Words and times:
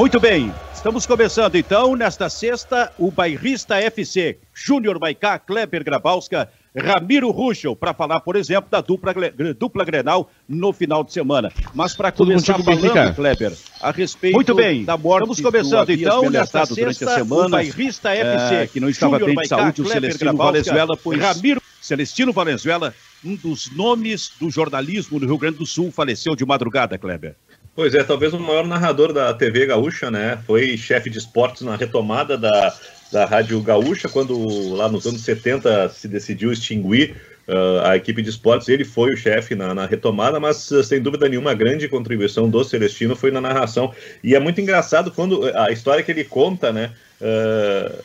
Muito 0.00 0.18
bem, 0.18 0.50
estamos 0.72 1.04
começando 1.04 1.56
então 1.56 1.94
nesta 1.94 2.30
sexta 2.30 2.90
o 2.96 3.10
Bairrista 3.10 3.76
FC, 3.76 4.38
Júnior 4.54 4.98
Maicá, 4.98 5.38
Kleber 5.38 5.84
Grabowska, 5.84 6.48
Ramiro 6.74 7.30
Ruschel, 7.30 7.76
para 7.76 7.92
falar, 7.92 8.20
por 8.20 8.34
exemplo, 8.34 8.70
da 8.70 8.80
dupla, 8.80 9.12
dupla 9.58 9.84
Grenal 9.84 10.30
no 10.48 10.72
final 10.72 11.04
de 11.04 11.12
semana. 11.12 11.52
Mas 11.74 11.94
para 11.94 12.10
começar 12.10 12.58
falando, 12.58 12.94
bem, 12.94 13.12
Kleber, 13.12 13.52
a 13.78 13.90
respeito 13.90 14.36
Muito 14.36 14.54
bem. 14.54 14.86
da 14.86 14.96
morte 14.96 15.30
Estamos 15.30 15.40
começando 15.42 15.90
então 15.90 16.30
nesta 16.30 16.64
sexta, 16.64 16.74
durante 16.76 17.04
a 17.04 17.14
semana, 17.16 17.46
o 17.46 17.50
Bairrista 17.50 18.14
FC, 18.14 18.54
é, 18.54 18.66
que 18.68 18.80
não 18.80 18.88
estava 18.88 19.18
Júnior 19.18 19.26
bem 19.26 19.34
de 19.34 19.50
Maicá, 19.50 19.56
saúde, 19.58 19.82
Kleber 19.82 19.90
o 19.90 19.92
Celestino 19.92 20.32
Grabowska, 20.32 20.52
Valenzuela, 20.52 20.96
pois 20.96 21.20
Ramiro 21.20 21.60
Celestino 21.80 22.32
Valenzuela, 22.32 22.94
um 23.24 23.34
dos 23.34 23.70
nomes 23.74 24.32
do 24.40 24.50
jornalismo 24.50 25.18
no 25.18 25.26
Rio 25.26 25.36
Grande 25.36 25.58
do 25.58 25.66
Sul, 25.66 25.90
faleceu 25.90 26.36
de 26.36 26.46
madrugada, 26.46 26.96
Kleber. 26.96 27.34
Pois 27.74 27.94
é, 27.94 28.02
talvez 28.02 28.32
o 28.32 28.38
maior 28.38 28.66
narrador 28.66 29.12
da 29.12 29.32
TV 29.32 29.66
gaúcha, 29.66 30.10
né? 30.10 30.38
Foi 30.46 30.76
chefe 30.76 31.08
de 31.08 31.18
esportes 31.18 31.62
na 31.62 31.76
retomada 31.76 32.36
da, 32.36 32.74
da 33.12 33.24
Rádio 33.24 33.60
Gaúcha, 33.60 34.08
quando 34.08 34.74
lá 34.74 34.88
nos 34.88 35.06
anos 35.06 35.22
70 35.22 35.88
se 35.88 36.08
decidiu 36.08 36.52
extinguir 36.52 37.16
uh, 37.48 37.86
a 37.86 37.96
equipe 37.96 38.22
de 38.22 38.30
esportes. 38.30 38.68
Ele 38.68 38.84
foi 38.84 39.12
o 39.12 39.16
chefe 39.16 39.54
na, 39.54 39.74
na, 39.74 39.86
retomada, 39.86 40.40
mas 40.40 40.70
uh, 40.70 40.82
sem 40.82 41.00
dúvida 41.00 41.28
nenhuma 41.28 41.52
a 41.52 41.54
grande 41.54 41.88
contribuição 41.88 42.48
do 42.48 42.62
Celestino 42.64 43.16
foi 43.16 43.30
na 43.30 43.40
narração. 43.40 43.92
E 44.22 44.34
é 44.34 44.40
muito 44.40 44.60
engraçado 44.60 45.10
quando 45.10 45.44
a 45.56 45.70
história 45.70 46.02
que 46.02 46.10
ele 46.10 46.24
conta, 46.24 46.72
né? 46.72 46.92
Uh, 47.20 48.02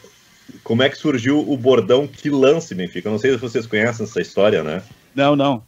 como 0.63 0.83
é 0.83 0.89
que 0.89 0.97
surgiu 0.97 1.39
o 1.39 1.57
bordão 1.57 2.07
que 2.07 2.29
lance, 2.29 2.75
Benfica? 2.75 3.07
Eu 3.07 3.13
não 3.13 3.19
sei 3.19 3.31
se 3.31 3.38
vocês 3.38 3.66
conhecem 3.66 4.05
essa 4.05 4.22
história, 4.22 4.63
né? 4.63 4.81
Não, 5.16 5.35
não. 5.35 5.63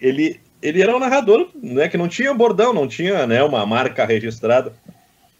Ele, 0.00 0.40
ele 0.62 0.82
era 0.82 0.94
um 0.94 0.98
narrador 0.98 1.48
né, 1.54 1.88
que 1.88 1.96
não 1.96 2.08
tinha 2.08 2.32
bordão, 2.32 2.72
não 2.72 2.88
tinha 2.88 3.26
né, 3.26 3.42
uma 3.42 3.64
marca 3.66 4.04
registrada. 4.04 4.72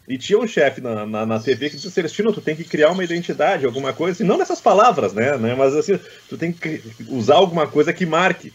E 0.07 0.17
tinha 0.17 0.39
um 0.39 0.47
chefe 0.47 0.79
na, 0.79 1.05
na, 1.05 1.25
na, 1.25 1.39
TV 1.39 1.69
que 1.69 1.75
disse, 1.75 1.91
Celestino, 1.91 2.31
tu 2.31 2.39
tem 2.39 2.55
que 2.55 2.63
criar 2.63 2.91
uma 2.91 3.03
identidade, 3.03 3.65
alguma 3.65 3.91
coisa, 3.91 4.23
e 4.23 4.25
não 4.25 4.37
nessas 4.37 4.61
palavras, 4.61 5.13
né, 5.13 5.35
né? 5.35 5.53
Mas 5.53 5.75
assim, 5.75 5.99
tu 6.29 6.37
tem 6.37 6.53
que 6.53 6.81
usar 7.09 7.35
alguma 7.35 7.67
coisa 7.67 7.91
que 7.91 8.05
marque. 8.05 8.53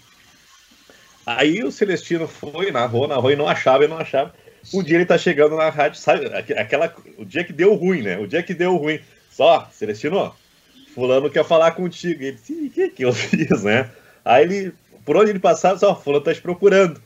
Aí 1.26 1.62
o 1.62 1.70
Celestino 1.70 2.26
foi, 2.26 2.70
narrou, 2.70 3.06
narrou 3.06 3.30
e 3.30 3.36
não 3.36 3.46
achava, 3.46 3.84
e 3.84 3.88
não 3.88 3.98
achava. 3.98 4.32
Um 4.72 4.82
dia 4.82 4.96
ele 4.96 5.04
tá 5.04 5.18
chegando 5.18 5.54
na 5.54 5.68
rádio, 5.68 6.00
sabe, 6.00 6.26
aquela, 6.56 6.94
o 7.18 7.24
dia 7.24 7.44
que 7.44 7.52
deu 7.52 7.74
ruim, 7.74 8.00
né? 8.00 8.18
O 8.18 8.26
dia 8.26 8.42
que 8.42 8.54
deu 8.54 8.74
ruim. 8.76 8.98
Só, 9.30 9.68
Celestino, 9.72 10.34
fulano 10.94 11.28
quer 11.28 11.44
falar 11.44 11.72
contigo. 11.72 12.22
E 12.22 12.26
ele 12.28 12.36
disse, 12.36 12.52
o 12.52 12.70
que 12.70 12.88
que 12.88 13.04
eu 13.04 13.12
fiz, 13.12 13.62
né? 13.62 13.90
Aí 14.24 14.44
ele, 14.44 14.72
por 15.04 15.16
onde 15.16 15.30
ele 15.30 15.38
passava, 15.38 15.78
só, 15.78 15.94
fulano 15.94 16.24
tá 16.24 16.34
te 16.34 16.40
procurando. 16.40 17.00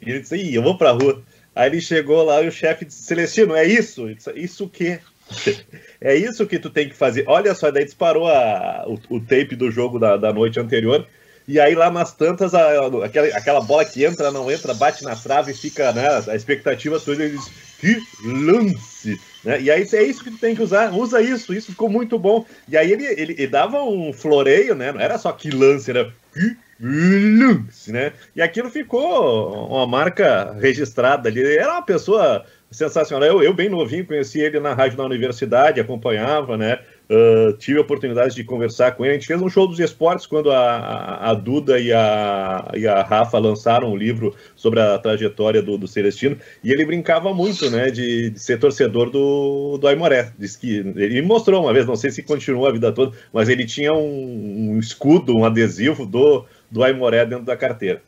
E 0.00 0.10
ele 0.10 0.20
disse, 0.20 0.36
Ih, 0.36 0.54
eu 0.54 0.62
vou 0.62 0.76
pra 0.76 0.92
rua. 0.92 1.22
Aí 1.54 1.70
ele 1.70 1.80
chegou 1.80 2.24
lá 2.24 2.42
e 2.42 2.48
o 2.48 2.52
chefe 2.52 2.84
disse, 2.84 3.04
Celestino, 3.04 3.54
é 3.54 3.64
isso? 3.64 4.12
Disse, 4.12 4.32
isso 4.34 4.64
o 4.64 4.68
quê? 4.68 4.98
é 6.00 6.14
isso 6.14 6.46
que 6.46 6.58
tu 6.58 6.68
tem 6.68 6.88
que 6.88 6.94
fazer. 6.94 7.24
Olha 7.26 7.54
só, 7.54 7.70
daí 7.70 7.84
disparou 7.84 8.28
a, 8.28 8.84
o, 8.86 9.16
o 9.16 9.20
tape 9.20 9.54
do 9.54 9.70
jogo 9.70 9.98
da, 9.98 10.16
da 10.16 10.32
noite 10.32 10.58
anterior. 10.58 11.06
E 11.46 11.60
aí 11.60 11.74
lá 11.74 11.90
nas 11.90 12.12
tantas, 12.12 12.54
a, 12.54 12.86
aquela, 13.04 13.26
aquela 13.28 13.60
bola 13.60 13.84
que 13.84 14.02
entra, 14.04 14.30
não 14.30 14.50
entra, 14.50 14.72
bate 14.72 15.04
na 15.04 15.14
trave 15.14 15.52
e 15.52 15.56
fica, 15.56 15.92
né? 15.92 16.08
A 16.26 16.34
expectativa 16.34 16.98
toda, 16.98 17.22
ele 17.22 17.36
diz, 17.36 17.50
que 17.78 17.98
lance! 18.24 19.20
Né? 19.44 19.60
E 19.60 19.70
aí 19.70 19.86
é 19.92 20.02
isso 20.02 20.24
que 20.24 20.30
tu 20.30 20.38
tem 20.38 20.54
que 20.56 20.62
usar, 20.62 20.92
usa 20.92 21.20
isso, 21.20 21.52
isso 21.52 21.70
ficou 21.70 21.88
muito 21.88 22.18
bom. 22.18 22.46
E 22.66 22.76
aí 22.76 22.90
ele, 22.90 23.04
ele, 23.04 23.32
ele 23.34 23.46
dava 23.46 23.82
um 23.82 24.10
floreio, 24.12 24.74
né? 24.74 24.90
Não 24.90 25.00
era 25.00 25.18
só 25.18 25.30
que 25.32 25.50
lance, 25.50 25.90
era 25.90 26.10
que 26.32 26.56
lance, 26.80 27.92
né? 27.92 28.12
E 28.34 28.42
aquilo 28.42 28.70
ficou 28.70 29.68
uma 29.68 29.86
marca 29.86 30.56
registrada 30.60 31.28
ali. 31.28 31.42
Era 31.56 31.72
uma 31.72 31.82
pessoa 31.82 32.44
sensacional. 32.74 33.28
Eu, 33.28 33.42
eu 33.42 33.54
bem 33.54 33.68
novinho, 33.68 34.06
conheci 34.06 34.40
ele 34.40 34.60
na 34.60 34.74
rádio 34.74 34.96
da 34.96 35.04
universidade, 35.04 35.80
acompanhava, 35.80 36.56
né? 36.56 36.80
Uh, 37.08 37.52
tive 37.58 37.78
a 37.78 37.82
oportunidade 37.82 38.34
de 38.34 38.42
conversar 38.42 38.92
com 38.92 39.04
ele. 39.04 39.12
A 39.12 39.18
gente 39.18 39.26
fez 39.26 39.40
um 39.40 39.48
show 39.48 39.66
dos 39.66 39.78
esportes 39.78 40.26
quando 40.26 40.50
a, 40.50 41.30
a, 41.30 41.34
Duda 41.34 41.78
e 41.78 41.92
a, 41.92 42.70
e 42.74 42.86
a 42.86 43.02
Rafa 43.02 43.38
lançaram 43.38 43.92
um 43.92 43.96
livro 43.96 44.34
sobre 44.56 44.80
a 44.80 44.98
trajetória 44.98 45.62
do, 45.62 45.76
do 45.76 45.86
Celestino. 45.86 46.38
E 46.62 46.72
ele 46.72 46.84
brincava 46.86 47.34
muito, 47.34 47.68
né, 47.70 47.90
de, 47.90 48.30
de 48.30 48.40
ser 48.40 48.58
torcedor 48.58 49.10
do, 49.10 49.76
do 49.76 49.86
Aimoré. 49.86 50.32
Diz 50.38 50.56
que 50.56 50.78
ele 50.78 51.20
mostrou 51.20 51.62
uma 51.62 51.74
vez, 51.74 51.86
não 51.86 51.94
sei 51.94 52.10
se 52.10 52.22
continuou 52.22 52.66
a 52.66 52.72
vida 52.72 52.90
toda, 52.90 53.14
mas 53.32 53.50
ele 53.50 53.66
tinha 53.66 53.92
um, 53.92 54.72
um 54.72 54.78
escudo, 54.78 55.36
um 55.36 55.44
adesivo 55.44 56.06
do, 56.06 56.46
do 56.74 56.82
Aimoré 56.82 57.24
dentro 57.24 57.44
da 57.44 57.56
carteira. 57.56 58.02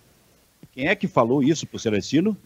Quem 0.72 0.88
é 0.88 0.96
que 0.96 1.06
falou 1.06 1.40
isso 1.40 1.68
pro 1.68 1.78
Celestino? 1.78 2.36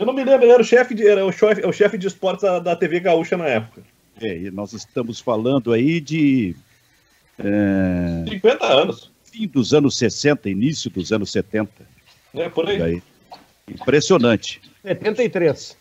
Eu 0.00 0.06
não 0.06 0.14
me 0.14 0.24
lembro, 0.24 0.46
ele 0.46 0.52
era 0.52 0.62
o 0.62 0.64
chefe 0.64 0.94
de, 0.94 1.06
era 1.06 1.24
o 1.24 1.30
chefe, 1.30 1.66
o 1.66 1.72
chefe 1.72 1.98
de 1.98 2.06
esportes 2.06 2.42
da, 2.42 2.58
da 2.58 2.74
TV 2.74 2.98
Gaúcha 2.98 3.36
na 3.36 3.46
época. 3.46 3.82
É, 4.18 4.34
e 4.34 4.50
nós 4.50 4.72
estamos 4.72 5.20
falando 5.20 5.74
aí 5.74 6.00
de. 6.00 6.56
É, 7.38 8.24
50 8.26 8.66
anos. 8.66 9.12
Fim 9.30 9.46
dos 9.46 9.74
anos 9.74 9.98
60, 9.98 10.48
início 10.48 10.90
dos 10.90 11.12
anos 11.12 11.30
70. 11.30 11.70
É, 12.32 12.48
por 12.48 12.66
aí. 12.66 12.80
aí. 12.82 13.02
Impressionante. 13.68 14.62
73. 14.82 15.76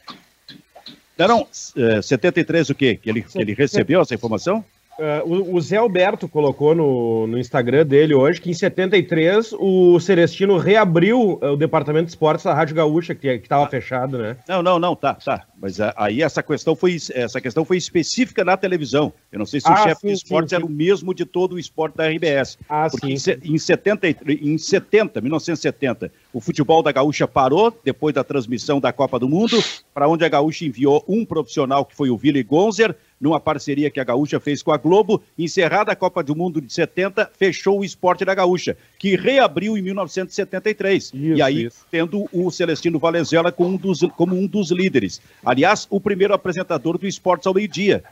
Não, 1.18 1.28
não, 1.28 1.48
é, 1.78 2.02
73 2.02 2.70
o 2.70 2.76
quê? 2.76 3.00
Que 3.02 3.10
ele, 3.10 3.22
que 3.22 3.40
ele 3.40 3.54
recebeu 3.54 4.02
essa 4.02 4.14
informação? 4.14 4.66
Uh, 4.98 5.56
o, 5.56 5.60
Zé 5.60 5.76
Alberto 5.76 6.26
colocou 6.26 6.74
no, 6.74 7.28
no 7.28 7.38
Instagram 7.38 7.86
dele 7.86 8.14
hoje 8.14 8.40
que 8.40 8.50
em 8.50 8.54
73 8.54 9.54
o 9.60 10.00
Celestino 10.00 10.58
reabriu 10.58 11.34
uh, 11.34 11.48
o 11.52 11.58
departamento 11.58 12.06
de 12.06 12.12
esportes 12.12 12.46
da 12.46 12.54
Rádio 12.54 12.76
Gaúcha, 12.76 13.14
que 13.14 13.28
estava 13.28 13.66
ah. 13.66 13.68
fechado, 13.68 14.18
né? 14.18 14.38
Não, 14.48 14.64
não, 14.64 14.80
não, 14.80 14.96
tá, 14.96 15.16
tá. 15.16 15.46
Mas 15.60 15.80
uh, 15.80 15.92
aí 15.98 16.22
essa 16.22 16.42
questão, 16.42 16.78
foi, 16.78 16.96
essa 17.14 17.42
questão 17.42 17.66
foi 17.66 17.76
específica 17.76 18.46
na 18.46 18.56
televisão. 18.56 19.12
Eu 19.32 19.40
não 19.40 19.46
sei 19.46 19.60
se 19.60 19.68
ah, 19.68 19.74
o 19.74 19.78
chefe 19.84 20.02
sim, 20.02 20.08
de 20.08 20.14
esportes 20.14 20.52
sim, 20.52 20.56
sim. 20.56 20.64
era 20.64 20.66
o 20.66 20.70
mesmo 20.70 21.14
de 21.14 21.26
todo 21.26 21.56
o 21.56 21.60
esporte 21.60 21.98
da 21.98 22.08
RBS. 22.08 22.58
Ah, 22.70 22.88
porque 22.90 23.18
sim. 23.18 23.32
Em, 23.44 23.56
em, 23.56 23.58
70, 23.58 24.08
em 24.30 24.58
70, 24.58 25.20
1970, 25.20 26.12
o 26.32 26.40
futebol 26.40 26.82
da 26.82 26.94
Gaúcha 26.94 27.28
parou 27.28 27.78
depois 27.84 28.16
da 28.16 28.24
transmissão 28.24 28.80
da 28.80 28.94
Copa 28.94 29.20
do 29.20 29.28
Mundo, 29.28 29.62
para 29.94 30.08
onde 30.08 30.24
a 30.24 30.30
Gaúcha 30.30 30.64
enviou 30.64 31.04
um 31.06 31.26
profissional 31.26 31.84
que 31.84 31.96
foi 31.96 32.10
o 32.10 32.16
Willy 32.16 32.44
Gonzer 32.44 32.96
numa 33.20 33.40
parceria 33.40 33.90
que 33.90 34.00
a 34.00 34.04
Gaúcha 34.04 34.40
fez 34.40 34.62
com 34.62 34.72
a 34.72 34.78
Globo. 34.78 35.22
Encerrada 35.38 35.92
a 35.92 35.96
Copa 35.96 36.24
do 36.24 36.36
Mundo 36.36 36.62
de 36.62 36.72
70, 36.72 37.32
fechou 37.38 37.80
o 37.80 37.86
esporte 37.86 38.26
da 38.26 38.36
Gaúcha, 38.36 38.78
que 38.98 39.16
reabriu 39.16 39.78
em 39.78 39.82
1973. 39.82 41.04
Isso, 41.04 41.16
e 41.16 41.42
aí, 41.42 41.66
isso. 41.66 41.86
tendo 41.90 42.28
o 42.32 42.52
Celestino 42.52 43.00
Valenzuela 43.00 43.52
como 43.52 43.76
um, 43.76 43.78
dos, 43.78 44.02
como 44.16 44.36
um 44.36 44.48
dos 44.48 44.72
líderes. 44.72 45.22
Aliás, 45.44 45.88
o 45.90 46.00
primeiro 46.00 46.34
apresentador 46.34 46.98
do 46.98 47.08
Esportes 47.08 47.48
ao 47.48 47.54
meio-dia. 47.54 48.04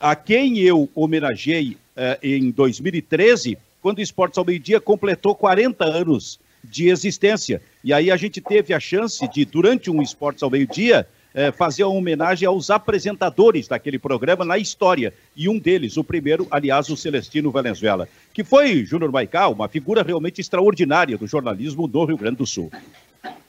A 0.00 0.16
quem 0.16 0.58
eu 0.58 0.88
homenageei 0.94 1.76
eh, 1.96 2.18
em 2.22 2.50
2013, 2.50 3.56
quando 3.80 3.98
o 3.98 4.02
Esportes 4.02 4.38
ao 4.38 4.44
meio-dia 4.44 4.80
completou 4.80 5.34
40 5.34 5.84
anos 5.84 6.40
de 6.62 6.88
existência. 6.88 7.60
E 7.82 7.92
aí 7.92 8.10
a 8.10 8.16
gente 8.16 8.40
teve 8.40 8.72
a 8.72 8.80
chance 8.80 9.26
de, 9.28 9.44
durante 9.44 9.90
um 9.90 10.02
Esportes 10.02 10.42
ao 10.42 10.50
meio-dia, 10.50 11.06
é, 11.34 11.50
fazer 11.50 11.82
uma 11.82 11.96
homenagem 11.96 12.46
aos 12.46 12.70
apresentadores 12.70 13.66
daquele 13.66 13.98
programa 13.98 14.44
na 14.44 14.56
história. 14.56 15.12
E 15.36 15.48
um 15.48 15.58
deles, 15.58 15.96
o 15.96 16.04
primeiro, 16.04 16.46
aliás, 16.50 16.88
o 16.88 16.96
Celestino 16.96 17.50
Valenzuela, 17.50 18.08
que 18.32 18.44
foi, 18.44 18.84
Júnior 18.84 19.10
Maical, 19.10 19.52
uma 19.52 19.68
figura 19.68 20.02
realmente 20.02 20.40
extraordinária 20.40 21.18
do 21.18 21.26
jornalismo 21.26 21.88
do 21.88 22.04
Rio 22.04 22.16
Grande 22.16 22.36
do 22.36 22.46
Sul. 22.46 22.70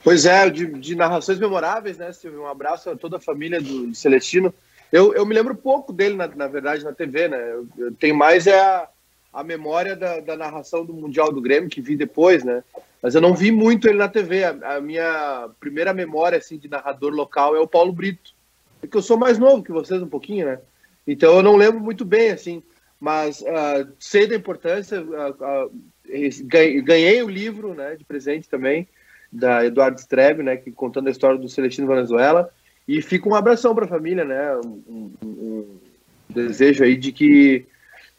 Pois 0.03 0.25
é, 0.25 0.49
de, 0.49 0.65
de 0.65 0.95
narrações 0.95 1.39
memoráveis, 1.39 1.97
né, 1.97 2.11
Silvio? 2.11 2.43
Um 2.43 2.47
abraço 2.47 2.89
a 2.89 2.95
toda 2.95 3.17
a 3.17 3.19
família 3.19 3.61
do, 3.61 3.87
do 3.87 3.95
Celestino. 3.95 4.53
Eu, 4.91 5.13
eu 5.13 5.25
me 5.25 5.33
lembro 5.33 5.55
pouco 5.55 5.91
dele, 5.91 6.15
na, 6.15 6.27
na 6.27 6.47
verdade, 6.47 6.83
na 6.83 6.93
TV, 6.93 7.27
né? 7.27 7.37
Eu, 7.51 7.67
eu 7.77 7.91
tenho 7.91 8.15
mais 8.15 8.47
é 8.47 8.59
a, 8.59 8.87
a 9.33 9.43
memória 9.43 9.95
da, 9.95 10.19
da 10.19 10.37
narração 10.37 10.85
do 10.85 10.93
Mundial 10.93 11.31
do 11.31 11.41
Grêmio, 11.41 11.69
que 11.69 11.81
vi 11.81 11.95
depois, 11.95 12.43
né? 12.43 12.63
Mas 13.05 13.13
eu 13.13 13.21
não 13.21 13.35
vi 13.35 13.51
muito 13.51 13.87
ele 13.87 13.99
na 13.99 14.07
TV. 14.07 14.43
A, 14.43 14.77
a 14.77 14.81
minha 14.81 15.47
primeira 15.59 15.93
memória 15.93 16.39
assim 16.39 16.57
de 16.57 16.67
narrador 16.67 17.13
local 17.13 17.55
é 17.55 17.59
o 17.59 17.67
Paulo 17.67 17.93
Brito. 17.93 18.33
Porque 18.81 18.97
eu 18.97 19.01
sou 19.03 19.15
mais 19.15 19.37
novo 19.37 19.61
que 19.61 19.71
vocês 19.71 20.01
um 20.01 20.07
pouquinho, 20.07 20.47
né? 20.47 20.59
Então 21.05 21.35
eu 21.35 21.43
não 21.43 21.55
lembro 21.55 21.79
muito 21.79 22.03
bem 22.03 22.31
assim, 22.31 22.63
mas 22.99 23.41
uh, 23.41 23.87
sei 23.99 24.25
da 24.25 24.35
importância. 24.35 25.03
Uh, 25.03 25.67
uh, 25.67 26.81
ganhei 26.81 27.21
o 27.21 27.29
livro, 27.29 27.75
né, 27.75 27.95
de 27.95 28.03
presente 28.03 28.49
também 28.49 28.87
da 29.31 29.63
Eduardo 29.63 29.99
Strebe, 29.99 30.41
né, 30.41 30.57
que 30.57 30.71
contando 30.71 31.07
a 31.07 31.11
história 31.11 31.37
do 31.37 31.47
Celestino 31.47 31.85
Venezuela. 31.85 32.51
E 32.87 33.03
fica 33.03 33.29
um 33.29 33.35
abração 33.35 33.75
para 33.75 33.85
a 33.85 33.87
família, 33.87 34.25
né? 34.25 34.55
Um, 34.65 34.81
um, 34.87 35.13
um, 35.23 35.79
desejo 36.27 36.83
aí 36.83 36.97
de 36.97 37.11
que, 37.11 37.67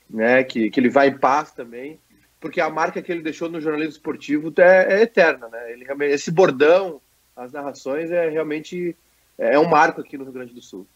né, 0.09 0.45
que, 0.45 0.71
que 0.71 0.79
ele 0.79 0.91
vá 0.91 1.09
em 1.09 1.19
paz 1.19 1.51
também 1.51 1.99
porque 2.41 2.61
a 2.61 2.71
marca 2.71 3.03
que 3.03 3.11
ele 3.11 3.23
deixou 3.23 3.49
no 3.49 3.61
jornalismo 3.61 3.93
esportivo 3.93 4.53
é, 4.59 4.99
é 4.99 5.03
eterna, 5.03 5.49
né? 5.49 5.73
Ele, 5.73 5.87
esse 6.07 6.31
bordão, 6.31 7.01
as 7.35 7.53
narrações, 7.53 8.11
é 8.11 8.29
realmente 8.29 8.97
é 9.39 9.59
um 9.59 9.69
marco 9.69 10.01
aqui 10.01 10.17
no 10.17 10.25
Rio 10.25 10.33
Grande 10.33 10.55
do 10.55 10.63
Sul. 10.63 10.87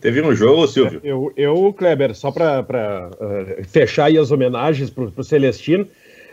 Teve 0.00 0.22
um 0.22 0.34
jogo, 0.34 0.66
Silvio? 0.66 1.00
Eu, 1.04 1.32
eu 1.36 1.72
Kleber, 1.72 2.14
só 2.14 2.32
para 2.32 3.10
uh, 3.10 3.64
fechar 3.64 4.06
aí 4.06 4.16
as 4.16 4.30
homenagens 4.30 4.88
para 4.90 5.04
o 5.04 5.24
Celestino, 5.24 5.86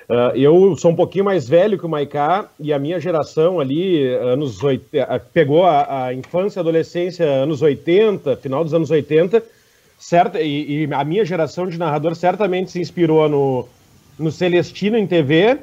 Uh, 0.08 0.38
eu 0.38 0.78
sou 0.78 0.92
um 0.92 0.96
pouquinho 0.96 1.26
mais 1.26 1.50
velho 1.50 1.80
que 1.80 1.86
o 1.86 1.90
Maiká 1.90 2.48
e 2.60 2.72
a 2.72 2.78
minha 2.78 3.00
geração 3.00 3.60
ali, 3.60 4.08
anos 4.14 4.64
80, 4.64 5.20
pegou 5.34 5.66
a, 5.66 6.06
a, 6.06 6.14
infância 6.14 6.60
e 6.60 6.62
adolescência 6.62 7.26
anos 7.26 7.64
80, 7.64 8.38
final 8.38 8.64
dos 8.64 8.76
anos 8.76 8.92
80, 8.92 9.44
certo? 9.98 10.38
E, 10.38 10.86
e, 10.86 10.94
a 10.94 11.04
minha 11.04 11.26
geração 11.26 11.68
de 11.68 11.80
narrador 11.80 12.14
certamente 12.14 12.70
se 12.70 12.80
inspirou 12.80 13.28
no, 13.28 13.68
no 14.18 14.32
Celestino 14.32 14.98
em 14.98 15.06
TV, 15.06 15.58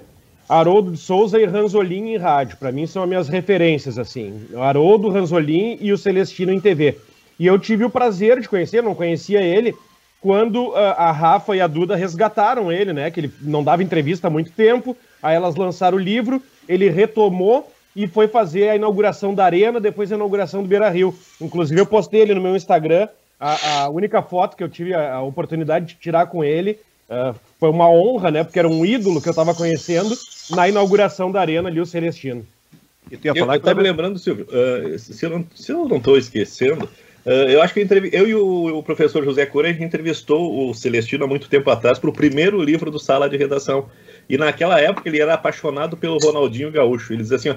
Haroldo 0.48 0.92
de 0.92 0.98
Souza 0.98 1.40
e 1.40 1.44
Ranzolin 1.44 2.12
em 2.12 2.16
rádio. 2.16 2.56
Para 2.58 2.72
mim 2.72 2.86
são 2.86 3.02
as 3.02 3.08
minhas 3.08 3.28
referências, 3.28 3.98
assim. 3.98 4.46
Haroldo, 4.56 5.08
Ranzolin 5.08 5.78
e 5.80 5.92
o 5.92 5.98
Celestino 5.98 6.52
em 6.52 6.60
TV. 6.60 6.98
E 7.38 7.46
eu 7.46 7.58
tive 7.58 7.84
o 7.84 7.90
prazer 7.90 8.40
de 8.40 8.48
conhecer, 8.48 8.82
não 8.82 8.94
conhecia 8.94 9.40
ele, 9.40 9.74
quando 10.20 10.68
uh, 10.68 10.76
a 10.76 11.10
Rafa 11.10 11.56
e 11.56 11.60
a 11.60 11.66
Duda 11.66 11.96
resgataram 11.96 12.70
ele, 12.70 12.92
né? 12.92 13.10
Que 13.10 13.20
ele 13.20 13.32
não 13.40 13.64
dava 13.64 13.82
entrevista 13.82 14.28
há 14.28 14.30
muito 14.30 14.52
tempo. 14.52 14.96
Aí 15.22 15.34
elas 15.34 15.56
lançaram 15.56 15.96
o 15.96 16.00
livro, 16.00 16.42
ele 16.68 16.88
retomou 16.88 17.68
e 17.94 18.06
foi 18.06 18.28
fazer 18.28 18.68
a 18.68 18.76
inauguração 18.76 19.34
da 19.34 19.44
Arena, 19.44 19.80
depois 19.80 20.12
a 20.12 20.14
inauguração 20.14 20.62
do 20.62 20.68
Beira 20.68 20.88
Rio. 20.88 21.14
Inclusive, 21.40 21.80
eu 21.80 21.86
postei 21.86 22.20
ele 22.20 22.34
no 22.34 22.40
meu 22.40 22.54
Instagram. 22.54 23.08
A, 23.40 23.82
a 23.82 23.88
única 23.88 24.22
foto 24.22 24.56
que 24.56 24.62
eu 24.62 24.68
tive 24.68 24.94
a, 24.94 25.14
a 25.14 25.22
oportunidade 25.22 25.86
de 25.86 25.94
tirar 25.96 26.26
com 26.26 26.44
ele 26.44 26.78
uh, 27.08 27.34
foi 27.58 27.70
uma 27.70 27.88
honra, 27.88 28.30
né? 28.30 28.44
Porque 28.44 28.58
era 28.58 28.68
um 28.68 28.84
ídolo 28.84 29.20
que 29.20 29.28
eu 29.28 29.32
estava 29.32 29.54
conhecendo 29.54 30.16
na 30.50 30.68
inauguração 30.68 31.30
da 31.30 31.40
Arena 31.40 31.68
ali, 31.68 31.80
o 31.80 31.86
Celestino. 31.86 32.46
Eu, 33.10 33.34
eu, 33.34 33.52
estava 33.52 33.80
lembrando, 33.80 34.18
Silvio, 34.18 34.46
uh, 34.46 34.98
se, 34.98 35.24
eu 35.24 35.30
não, 35.30 35.46
se 35.54 35.72
eu 35.72 35.88
não 35.88 35.98
estou 35.98 36.16
esquecendo, 36.16 36.88
Uh, 37.24 37.46
eu 37.48 37.62
acho 37.62 37.72
que 37.72 37.80
eu, 37.80 37.86
eu 38.06 38.28
e 38.28 38.34
o, 38.34 38.78
o, 38.78 38.82
professor 38.82 39.24
José 39.24 39.46
Cura, 39.46 39.68
a 39.68 39.72
gente 39.72 39.84
entrevistou 39.84 40.68
o 40.68 40.74
Celestino 40.74 41.24
há 41.24 41.28
muito 41.28 41.48
tempo 41.48 41.70
atrás 41.70 41.98
para 41.98 42.10
o 42.10 42.12
primeiro 42.12 42.60
livro 42.60 42.90
do 42.90 42.98
Sala 42.98 43.28
de 43.28 43.36
Redação. 43.36 43.88
E 44.28 44.36
naquela 44.36 44.80
época 44.80 45.08
ele 45.08 45.20
era 45.20 45.34
apaixonado 45.34 45.96
pelo 45.96 46.18
Ronaldinho 46.18 46.72
Gaúcho. 46.72 47.12
Ele 47.12 47.22
dizia 47.22 47.36
assim: 47.36 47.50
ó, 47.50 47.56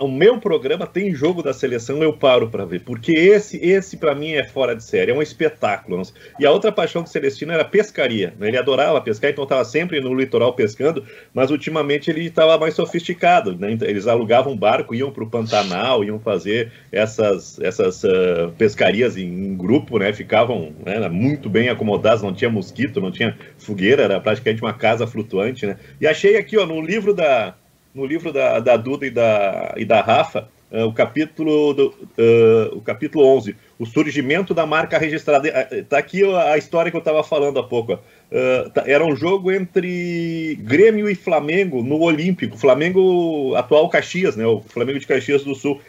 o 0.00 0.08
meu 0.08 0.38
programa 0.38 0.86
tem 0.86 1.14
jogo 1.14 1.42
da 1.42 1.52
seleção, 1.52 2.02
eu 2.02 2.12
paro 2.12 2.48
para 2.48 2.64
ver, 2.64 2.80
porque 2.80 3.12
esse, 3.12 3.56
esse 3.58 3.96
para 3.96 4.14
mim 4.14 4.32
é 4.32 4.44
fora 4.44 4.74
de 4.74 4.82
série, 4.82 5.10
é 5.10 5.14
um 5.14 5.22
espetáculo. 5.22 6.00
E 6.38 6.46
a 6.46 6.50
outra 6.50 6.72
paixão 6.72 7.02
do 7.02 7.08
Celestino 7.08 7.52
era 7.52 7.64
pescaria. 7.64 8.32
Né? 8.38 8.48
Ele 8.48 8.56
adorava 8.56 9.00
pescar, 9.00 9.30
então 9.30 9.44
estava 9.44 9.64
sempre 9.64 10.00
no 10.00 10.14
litoral 10.14 10.54
pescando, 10.54 11.04
mas 11.34 11.50
ultimamente 11.50 12.10
ele 12.10 12.26
estava 12.26 12.56
mais 12.58 12.74
sofisticado. 12.74 13.56
Né? 13.56 13.72
Então, 13.72 13.86
eles 13.88 14.06
alugavam 14.06 14.52
um 14.52 14.56
barco, 14.56 14.94
iam 14.94 15.10
para 15.10 15.24
o 15.24 15.30
Pantanal, 15.30 16.04
iam 16.04 16.18
fazer 16.18 16.72
essas, 16.90 17.60
essas 17.60 18.02
uh, 18.04 18.50
pescarias 18.56 19.16
em, 19.16 19.26
em, 19.26 19.56
grupo, 19.56 19.98
né? 19.98 20.12
ficavam 20.12 20.72
né, 20.84 21.08
muito 21.08 21.50
bem 21.50 21.68
acomodados, 21.68 22.22
não 22.22 22.32
tinha 22.32 22.50
mosquito, 22.50 23.00
não 23.00 23.10
tinha 23.10 23.36
fogueira, 23.58 24.04
era 24.04 24.20
praticamente 24.20 24.62
uma 24.62 24.72
casa 24.72 25.06
flutuante. 25.06 25.66
Né? 25.66 25.76
E 26.00 26.06
achei 26.06 26.36
aqui 26.36 26.56
ó, 26.56 26.64
no 26.64 26.80
livro 26.80 27.12
da 27.12 27.54
no 27.94 28.06
livro 28.06 28.32
da, 28.32 28.60
da 28.60 28.76
Duda 28.76 29.06
e 29.06 29.10
da, 29.10 29.74
e 29.76 29.84
da 29.84 30.00
Rafa, 30.00 30.48
uh, 30.70 30.84
o, 30.84 30.92
capítulo 30.92 31.74
do, 31.74 31.86
uh, 31.88 32.76
o 32.76 32.80
capítulo 32.80 33.24
11, 33.24 33.56
o 33.78 33.86
surgimento 33.86 34.54
da 34.54 34.64
marca 34.64 34.98
registrada. 34.98 35.48
Está 35.72 35.96
eh, 35.96 36.00
aqui 36.00 36.22
a 36.24 36.56
história 36.56 36.90
que 36.90 36.96
eu 36.96 37.00
estava 37.00 37.22
falando 37.24 37.58
há 37.58 37.62
pouco. 37.62 37.94
Uh, 37.94 38.70
era 38.86 39.04
um 39.04 39.16
jogo 39.16 39.50
entre 39.50 40.56
Grêmio 40.60 41.08
e 41.08 41.14
Flamengo 41.14 41.82
no 41.82 42.00
Olímpico. 42.00 42.56
Flamengo, 42.56 43.54
atual 43.56 43.88
Caxias, 43.88 44.36
né? 44.36 44.46
O 44.46 44.60
Flamengo 44.60 44.98
de 44.98 45.06
Caxias 45.06 45.42
do 45.42 45.54
Sul. 45.54 45.80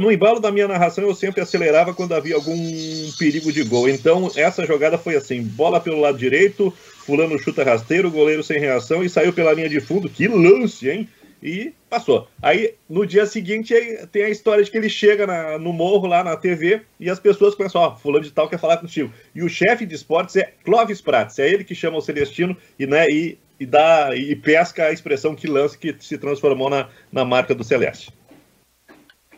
No 0.00 0.10
embalo 0.10 0.40
da 0.40 0.50
minha 0.50 0.66
narração, 0.66 1.04
eu 1.04 1.14
sempre 1.14 1.42
acelerava 1.42 1.92
quando 1.92 2.14
havia 2.14 2.34
algum 2.34 2.56
perigo 3.18 3.52
de 3.52 3.62
gol. 3.62 3.86
Então, 3.90 4.30
essa 4.34 4.64
jogada 4.64 4.96
foi 4.96 5.16
assim: 5.16 5.42
bola 5.42 5.78
pelo 5.78 6.00
lado 6.00 6.16
direito, 6.16 6.72
Fulano 7.06 7.38
chuta 7.38 7.62
rasteiro, 7.62 8.10
goleiro 8.10 8.42
sem 8.42 8.58
reação 8.58 9.04
e 9.04 9.08
saiu 9.10 9.34
pela 9.34 9.52
linha 9.52 9.68
de 9.68 9.78
fundo. 9.78 10.08
Que 10.08 10.26
lance, 10.26 10.88
hein? 10.88 11.06
E 11.42 11.72
passou. 11.88 12.28
Aí 12.42 12.74
no 12.88 13.06
dia 13.06 13.26
seguinte 13.26 13.74
tem 14.10 14.24
a 14.24 14.30
história 14.30 14.64
de 14.64 14.70
que 14.70 14.76
ele 14.76 14.88
chega 14.88 15.26
na, 15.26 15.58
no 15.58 15.72
morro 15.72 16.06
lá 16.06 16.24
na 16.24 16.36
TV 16.36 16.82
e 16.98 17.10
as 17.10 17.20
pessoas 17.20 17.54
começam, 17.54 17.80
ó, 17.80 17.94
fulano 17.94 18.24
de 18.24 18.32
tal 18.32 18.48
quer 18.48 18.58
falar 18.58 18.78
contigo. 18.78 19.12
E 19.34 19.42
o 19.42 19.48
chefe 19.48 19.86
de 19.86 19.94
esportes 19.94 20.36
é 20.36 20.52
Clóvis 20.64 21.00
Prates, 21.00 21.38
é 21.38 21.48
ele 21.48 21.64
que 21.64 21.74
chama 21.74 21.98
o 21.98 22.02
Celestino 22.02 22.56
e, 22.78 22.86
né, 22.86 23.06
e, 23.08 23.38
e 23.60 23.66
dá 23.66 24.14
e 24.14 24.34
pesca 24.34 24.84
a 24.84 24.92
expressão 24.92 25.34
que 25.34 25.46
lança 25.46 25.78
que 25.78 25.94
se 26.00 26.18
transformou 26.18 26.70
na, 26.70 26.88
na 27.12 27.24
marca 27.24 27.54
do 27.54 27.64
Celeste. 27.64 28.12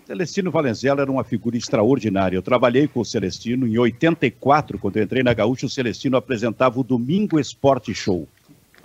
Celestino 0.06 0.50
Valenzuela 0.50 1.02
era 1.02 1.12
uma 1.12 1.22
figura 1.22 1.54
extraordinária. 1.58 2.34
Eu 2.34 2.42
trabalhei 2.42 2.88
com 2.88 3.00
o 3.00 3.04
Celestino 3.04 3.66
em 3.66 3.76
84, 3.76 4.78
quando 4.78 4.96
eu 4.96 5.02
entrei 5.02 5.22
na 5.22 5.34
Gaúcha, 5.34 5.66
o 5.66 5.68
Celestino 5.68 6.16
apresentava 6.16 6.80
o 6.80 6.82
Domingo 6.82 7.38
Esporte 7.38 7.92
Show. 7.92 8.26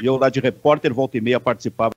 E 0.02 0.06
eu 0.06 0.18
lá 0.18 0.28
de 0.28 0.42
repórter, 0.42 0.94
volta 0.94 1.18
e 1.18 1.22
meia, 1.22 1.40
participava 1.40 1.94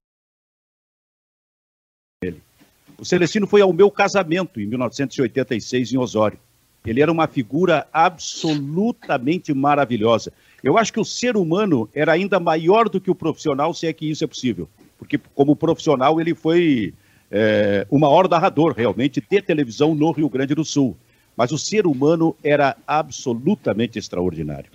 o 2.98 3.04
Celestino 3.04 3.46
foi 3.46 3.60
ao 3.60 3.72
meu 3.72 3.90
casamento 3.90 4.60
em 4.60 4.66
1986 4.66 5.92
em 5.92 5.98
Osório. 5.98 6.38
Ele 6.84 7.02
era 7.02 7.10
uma 7.10 7.26
figura 7.26 7.86
absolutamente 7.92 9.52
maravilhosa. 9.52 10.32
Eu 10.62 10.78
acho 10.78 10.92
que 10.92 11.00
o 11.00 11.04
ser 11.04 11.36
humano 11.36 11.88
era 11.92 12.12
ainda 12.12 12.38
maior 12.38 12.88
do 12.88 13.00
que 13.00 13.10
o 13.10 13.14
profissional, 13.14 13.74
se 13.74 13.86
é 13.86 13.92
que 13.92 14.08
isso 14.08 14.22
é 14.22 14.26
possível. 14.26 14.68
Porque, 14.98 15.18
como 15.34 15.56
profissional, 15.56 16.20
ele 16.20 16.34
foi 16.34 16.94
é, 17.30 17.86
o 17.90 17.98
maior 17.98 18.28
narrador, 18.28 18.72
realmente, 18.72 19.20
de 19.20 19.42
televisão 19.42 19.94
no 19.94 20.12
Rio 20.12 20.28
Grande 20.28 20.54
do 20.54 20.64
Sul. 20.64 20.96
Mas 21.36 21.50
o 21.52 21.58
ser 21.58 21.86
humano 21.86 22.34
era 22.42 22.76
absolutamente 22.86 23.98
extraordinário. 23.98 24.70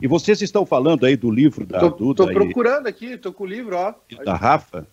E 0.00 0.08
vocês 0.08 0.42
estão 0.42 0.66
falando 0.66 1.06
aí 1.06 1.16
do 1.16 1.30
livro 1.30 1.64
da. 1.64 1.78
Estou 1.86 2.14
procurando 2.14 2.88
aqui, 2.88 3.12
estou 3.12 3.32
com 3.32 3.44
o 3.44 3.46
livro, 3.46 3.76
ó. 3.76 3.94
Da 4.24 4.34
Rafa? 4.34 4.86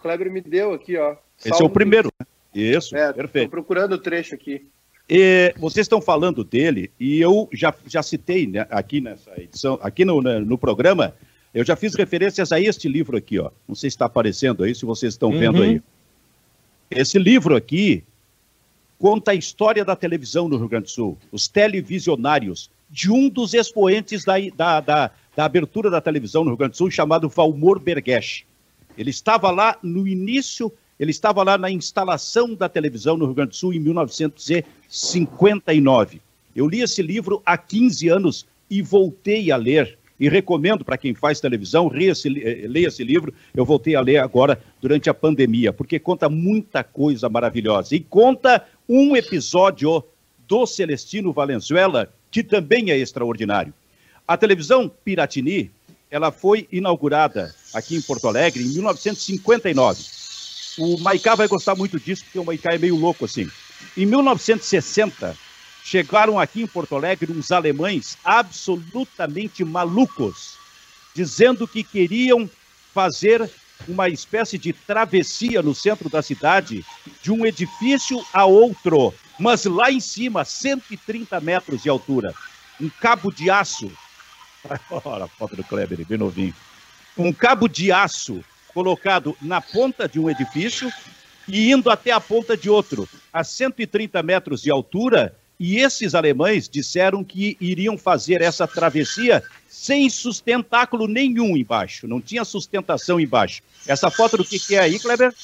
O 0.00 0.02
Kleber 0.02 0.32
me 0.32 0.40
deu 0.40 0.72
aqui, 0.72 0.96
ó. 0.96 1.14
Esse 1.44 1.62
é 1.62 1.64
o 1.64 1.68
primeiro, 1.68 2.10
né? 2.18 2.26
Isso, 2.54 2.96
é, 2.96 3.12
perfeito. 3.12 3.44
Estou 3.44 3.50
procurando 3.50 3.92
o 3.92 3.98
trecho 3.98 4.34
aqui. 4.34 4.66
E 5.08 5.54
vocês 5.58 5.84
estão 5.84 6.00
falando 6.00 6.42
dele, 6.42 6.90
e 6.98 7.20
eu 7.20 7.48
já, 7.52 7.74
já 7.86 8.02
citei 8.02 8.46
né, 8.46 8.66
aqui 8.70 9.00
nessa 9.00 9.30
edição, 9.38 9.78
aqui 9.82 10.04
no, 10.04 10.22
né, 10.22 10.38
no 10.38 10.56
programa, 10.56 11.14
eu 11.52 11.64
já 11.64 11.76
fiz 11.76 11.94
referências 11.94 12.50
a 12.50 12.60
este 12.60 12.88
livro 12.88 13.16
aqui, 13.16 13.38
ó. 13.38 13.50
Não 13.68 13.74
sei 13.74 13.90
se 13.90 13.94
está 13.94 14.06
aparecendo 14.06 14.64
aí, 14.64 14.74
se 14.74 14.86
vocês 14.86 15.12
estão 15.12 15.30
uhum. 15.30 15.38
vendo 15.38 15.62
aí. 15.62 15.82
Esse 16.90 17.18
livro 17.18 17.54
aqui 17.54 18.02
conta 18.98 19.32
a 19.32 19.34
história 19.34 19.84
da 19.84 19.94
televisão 19.94 20.48
no 20.48 20.56
Rio 20.56 20.68
Grande 20.68 20.84
do 20.84 20.90
Sul, 20.90 21.18
os 21.30 21.46
televisionários, 21.46 22.70
de 22.88 23.10
um 23.10 23.28
dos 23.28 23.52
expoentes 23.52 24.24
da, 24.24 24.36
da, 24.56 24.80
da, 24.80 25.10
da 25.36 25.44
abertura 25.44 25.90
da 25.90 26.00
televisão 26.00 26.42
no 26.42 26.50
Rio 26.50 26.56
Grande 26.56 26.72
do 26.72 26.76
Sul, 26.78 26.90
chamado 26.90 27.28
Valmor 27.28 27.78
Bergesch. 27.78 28.44
Ele 28.96 29.10
estava 29.10 29.50
lá 29.50 29.76
no 29.82 30.06
início 30.06 30.72
ele 31.00 31.10
estava 31.12 31.42
lá 31.42 31.56
na 31.56 31.70
instalação 31.70 32.54
da 32.54 32.68
televisão 32.68 33.16
no 33.16 33.24
Rio 33.24 33.34
Grande 33.34 33.52
do 33.52 33.56
Sul 33.56 33.72
em 33.72 33.80
1959. 33.80 36.20
Eu 36.54 36.68
li 36.68 36.82
esse 36.82 37.00
livro 37.00 37.40
há 37.46 37.56
15 37.56 38.08
anos 38.08 38.46
e 38.68 38.82
voltei 38.82 39.50
a 39.50 39.56
ler. 39.56 39.96
E 40.20 40.28
recomendo 40.28 40.84
para 40.84 40.98
quem 40.98 41.14
faz 41.14 41.40
televisão, 41.40 41.88
leia 41.88 42.10
esse, 42.10 42.28
eh, 42.28 42.66
leia 42.68 42.88
esse 42.88 43.02
livro. 43.02 43.32
Eu 43.54 43.64
voltei 43.64 43.94
a 43.94 44.02
ler 44.02 44.18
agora 44.18 44.62
durante 44.78 45.08
a 45.08 45.14
pandemia, 45.14 45.72
porque 45.72 45.98
conta 45.98 46.28
muita 46.28 46.84
coisa 46.84 47.30
maravilhosa. 47.30 47.96
E 47.96 48.00
conta 48.00 48.66
um 48.86 49.16
episódio 49.16 50.04
do 50.46 50.66
Celestino 50.66 51.32
Valenzuela, 51.32 52.12
que 52.30 52.42
também 52.42 52.90
é 52.90 52.98
extraordinário. 52.98 53.72
A 54.28 54.36
televisão 54.36 54.92
Piratini, 55.02 55.70
ela 56.10 56.30
foi 56.30 56.68
inaugurada 56.70 57.54
aqui 57.72 57.96
em 57.96 58.02
Porto 58.02 58.28
Alegre 58.28 58.62
em 58.62 58.68
1959 58.68 60.20
o 60.78 60.98
Maicá 60.98 61.34
vai 61.34 61.48
gostar 61.48 61.74
muito 61.74 61.98
disso, 61.98 62.24
porque 62.24 62.38
o 62.38 62.44
Maicá 62.44 62.74
é 62.74 62.78
meio 62.78 62.96
louco 62.96 63.24
assim. 63.24 63.48
Em 63.96 64.06
1960, 64.06 65.36
chegaram 65.84 66.38
aqui 66.38 66.62
em 66.62 66.66
Porto 66.66 66.96
Alegre 66.96 67.32
uns 67.32 67.50
alemães 67.50 68.16
absolutamente 68.24 69.64
malucos, 69.64 70.54
dizendo 71.14 71.66
que 71.66 71.82
queriam 71.82 72.48
fazer 72.94 73.50
uma 73.88 74.08
espécie 74.08 74.58
de 74.58 74.72
travessia 74.72 75.62
no 75.62 75.74
centro 75.74 76.08
da 76.08 76.22
cidade, 76.22 76.84
de 77.22 77.32
um 77.32 77.46
edifício 77.46 78.24
a 78.32 78.44
outro, 78.44 79.14
mas 79.38 79.64
lá 79.64 79.90
em 79.90 80.00
cima, 80.00 80.44
130 80.44 81.40
metros 81.40 81.82
de 81.82 81.88
altura. 81.88 82.34
Um 82.80 82.90
cabo 83.00 83.32
de 83.32 83.50
aço. 83.50 83.90
Olha 85.04 85.24
a 85.24 85.28
foto 85.28 85.56
do 85.56 85.64
Kleber, 85.64 86.06
bem 86.06 86.18
novinho. 86.18 86.54
Um 87.20 87.34
cabo 87.34 87.68
de 87.68 87.92
aço 87.92 88.42
colocado 88.72 89.36
na 89.42 89.60
ponta 89.60 90.08
de 90.08 90.18
um 90.18 90.30
edifício 90.30 90.90
e 91.46 91.70
indo 91.70 91.90
até 91.90 92.12
a 92.12 92.20
ponta 92.20 92.56
de 92.56 92.70
outro, 92.70 93.06
a 93.30 93.44
130 93.44 94.22
metros 94.22 94.62
de 94.62 94.70
altura, 94.70 95.36
e 95.58 95.76
esses 95.76 96.14
alemães 96.14 96.66
disseram 96.66 97.22
que 97.22 97.58
iriam 97.60 97.98
fazer 97.98 98.40
essa 98.40 98.66
travessia 98.66 99.42
sem 99.68 100.08
sustentáculo 100.08 101.06
nenhum 101.06 101.58
embaixo, 101.58 102.08
não 102.08 102.22
tinha 102.22 102.42
sustentação 102.42 103.20
embaixo. 103.20 103.60
Essa 103.86 104.10
foto 104.10 104.38
do 104.38 104.44
que, 104.44 104.58
que 104.58 104.74
é 104.74 104.78
aí, 104.78 104.98
Kleber? 104.98 105.34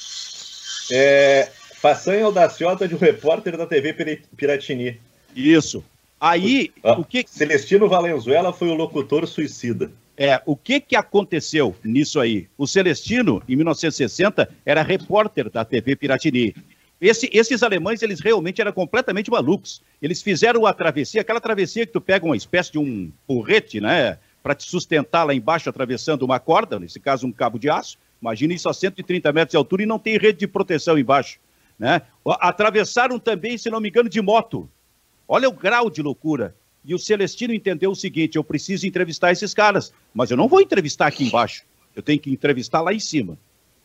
É 0.91 1.51
façanha 1.79 2.25
audaciosa 2.25 2.87
de 2.87 2.95
um 2.95 2.97
repórter 2.97 3.55
da 3.55 3.67
TV 3.67 3.93
Piratini. 4.35 4.99
Isso. 5.35 5.83
Aí, 6.19 6.71
o, 6.81 7.01
o 7.01 7.05
que... 7.05 7.23
Celestino 7.29 7.87
Valenzuela 7.87 8.51
foi 8.51 8.69
o 8.69 8.73
locutor 8.73 9.27
suicida. 9.27 9.91
É, 10.19 10.41
o 10.47 10.55
que, 10.55 10.79
que 10.79 10.95
aconteceu 10.95 11.75
nisso 11.83 12.19
aí? 12.19 12.47
O 12.57 12.65
Celestino, 12.65 13.43
em 13.47 13.55
1960, 13.55 14.49
era 14.65 14.81
repórter 14.81 15.47
da 15.47 15.63
TV 15.63 15.95
Piratini. 15.95 16.55
Esse, 16.99 17.29
esses 17.31 17.61
alemães, 17.61 18.01
eles 18.01 18.19
realmente 18.19 18.59
eram 18.59 18.73
completamente 18.73 19.29
malucos. 19.29 19.83
Eles 20.01 20.23
fizeram 20.23 20.65
a 20.65 20.73
travessia, 20.73 21.21
aquela 21.21 21.39
travessia 21.39 21.85
que 21.85 21.93
tu 21.93 22.01
pega 22.01 22.25
uma 22.25 22.35
espécie 22.35 22.71
de 22.71 22.79
um 22.79 23.11
porrete, 23.27 23.79
né? 23.79 24.17
Para 24.41 24.55
te 24.55 24.67
sustentar 24.67 25.23
lá 25.23 25.35
embaixo, 25.35 25.69
atravessando 25.69 26.23
uma 26.23 26.39
corda, 26.39 26.79
nesse 26.79 26.99
caso 26.99 27.27
um 27.27 27.31
cabo 27.31 27.59
de 27.59 27.69
aço. 27.69 27.99
Imagina 28.19 28.55
isso 28.55 28.67
a 28.67 28.73
130 28.73 29.31
metros 29.31 29.51
de 29.51 29.57
altura 29.57 29.83
e 29.83 29.85
não 29.85 29.99
tem 29.99 30.17
rede 30.17 30.39
de 30.39 30.47
proteção 30.47 30.97
embaixo. 30.97 31.39
Né? 31.77 32.01
Atravessaram 32.25 33.19
também, 33.19 33.55
se 33.55 33.69
não 33.69 33.79
me 33.79 33.89
engano, 33.89 34.09
de 34.09 34.19
moto. 34.19 34.67
Olha 35.27 35.47
o 35.47 35.51
grau 35.51 35.91
de 35.91 36.01
loucura. 36.01 36.55
E 36.87 36.95
o 36.95 36.99
Celestino 36.99 37.53
entendeu 37.53 37.91
o 37.91 37.95
seguinte: 37.95 38.37
eu 38.37 38.43
preciso 38.43 38.87
entrevistar 38.87 39.33
esses 39.33 39.53
caras, 39.53 39.93
mas 40.13 40.31
eu 40.31 40.37
não 40.37 40.47
vou 40.47 40.61
entrevistar 40.61 41.07
aqui 41.07 41.25
embaixo, 41.25 41.63
eu 41.93 42.01
tenho 42.01 42.17
que 42.17 42.31
entrevistar 42.31 42.79
lá 42.79 42.93
em 42.93 42.99
cima. 42.99 43.37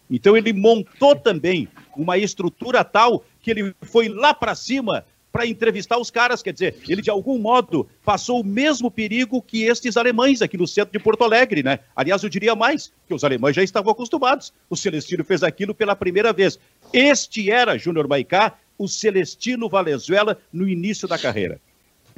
Então 0.08 0.36
ele 0.36 0.52
montou 0.52 1.16
também 1.16 1.68
uma 1.96 2.16
estrutura 2.16 2.84
tal 2.84 3.24
que 3.40 3.50
ele 3.50 3.74
foi 3.82 4.08
lá 4.08 4.32
para 4.32 4.54
cima 4.54 5.04
para 5.32 5.46
entrevistar 5.46 5.98
os 5.98 6.10
caras, 6.10 6.42
quer 6.42 6.52
dizer, 6.52 6.76
ele 6.86 7.00
de 7.00 7.08
algum 7.08 7.38
modo 7.38 7.88
passou 8.04 8.42
o 8.42 8.44
mesmo 8.44 8.90
perigo 8.90 9.40
que 9.40 9.62
estes 9.62 9.96
alemães 9.96 10.42
aqui 10.42 10.58
no 10.58 10.66
centro 10.66 10.92
de 10.92 10.98
Porto 10.98 11.24
Alegre, 11.24 11.62
né? 11.62 11.78
Aliás, 11.96 12.22
eu 12.22 12.28
diria 12.28 12.54
mais, 12.54 12.92
que 13.08 13.14
os 13.14 13.24
alemães 13.24 13.56
já 13.56 13.62
estavam 13.62 13.90
acostumados. 13.90 14.52
O 14.68 14.76
Celestino 14.76 15.24
fez 15.24 15.42
aquilo 15.42 15.74
pela 15.74 15.96
primeira 15.96 16.34
vez. 16.34 16.58
Este 16.92 17.50
era, 17.50 17.78
Júnior 17.78 18.06
Maicá, 18.06 18.58
o 18.76 18.86
Celestino 18.86 19.70
Valenzuela 19.70 20.38
no 20.52 20.68
início 20.68 21.08
da 21.08 21.18
carreira. 21.18 21.58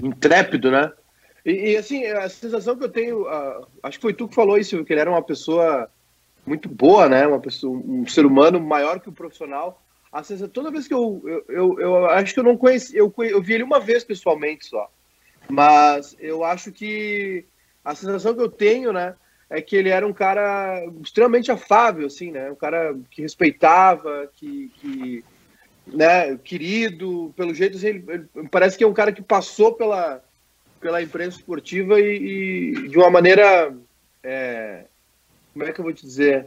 Intrépido, 0.02 0.70
né? 0.70 0.92
E, 1.44 1.72
e 1.72 1.76
assim, 1.76 2.04
a 2.04 2.28
sensação 2.28 2.76
que 2.76 2.84
eu 2.84 2.88
tenho, 2.88 3.22
uh, 3.22 3.66
acho 3.82 3.98
que 3.98 4.02
foi 4.02 4.14
tu 4.14 4.28
que 4.28 4.34
falou 4.34 4.56
isso, 4.58 4.84
que 4.84 4.92
ele 4.92 5.00
era 5.00 5.10
uma 5.10 5.22
pessoa 5.22 5.88
muito 6.46 6.68
boa, 6.68 7.08
né? 7.08 7.26
Uma 7.26 7.40
pessoa, 7.40 7.76
um 7.76 8.06
ser 8.06 8.24
humano 8.26 8.60
maior 8.60 9.00
que 9.00 9.08
o 9.08 9.12
profissional. 9.12 9.82
A 10.12 10.22
sensação, 10.22 10.48
toda 10.48 10.70
vez 10.70 10.86
que 10.86 10.94
eu, 10.94 11.22
eu, 11.24 11.44
eu, 11.48 11.80
eu 11.80 12.06
acho 12.06 12.32
que 12.32 12.40
eu 12.40 12.44
não 12.44 12.56
conheci, 12.56 12.96
eu, 12.96 13.12
eu 13.18 13.42
vi 13.42 13.54
ele 13.54 13.64
uma 13.64 13.80
vez 13.80 14.04
pessoalmente 14.04 14.66
só, 14.66 14.88
mas 15.48 16.16
eu 16.20 16.44
acho 16.44 16.70
que 16.70 17.44
a 17.84 17.94
sensação 17.94 18.32
que 18.32 18.40
eu 18.40 18.48
tenho, 18.48 18.92
né, 18.92 19.16
é 19.50 19.60
que 19.60 19.74
ele 19.74 19.88
era 19.88 20.06
um 20.06 20.12
cara 20.12 20.84
extremamente 21.02 21.50
afável, 21.50 22.06
assim, 22.06 22.30
né? 22.30 22.50
Um 22.50 22.54
cara 22.54 22.96
que 23.10 23.22
respeitava, 23.22 24.30
que, 24.34 24.70
que 24.76 25.24
né, 25.86 26.36
querido, 26.38 27.32
pelo 27.36 27.54
jeito, 27.54 27.76
assim, 27.76 27.88
ele, 27.88 28.04
ele, 28.08 28.48
parece 28.50 28.76
que 28.76 28.84
é 28.84 28.86
um 28.86 28.94
cara 28.94 29.12
que 29.12 29.22
passou 29.22 29.74
pela, 29.74 30.22
pela 30.80 31.02
imprensa 31.02 31.38
esportiva 31.38 32.00
e, 32.00 32.74
e 32.74 32.88
de 32.88 32.96
uma 32.96 33.10
maneira 33.10 33.74
é, 34.22 34.84
como 35.54 35.64
é 35.64 35.72
que 35.72 35.80
eu 35.80 35.84
vou 35.84 35.92
te 35.92 36.04
dizer, 36.04 36.46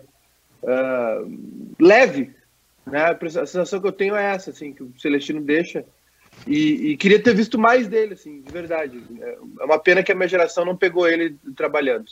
uh, 0.61 1.39
leve. 1.79 2.35
Né? 2.85 3.03
A 3.03 3.17
sensação 3.45 3.79
que 3.79 3.87
eu 3.87 3.91
tenho 3.91 4.15
é 4.15 4.33
essa, 4.33 4.51
assim, 4.51 4.73
que 4.73 4.83
o 4.83 4.93
Celestino 4.99 5.41
deixa. 5.41 5.85
E, 6.45 6.91
e, 6.91 6.97
queria 6.97 7.21
ter 7.21 7.33
visto 7.33 7.57
mais 7.57 7.87
dele, 7.87 8.13
assim, 8.13 8.41
de 8.41 8.51
verdade. 8.51 9.01
É 9.21 9.63
uma 9.63 9.79
pena 9.79 10.03
que 10.03 10.11
a 10.11 10.15
minha 10.15 10.27
geração 10.27 10.65
não 10.65 10.75
pegou 10.75 11.07
ele 11.07 11.35
trabalhando. 11.55 12.05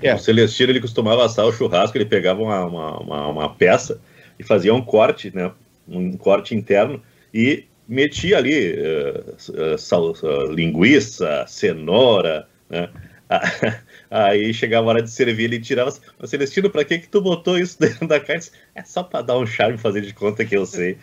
É. 0.00 0.14
O 0.14 0.18
Celestino 0.18 0.70
ele 0.70 0.80
costumava 0.80 1.24
assar 1.24 1.46
o 1.46 1.52
churrasco, 1.52 1.96
ele 1.96 2.04
pegava 2.04 2.40
uma, 2.40 2.64
uma, 2.64 2.98
uma, 3.00 3.28
uma 3.28 3.54
peça 3.54 4.00
e 4.38 4.44
fazia 4.44 4.72
um 4.72 4.82
corte, 4.82 5.34
né? 5.34 5.50
Um 5.86 6.16
corte 6.16 6.54
interno 6.54 7.02
e 7.32 7.64
metia 7.86 8.38
ali 8.38 8.74
uh, 8.74 9.78
sal, 9.78 10.12
uh, 10.12 10.50
linguiça, 10.50 11.44
cenoura, 11.46 12.48
né? 12.68 12.88
Aí 14.10 14.52
chegava 14.52 14.86
a 14.86 14.90
hora 14.90 15.02
de 15.02 15.10
servir, 15.10 15.44
ele 15.44 15.60
tirava. 15.60 15.92
Mas 16.18 16.30
Celestino, 16.30 16.70
pra 16.70 16.84
que 16.84 16.98
que 16.98 17.08
tu 17.08 17.20
botou 17.20 17.58
isso 17.58 17.78
dentro 17.80 18.06
da 18.06 18.20
carne? 18.20 18.44
É 18.74 18.82
só 18.82 19.02
pra 19.02 19.22
dar 19.22 19.38
um 19.38 19.46
charme 19.46 19.78
fazer 19.78 20.02
de 20.02 20.12
conta 20.12 20.44
que 20.44 20.56
eu 20.56 20.66
sei. 20.66 20.98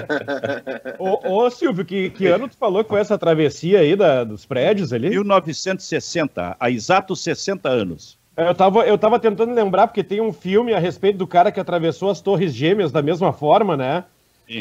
ô, 0.98 1.44
ô, 1.44 1.50
Silvio, 1.50 1.84
que, 1.84 2.10
que 2.10 2.26
ano 2.26 2.48
tu 2.48 2.56
falou 2.56 2.84
foi 2.84 3.00
essa 3.00 3.18
travessia 3.18 3.80
aí 3.80 3.96
da, 3.96 4.24
dos 4.24 4.44
prédios 4.44 4.92
ali? 4.92 5.10
1960, 5.10 6.56
há 6.58 6.70
exatos 6.70 7.22
60 7.22 7.68
anos. 7.68 8.19
Eu 8.46 8.54
tava, 8.54 8.86
eu 8.86 8.96
tava 8.98 9.18
tentando 9.18 9.52
lembrar, 9.52 9.86
porque 9.86 10.04
tem 10.04 10.20
um 10.20 10.32
filme 10.32 10.72
a 10.72 10.78
respeito 10.78 11.18
do 11.18 11.26
cara 11.26 11.52
que 11.52 11.60
atravessou 11.60 12.10
as 12.10 12.20
Torres 12.20 12.54
Gêmeas 12.54 12.92
da 12.92 13.02
mesma 13.02 13.32
forma, 13.32 13.76
né? 13.76 14.04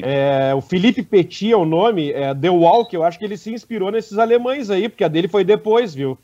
É, 0.04 0.54
o 0.54 0.62
Felipe 0.62 1.02
Petit 1.02 1.52
é 1.52 1.58
o 1.58 1.66
nome, 1.66 2.12
é, 2.12 2.34
The 2.36 2.50
Walk, 2.50 2.94
eu 2.94 3.04
acho 3.04 3.18
que 3.18 3.26
ele 3.26 3.36
se 3.36 3.52
inspirou 3.52 3.92
nesses 3.92 4.20
alemães 4.20 4.70
aí, 4.70 4.88
porque 4.88 5.04
a 5.04 5.08
dele 5.08 5.28
foi 5.28 5.44
depois, 5.44 5.96
viu? 5.96 6.16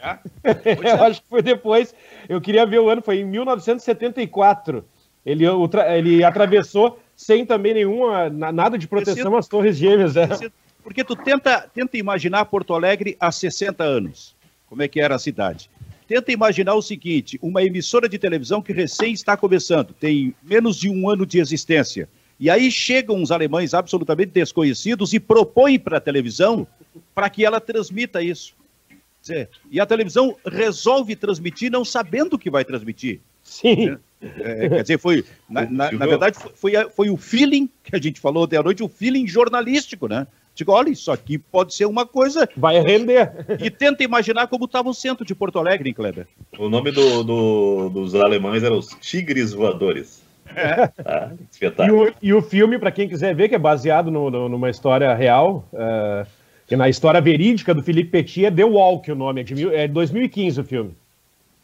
É? 0.00 0.18
eu 0.92 1.02
acho 1.02 1.20
que 1.20 1.28
foi 1.28 1.42
depois. 1.42 1.92
Eu 2.28 2.40
queria 2.40 2.64
ver 2.64 2.78
o 2.78 2.88
ano, 2.88 3.02
foi 3.02 3.18
em 3.18 3.24
1974. 3.24 4.84
Ele, 5.26 5.44
ele 5.96 6.22
atravessou 6.22 7.00
sem 7.16 7.44
também 7.44 7.74
nenhuma, 7.74 8.30
nada 8.30 8.78
de 8.78 8.86
proteção 8.86 9.36
às 9.36 9.48
Torres 9.48 9.76
Gêmeas. 9.76 10.16
É. 10.16 10.28
Porque 10.84 11.02
tu 11.02 11.16
tenta, 11.16 11.68
tenta 11.74 11.98
imaginar 11.98 12.44
Porto 12.44 12.72
Alegre 12.72 13.16
há 13.18 13.32
60 13.32 13.82
anos, 13.82 14.36
como 14.68 14.82
é 14.82 14.88
que 14.88 15.00
era 15.00 15.16
a 15.16 15.18
cidade. 15.18 15.68
Tenta 16.08 16.32
imaginar 16.32 16.74
o 16.74 16.82
seguinte: 16.82 17.38
uma 17.40 17.62
emissora 17.62 18.08
de 18.08 18.18
televisão 18.18 18.60
que 18.60 18.72
recém 18.72 19.12
está 19.12 19.36
começando, 19.36 19.92
tem 19.92 20.34
menos 20.42 20.76
de 20.76 20.90
um 20.90 21.08
ano 21.08 21.24
de 21.24 21.38
existência. 21.38 22.08
E 22.40 22.50
aí 22.50 22.70
chegam 22.70 23.16
uns 23.16 23.30
alemães 23.30 23.74
absolutamente 23.74 24.32
desconhecidos 24.32 25.12
e 25.12 25.20
propõem 25.20 25.78
para 25.78 25.98
a 25.98 26.00
televisão 26.00 26.66
para 27.14 27.28
que 27.28 27.44
ela 27.44 27.60
transmita 27.60 28.22
isso 28.22 28.58
dizer, 29.28 29.50
e 29.70 29.80
a 29.80 29.86
televisão 29.86 30.36
resolve 30.44 31.14
transmitir 31.14 31.70
não 31.70 31.84
sabendo 31.84 32.34
o 32.34 32.38
que 32.38 32.50
vai 32.50 32.64
transmitir. 32.64 33.20
Sim. 33.42 33.96
É, 34.20 34.64
é, 34.64 34.68
quer 34.68 34.82
dizer, 34.82 34.98
foi, 34.98 35.24
na, 35.48 35.64
na, 35.66 35.92
na, 35.92 36.06
verdade, 36.06 36.36
foi, 36.54 36.72
foi 36.90 37.10
o 37.10 37.16
feeling 37.16 37.68
que 37.84 37.94
a 37.94 38.00
gente 38.00 38.20
falou 38.20 38.44
ontem 38.44 38.56
à 38.56 38.62
noite, 38.62 38.82
o 38.82 38.88
feeling 38.88 39.26
jornalístico, 39.26 40.08
né? 40.08 40.26
Digo, 40.58 40.72
olha, 40.72 40.90
isso 40.90 41.12
aqui 41.12 41.38
pode 41.38 41.72
ser 41.72 41.84
uma 41.84 42.04
coisa. 42.04 42.48
Vai 42.56 42.80
render. 42.80 43.30
E 43.62 43.70
tenta 43.70 44.02
imaginar 44.02 44.48
como 44.48 44.64
estava 44.64 44.90
o 44.90 44.94
centro 44.94 45.24
de 45.24 45.32
Porto 45.32 45.56
Alegre, 45.56 45.88
hein, 45.88 45.94
Kleber? 45.94 46.26
O 46.58 46.68
nome 46.68 46.90
do, 46.90 47.22
do, 47.22 47.88
dos 47.90 48.14
alemães 48.16 48.64
era 48.64 48.74
os 48.74 48.88
Tigres 49.00 49.52
Voadores. 49.52 50.20
É. 50.56 50.90
Ah, 51.04 51.30
e, 51.86 51.90
o, 51.92 52.12
e, 52.20 52.34
o, 52.34 52.42
filme, 52.42 52.76
para 52.76 52.90
quem 52.90 53.08
quiser 53.08 53.36
ver, 53.36 53.48
que 53.48 53.54
é 53.54 53.58
baseado 53.58 54.10
no, 54.10 54.30
no, 54.30 54.48
numa 54.48 54.68
história 54.68 55.14
real, 55.14 55.68
uh, 55.72 56.26
que 56.66 56.74
na 56.74 56.88
história 56.88 57.20
verídica 57.20 57.72
do 57.72 57.82
Felipe 57.82 58.10
Petit 58.10 58.46
é 58.46 58.50
The 58.50 58.64
Walk 58.64 59.12
o 59.12 59.14
nome, 59.14 59.42
é 59.42 59.44
de, 59.44 59.54
mil, 59.54 59.72
é 59.72 59.86
2015 59.86 60.60
o 60.60 60.64
filme. 60.64 60.90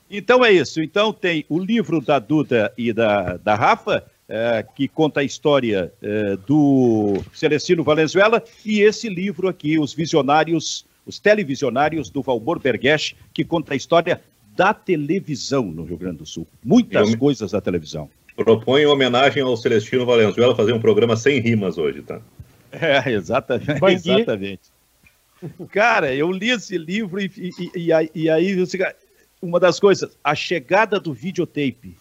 Então 0.08 0.44
é 0.44 0.52
isso. 0.52 0.80
Então 0.80 1.12
tem 1.12 1.44
o 1.48 1.58
livro 1.58 2.00
da 2.00 2.20
Duda 2.20 2.72
e 2.78 2.92
da, 2.92 3.38
da 3.38 3.56
Rafa, 3.56 4.04
é, 4.28 4.64
que 4.74 4.88
conta 4.88 5.20
a 5.20 5.24
história 5.24 5.92
é, 6.02 6.36
do 6.46 7.22
Celestino 7.32 7.84
Valenzuela, 7.84 8.42
e 8.64 8.80
esse 8.80 9.08
livro 9.08 9.48
aqui, 9.48 9.78
Os 9.78 9.92
Visionários, 9.92 10.86
os 11.06 11.18
Televisionários 11.18 12.10
do 12.10 12.22
Valmor 12.22 12.58
Bergesch, 12.58 13.14
que 13.32 13.44
conta 13.44 13.74
a 13.74 13.76
história 13.76 14.20
da 14.56 14.72
televisão 14.72 15.64
no 15.64 15.84
Rio 15.84 15.96
Grande 15.96 16.18
do 16.18 16.26
Sul. 16.26 16.46
Muitas 16.64 17.10
Eu 17.10 17.18
coisas 17.18 17.50
da 17.50 17.60
televisão. 17.60 18.08
Propõe 18.36 18.82
em 18.82 18.86
homenagem 18.86 19.42
ao 19.42 19.56
Celestino 19.56 20.06
Valenzuela 20.06 20.56
fazer 20.56 20.72
um 20.72 20.80
programa 20.80 21.16
sem 21.16 21.40
rimas 21.40 21.78
hoje, 21.78 22.02
tá? 22.02 22.20
É, 22.72 23.10
exatamente. 23.12 23.84
exatamente. 23.84 24.74
Cara, 25.70 26.14
eu 26.14 26.32
li 26.32 26.50
esse 26.50 26.76
livro 26.78 27.20
e, 27.20 27.30
e, 27.36 27.70
e, 27.76 28.10
e 28.14 28.30
aí 28.30 28.56
uma 29.40 29.60
das 29.60 29.78
coisas, 29.78 30.16
a 30.24 30.34
chegada 30.34 30.98
do 30.98 31.12
videotape. 31.12 31.96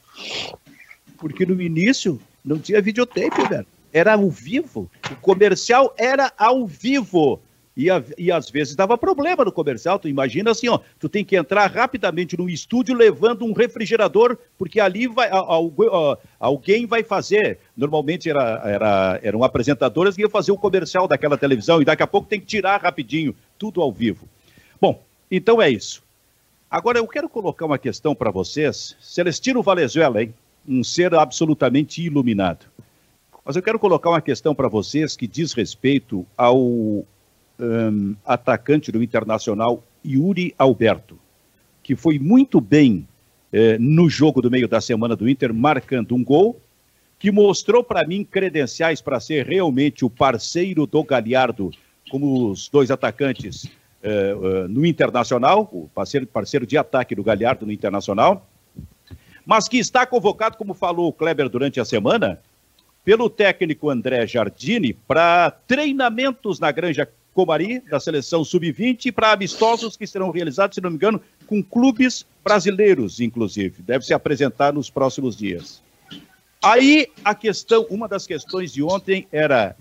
Porque 1.23 1.45
no 1.45 1.61
início 1.61 2.19
não 2.43 2.59
tinha 2.59 2.81
videotape, 2.81 3.47
velho. 3.47 3.65
Era 3.93 4.15
ao 4.15 4.29
vivo. 4.29 4.91
O 5.09 5.15
comercial 5.21 5.95
era 5.97 6.33
ao 6.37 6.67
vivo. 6.67 7.39
E, 7.77 7.89
a, 7.89 8.03
e 8.17 8.29
às 8.29 8.49
vezes 8.49 8.75
dava 8.75 8.97
problema 8.97 9.45
no 9.45 9.51
comercial. 9.53 9.97
Tu 9.97 10.09
imagina 10.09 10.51
assim, 10.51 10.67
ó, 10.67 10.81
tu 10.99 11.07
tem 11.07 11.23
que 11.23 11.37
entrar 11.37 11.71
rapidamente 11.71 12.35
no 12.37 12.49
estúdio 12.49 12.93
levando 12.93 13.45
um 13.45 13.53
refrigerador, 13.53 14.37
porque 14.57 14.81
ali 14.81 15.07
vai, 15.07 15.29
alguém 16.37 16.85
vai 16.85 17.03
fazer. 17.03 17.57
Normalmente 17.77 18.29
era, 18.29 18.61
era, 18.65 19.19
eram 19.23 19.45
apresentadoras 19.45 20.17
que 20.17 20.23
iam 20.23 20.29
fazer 20.29 20.51
o 20.51 20.57
comercial 20.57 21.07
daquela 21.07 21.37
televisão 21.37 21.81
e 21.81 21.85
daqui 21.85 22.03
a 22.03 22.07
pouco 22.07 22.27
tem 22.27 22.41
que 22.41 22.47
tirar 22.47 22.81
rapidinho, 22.81 23.33
tudo 23.57 23.81
ao 23.81 23.93
vivo. 23.93 24.27
Bom, 24.81 25.01
então 25.31 25.61
é 25.61 25.69
isso. 25.69 26.03
Agora 26.69 26.97
eu 26.97 27.07
quero 27.07 27.29
colocar 27.29 27.65
uma 27.65 27.77
questão 27.77 28.13
para 28.13 28.29
vocês. 28.29 28.97
Celestino 28.99 29.63
Valenzuela, 29.63 30.21
hein? 30.21 30.33
Um 30.67 30.83
ser 30.83 31.13
absolutamente 31.13 32.01
iluminado. 32.01 32.65
Mas 33.45 33.55
eu 33.55 33.61
quero 33.61 33.77
colocar 33.77 34.09
uma 34.09 34.21
questão 34.21 34.55
para 34.55 34.69
vocês 34.69 35.15
que 35.17 35.27
diz 35.27 35.51
respeito 35.51 36.25
ao 36.37 36.57
um, 36.59 38.15
atacante 38.25 38.91
do 38.91 39.03
Internacional, 39.03 39.83
Yuri 40.05 40.53
Alberto, 40.57 41.17
que 41.81 41.95
foi 41.95 42.17
muito 42.17 42.61
bem 42.61 43.07
eh, 43.51 43.77
no 43.77 44.09
jogo 44.09 44.41
do 44.41 44.49
meio 44.49 44.67
da 44.67 44.81
semana 44.81 45.15
do 45.15 45.29
Inter, 45.29 45.53
marcando 45.53 46.15
um 46.15 46.23
gol, 46.23 46.59
que 47.19 47.31
mostrou 47.31 47.83
para 47.83 48.05
mim 48.05 48.23
credenciais 48.23 49.01
para 49.01 49.19
ser 49.19 49.45
realmente 49.45 50.03
o 50.03 50.09
parceiro 50.09 50.87
do 50.87 51.03
Galhardo, 51.03 51.71
como 52.09 52.49
os 52.49 52.67
dois 52.67 52.89
atacantes 52.89 53.65
eh, 54.01 54.35
eh, 54.35 54.67
no 54.67 54.85
Internacional, 54.85 55.69
o 55.71 55.87
parceiro, 55.93 56.25
parceiro 56.25 56.65
de 56.65 56.77
ataque 56.77 57.15
do 57.15 57.23
Galhardo 57.23 57.65
no 57.65 57.71
Internacional, 57.71 58.49
mas 59.45 59.67
que 59.67 59.77
está 59.77 60.05
convocado, 60.05 60.57
como 60.57 60.73
falou 60.73 61.07
o 61.07 61.13
Kleber 61.13 61.49
durante 61.49 61.79
a 61.79 61.85
semana, 61.85 62.39
pelo 63.03 63.29
técnico 63.29 63.89
André 63.89 64.25
Jardini 64.25 64.93
para 64.93 65.51
treinamentos 65.51 66.59
na 66.59 66.71
Granja 66.71 67.09
Comari, 67.33 67.79
da 67.79 67.99
seleção 67.99 68.45
sub-20, 68.45 69.11
para 69.11 69.31
amistosos 69.31 69.97
que 69.97 70.07
serão 70.07 70.29
realizados, 70.29 70.75
se 70.75 70.81
não 70.81 70.89
me 70.89 70.95
engano, 70.95 71.21
com 71.47 71.61
clubes 71.63 72.25
brasileiros, 72.43 73.19
inclusive. 73.19 73.81
Deve 73.81 74.05
se 74.05 74.13
apresentar 74.13 74.71
nos 74.71 74.89
próximos 74.89 75.35
dias. 75.35 75.81
Aí 76.61 77.07
a 77.25 77.35
questão, 77.35 77.85
uma 77.89 78.07
das 78.07 78.25
questões 78.25 78.71
de 78.71 78.81
ontem 78.81 79.27
era: 79.31 79.75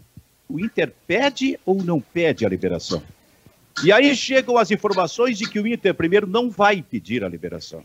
o 0.49 0.59
Inter 0.59 0.93
pede 1.07 1.59
ou 1.65 1.83
não 1.83 2.01
pede 2.01 2.45
a 2.45 2.49
liberação? 2.49 3.03
E 3.85 3.93
aí 3.93 4.15
chegam 4.17 4.59
as 4.59 4.71
informações 4.71 5.39
de 5.39 5.49
que 5.49 5.61
o 5.61 5.67
Inter, 5.67 5.95
primeiro, 5.95 6.27
não 6.27 6.51
vai 6.51 6.83
pedir 6.83 7.23
a 7.23 7.29
liberação. 7.29 7.83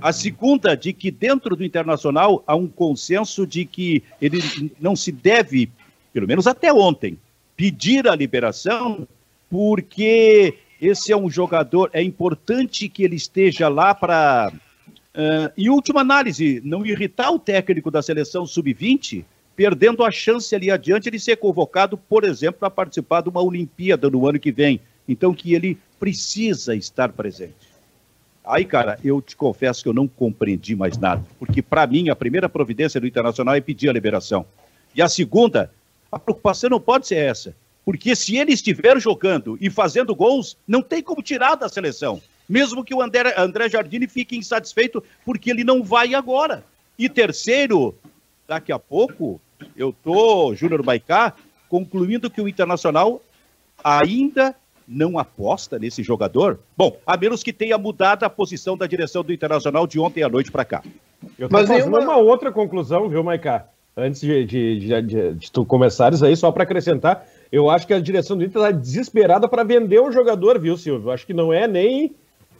A 0.00 0.12
segunda, 0.12 0.76
de 0.76 0.92
que 0.92 1.10
dentro 1.10 1.56
do 1.56 1.64
Internacional 1.64 2.44
há 2.46 2.54
um 2.54 2.68
consenso 2.68 3.46
de 3.46 3.64
que 3.64 4.02
ele 4.20 4.38
não 4.80 4.94
se 4.94 5.10
deve, 5.10 5.70
pelo 6.12 6.26
menos 6.26 6.46
até 6.46 6.72
ontem, 6.72 7.18
pedir 7.56 8.06
a 8.06 8.14
liberação, 8.14 9.08
porque 9.48 10.54
esse 10.80 11.12
é 11.12 11.16
um 11.16 11.30
jogador, 11.30 11.88
é 11.92 12.02
importante 12.02 12.88
que 12.88 13.02
ele 13.02 13.16
esteja 13.16 13.68
lá 13.68 13.94
para. 13.94 14.52
Uh, 15.14 15.48
em 15.56 15.70
última 15.70 16.00
análise, 16.00 16.60
não 16.64 16.84
irritar 16.84 17.30
o 17.30 17.38
técnico 17.38 17.90
da 17.90 18.02
seleção 18.02 18.44
sub-20, 18.44 19.24
perdendo 19.54 20.04
a 20.04 20.10
chance 20.10 20.54
ali 20.54 20.70
adiante 20.70 21.10
de 21.10 21.20
ser 21.20 21.36
convocado, 21.36 21.96
por 21.96 22.24
exemplo, 22.24 22.58
para 22.60 22.70
participar 22.70 23.22
de 23.22 23.28
uma 23.28 23.40
Olimpíada 23.40 24.10
no 24.10 24.26
ano 24.28 24.40
que 24.40 24.50
vem. 24.50 24.80
Então, 25.08 25.32
que 25.32 25.54
ele 25.54 25.78
precisa 26.00 26.74
estar 26.74 27.12
presente. 27.12 27.73
Aí, 28.44 28.64
cara, 28.64 28.98
eu 29.02 29.22
te 29.22 29.34
confesso 29.34 29.82
que 29.82 29.88
eu 29.88 29.94
não 29.94 30.06
compreendi 30.06 30.76
mais 30.76 30.98
nada, 30.98 31.24
porque 31.38 31.62
para 31.62 31.86
mim 31.86 32.10
a 32.10 32.16
primeira 32.16 32.48
providência 32.48 33.00
do 33.00 33.06
Internacional 33.06 33.54
é 33.54 33.60
pedir 33.60 33.88
a 33.88 33.92
liberação. 33.92 34.44
E 34.94 35.00
a 35.00 35.08
segunda 35.08 35.70
a 36.14 36.18
preocupação 36.18 36.70
não 36.70 36.80
pode 36.80 37.08
ser 37.08 37.16
essa. 37.16 37.56
Porque 37.84 38.14
se 38.14 38.36
ele 38.36 38.52
estiver 38.52 38.98
jogando 39.00 39.58
e 39.60 39.68
fazendo 39.68 40.14
gols, 40.14 40.56
não 40.66 40.80
tem 40.80 41.02
como 41.02 41.22
tirar 41.22 41.56
da 41.56 41.68
seleção. 41.68 42.22
Mesmo 42.48 42.84
que 42.84 42.94
o 42.94 43.02
André, 43.02 43.34
André 43.36 43.68
Jardine 43.68 44.06
fique 44.06 44.36
insatisfeito, 44.36 45.02
porque 45.24 45.50
ele 45.50 45.64
não 45.64 45.82
vai 45.82 46.14
agora. 46.14 46.64
E 46.98 47.08
terceiro, 47.08 47.94
daqui 48.46 48.70
a 48.70 48.78
pouco, 48.78 49.40
eu 49.76 49.92
tô, 49.92 50.54
Júnior 50.54 50.82
Baicá, 50.82 51.34
concluindo 51.68 52.30
que 52.30 52.40
o 52.40 52.48
Internacional 52.48 53.20
ainda 53.82 54.54
não 54.86 55.18
aposta 55.18 55.78
nesse 55.78 56.02
jogador? 56.02 56.58
Bom, 56.76 56.96
a 57.06 57.16
menos 57.16 57.42
que 57.42 57.52
tenha 57.52 57.78
mudado 57.78 58.24
a 58.24 58.30
posição 58.30 58.76
da 58.76 58.86
direção 58.86 59.22
do 59.22 59.32
Internacional 59.32 59.86
de 59.86 59.98
ontem 59.98 60.22
à 60.22 60.28
noite 60.28 60.50
para 60.50 60.64
cá. 60.64 60.82
Eu 61.38 61.48
tô 61.48 61.56
Mas 61.56 61.68
fazendo 61.68 61.88
uma... 61.88 62.00
uma 62.00 62.16
outra 62.16 62.52
conclusão, 62.52 63.08
viu, 63.08 63.22
Maicá? 63.22 63.68
antes 63.96 64.20
de, 64.20 64.44
de, 64.44 64.78
de, 64.80 65.02
de, 65.02 65.34
de 65.34 65.52
tu 65.52 65.64
começares 65.64 66.22
aí, 66.22 66.36
só 66.36 66.50
para 66.50 66.64
acrescentar, 66.64 67.26
eu 67.50 67.70
acho 67.70 67.86
que 67.86 67.94
a 67.94 68.00
direção 68.00 68.36
do 68.36 68.44
Inter 68.44 68.62
está 68.62 68.70
desesperada 68.70 69.48
para 69.48 69.62
vender 69.62 70.00
o 70.00 70.10
jogador, 70.10 70.58
viu, 70.58 70.76
Silvio? 70.76 71.10
Acho 71.10 71.26
que 71.26 71.32
não 71.32 71.52
é 71.52 71.68
nem 71.68 72.14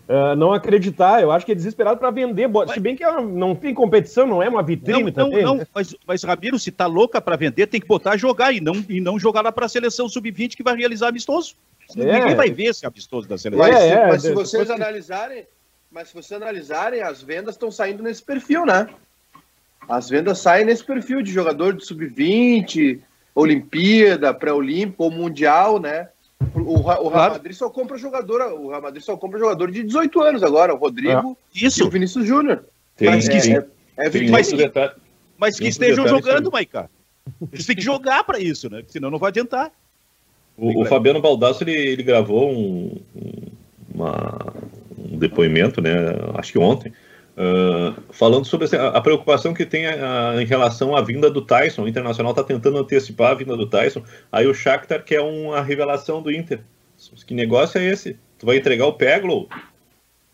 uh, 0.09 0.37
não 0.37 0.53
acreditar, 0.53 1.23
eu 1.23 1.31
acho 1.31 1.45
que 1.45 1.53
é 1.53 1.55
desesperado 1.55 1.99
para 1.99 2.11
vender. 2.11 2.49
Mas... 2.49 2.73
Se 2.73 2.81
bem 2.81 2.97
que 2.97 3.05
é 3.05 3.21
não 3.21 3.55
tem 3.55 3.75
competição, 3.75 4.27
não 4.27 4.43
é 4.43 4.49
uma 4.49 4.63
vitrine 4.63 5.05
não, 5.05 5.13
também. 5.13 5.45
Não, 5.45 5.57
né? 5.57 5.67
mas, 5.75 5.95
mas 6.07 6.23
Ramiro, 6.23 6.59
se 6.59 6.71
tá 6.71 6.87
louca 6.87 7.21
para 7.21 7.37
vender, 7.37 7.67
tem 7.67 7.81
que 7.81 7.87
botar 7.87 8.13
a 8.13 8.17
jogar 8.17 8.53
e 8.53 8.61
não, 8.61 8.75
e 8.89 9.01
não 9.01 9.19
jogar 9.19 9.43
lá 9.43 9.53
para 9.53 9.67
a 9.67 9.69
seleção 9.69 10.09
sub-20 10.09 10.57
que 10.57 10.63
vai 10.63 10.77
realizar 10.77 11.09
amistoso. 11.09 11.55
É. 11.97 12.19
Ninguém 12.19 12.35
vai 12.35 12.51
ver 12.51 12.67
esse 12.67 12.87
amistoso 12.87 13.29
da 13.29 13.37
seleção. 13.37 13.67
Mas, 13.67 13.83
é, 13.83 14.07
mas 14.07 14.23
se 14.23 14.33
vocês 14.33 14.71
analisarem, 14.71 15.47
mas 15.91 16.09
se 16.09 16.15
vocês 16.15 16.41
analisarem, 16.41 17.03
as 17.03 17.23
vendas 17.23 17.55
estão 17.55 17.71
saindo 17.71 18.03
nesse 18.03 18.23
perfil, 18.23 18.65
né? 18.65 18.89
As 19.89 20.09
vendas 20.09 20.39
saem 20.39 20.65
nesse 20.65 20.83
perfil 20.83 21.23
de 21.23 21.31
jogador 21.31 21.75
de 21.75 21.85
sub-20, 21.85 23.01
Olimpíada, 23.35 24.33
pré-olímpico 24.33 25.05
ou 25.05 25.11
mundial, 25.11 25.79
né? 25.79 26.09
O, 26.55 26.61
o, 26.61 26.75
o 26.81 27.09
Real 27.09 27.31
Madrid 27.31 27.55
só 27.55 27.71
compra 27.71 27.97
jogador, 27.97 28.41
o 28.53 28.69
Real 28.69 28.83
Madrid 28.83 29.03
só 29.03 29.17
compra 29.17 29.39
jogador 29.39 29.71
de 29.71 29.83
18 29.83 30.21
anos 30.23 30.43
agora, 30.43 30.75
o 30.75 30.79
Rodrigo 30.79 31.37
é. 31.55 31.67
Isso. 31.67 31.83
e 31.83 31.87
o 31.87 31.91
Vinícius 31.91 32.27
Júnior. 32.27 32.65
Mas 33.01 33.29
que, 33.29 33.37
é, 33.37 33.67
é, 33.97 34.07
é 34.07 34.31
mas 34.31 34.53
que, 34.53 34.73
mas 35.37 35.59
que 35.59 35.69
estejam 35.69 36.07
jogando, 36.07 36.51
Maica. 36.51 36.91
Eles 37.53 37.67
têm 37.67 37.77
que 37.77 37.83
jogar 37.83 38.25
para 38.25 38.39
isso, 38.39 38.69
né? 38.69 38.83
Senão 38.87 39.11
não 39.11 39.19
vai 39.19 39.31
adiantar. 39.31 39.73
O, 40.57 40.83
o 40.83 40.85
Fabiano 40.85 41.21
Baldasso 41.21 41.65
ele, 41.65 41.73
ele 41.73 42.03
gravou 42.03 42.51
um, 42.51 42.97
uma, 43.93 44.53
um 44.97 45.19
depoimento, 45.19 45.81
né? 45.81 45.93
Acho 46.35 46.53
que 46.53 46.59
ontem, 46.59 46.93
Uh, 47.37 48.01
falando 48.13 48.45
sobre 48.45 48.69
a, 48.77 48.89
a, 48.89 49.01
preocupação 49.01 49.53
que 49.53 49.67
tem 49.67 49.87
a, 49.87 50.31
a, 50.31 50.43
em 50.43 50.47
relação 50.47 50.95
à 50.95 51.03
vinda 51.03 51.29
do 51.29 51.43
Tyson, 51.43 51.83
o 51.83 51.89
Internacional 51.89 52.31
está 52.31 52.45
tentando 52.45 52.79
antecipar 52.79 53.33
a 53.33 53.35
vinda 53.35 53.57
do 53.57 53.67
Tyson, 53.67 54.05
aí 54.31 54.47
o 54.47 54.55
Shakhtar 54.55 55.05
quer 55.05 55.21
uma 55.21 55.61
revelação 55.61 56.23
do 56.23 56.31
Inter. 56.31 56.61
Que 57.27 57.35
negócio 57.35 57.79
é 57.79 57.87
esse? 57.87 58.17
Tu 58.39 58.47
vai 58.47 58.57
entregar 58.57 58.87
o 58.87 58.93
Peglow? 58.93 59.49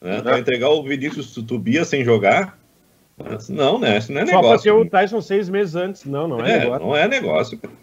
Né? 0.01 0.19
Tu 0.19 0.25
vai 0.25 0.41
entregar 0.41 0.69
o 0.69 0.83
Vinícius 0.83 1.33
Tobias 1.33 1.89
sem 1.89 2.05
jogar? 2.05 2.59
Não, 3.49 3.79
né? 3.79 3.99
Isso 3.99 4.13
não 4.13 4.21
é 4.21 4.25
negócio. 4.25 4.49
Só 4.49 4.57
porque 4.57 4.71
o 4.71 4.91
Tyson 4.91 5.21
seis 5.21 5.49
meses 5.49 5.75
antes. 5.75 6.05
Não, 6.05 6.29
não 6.29 6.45
é, 6.45 6.53
é 6.53 6.59
negócio. 6.59 6.87
Não 6.87 6.97
é 6.97 7.09
negócio, 7.09 7.59
cara. 7.59 7.75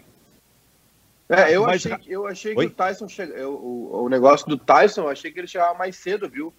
É, 1.28 1.54
eu 1.54 1.64
Mas... 1.64 1.86
achei, 1.86 1.98
eu 2.08 2.26
achei 2.26 2.54
que 2.54 2.64
o 2.64 2.70
Tyson 2.70 3.08
che... 3.08 3.22
o, 3.22 4.04
o 4.04 4.08
negócio 4.08 4.48
do 4.48 4.56
Tyson, 4.56 5.02
eu 5.02 5.08
achei 5.08 5.30
que 5.30 5.38
ele 5.38 5.46
chegava 5.46 5.74
mais 5.74 5.96
cedo, 5.96 6.28
viu? 6.28 6.52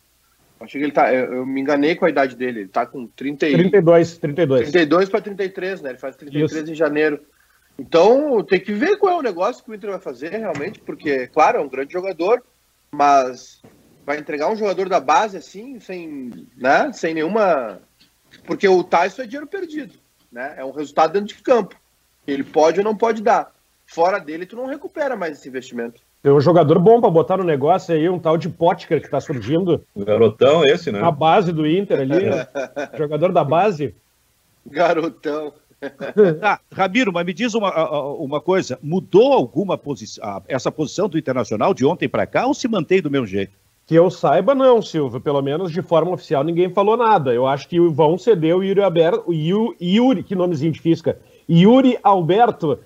Achei 0.60 0.80
que 0.80 0.86
ele 0.86 0.94
tá. 0.94 1.14
Eu, 1.14 1.34
eu, 1.34 1.46
me 1.46 1.62
enganei 1.62 1.96
com 1.96 2.06
a 2.06 2.10
idade 2.10 2.36
dele. 2.36 2.62
Ele 2.62 2.70
tá 2.70 2.86
com 2.86 3.08
30 3.08 3.48
e... 3.48 3.54
32, 3.54 4.18
32. 4.18 4.72
32 4.72 5.10
para 5.10 5.22
33, 5.22 5.82
né? 5.82 5.90
Ele 5.92 5.98
faz 5.98 6.16
33 6.16 6.64
Isso. 6.64 6.72
em 6.72 6.76
janeiro. 6.76 7.20
Então, 7.80 8.44
tem 8.44 8.60
que 8.60 8.74
ver 8.74 8.98
qual 8.98 9.16
é 9.16 9.20
o 9.20 9.24
negócio 9.24 9.64
que 9.64 9.72
o 9.72 9.74
Inter 9.74 9.92
vai 9.92 10.00
fazer 10.00 10.32
realmente, 10.32 10.82
porque, 10.82 11.28
claro, 11.28 11.60
é 11.60 11.62
um 11.62 11.70
grande 11.70 11.94
jogador, 11.94 12.44
mas 12.92 13.62
vai 14.06 14.18
entregar 14.18 14.52
um 14.52 14.56
jogador 14.56 14.90
da 14.90 15.00
base 15.00 15.38
assim, 15.38 15.80
sem, 15.80 16.48
né? 16.58 16.92
Sem 16.92 17.14
nenhuma. 17.14 17.80
Porque 18.46 18.68
o 18.68 18.84
Tyson 18.84 19.22
é 19.22 19.26
dinheiro 19.26 19.48
perdido, 19.48 19.94
né? 20.30 20.56
É 20.58 20.66
um 20.66 20.72
resultado 20.72 21.14
dentro 21.14 21.30
de 21.30 21.42
campo. 21.42 21.74
Ele 22.28 22.44
pode 22.44 22.80
ou 22.80 22.84
não 22.84 22.98
pode 22.98 23.24
dar. 23.24 23.54
Fora 23.86 24.20
dele, 24.20 24.46
tu 24.46 24.58
não 24.58 24.66
recupera 24.66 25.16
mais 25.16 25.40
esse 25.40 25.48
investimento. 25.48 26.02
Tem 26.22 26.32
um 26.32 26.42
jogador 26.42 26.78
bom 26.80 27.00
para 27.00 27.10
botar 27.10 27.38
no 27.38 27.46
negócio 27.46 27.96
aí, 27.96 28.10
um 28.10 28.20
tal 28.20 28.38
de 28.38 28.50
Potker 28.50 29.00
que 29.00 29.08
está 29.08 29.22
surgindo. 29.22 29.82
Garotão 29.96 30.66
esse, 30.66 30.92
né? 30.92 31.02
A 31.02 31.12
base 31.12 31.54
do 31.54 31.66
Inter 31.66 32.02
ali, 32.02 32.26
jogador 32.98 33.32
da 33.32 33.44
base. 33.44 33.96
Garotão. 34.66 35.54
ah, 36.42 36.60
Ramiro, 36.74 37.14
mas 37.14 37.26
me 37.26 37.34
diz 37.34 37.54
uma, 37.54 38.12
uma 38.16 38.42
coisa: 38.42 38.78
mudou 38.84 39.32
alguma 39.32 39.78
posição, 39.78 40.44
essa 40.48 40.70
posição 40.70 41.08
do 41.08 41.18
Internacional 41.18 41.74
de 41.74 41.86
ontem 41.86 42.10
para 42.10 42.28
cá 42.28 42.46
ou 42.46 42.54
se 42.54 42.68
mantém 42.68 43.02
do 43.02 43.10
mesmo 43.10 43.26
jeito? 43.26 43.54
Que 43.88 43.96
eu 43.96 44.12
saiba, 44.12 44.54
não, 44.54 44.82
Silvio. 44.82 45.22
Pelo 45.22 45.42
menos 45.42 45.72
de 45.72 45.82
forma 45.82 46.12
oficial 46.12 46.44
ninguém 46.44 46.70
falou 46.70 46.98
nada. 46.98 47.34
Eu 47.34 47.48
acho 47.48 47.68
que 47.68 47.80
vão 47.80 48.18
ceder 48.18 48.56
o 48.56 48.64
Yuri 48.64 48.82
Alberto, 48.82 49.24
o 49.26 49.34
Yuri, 49.34 50.22
que 50.22 50.36
nomezinho 50.36 50.72
difícil, 50.72 51.06
cara. 51.06 51.20
Yuri 51.50 51.98
Alberto 52.04 52.80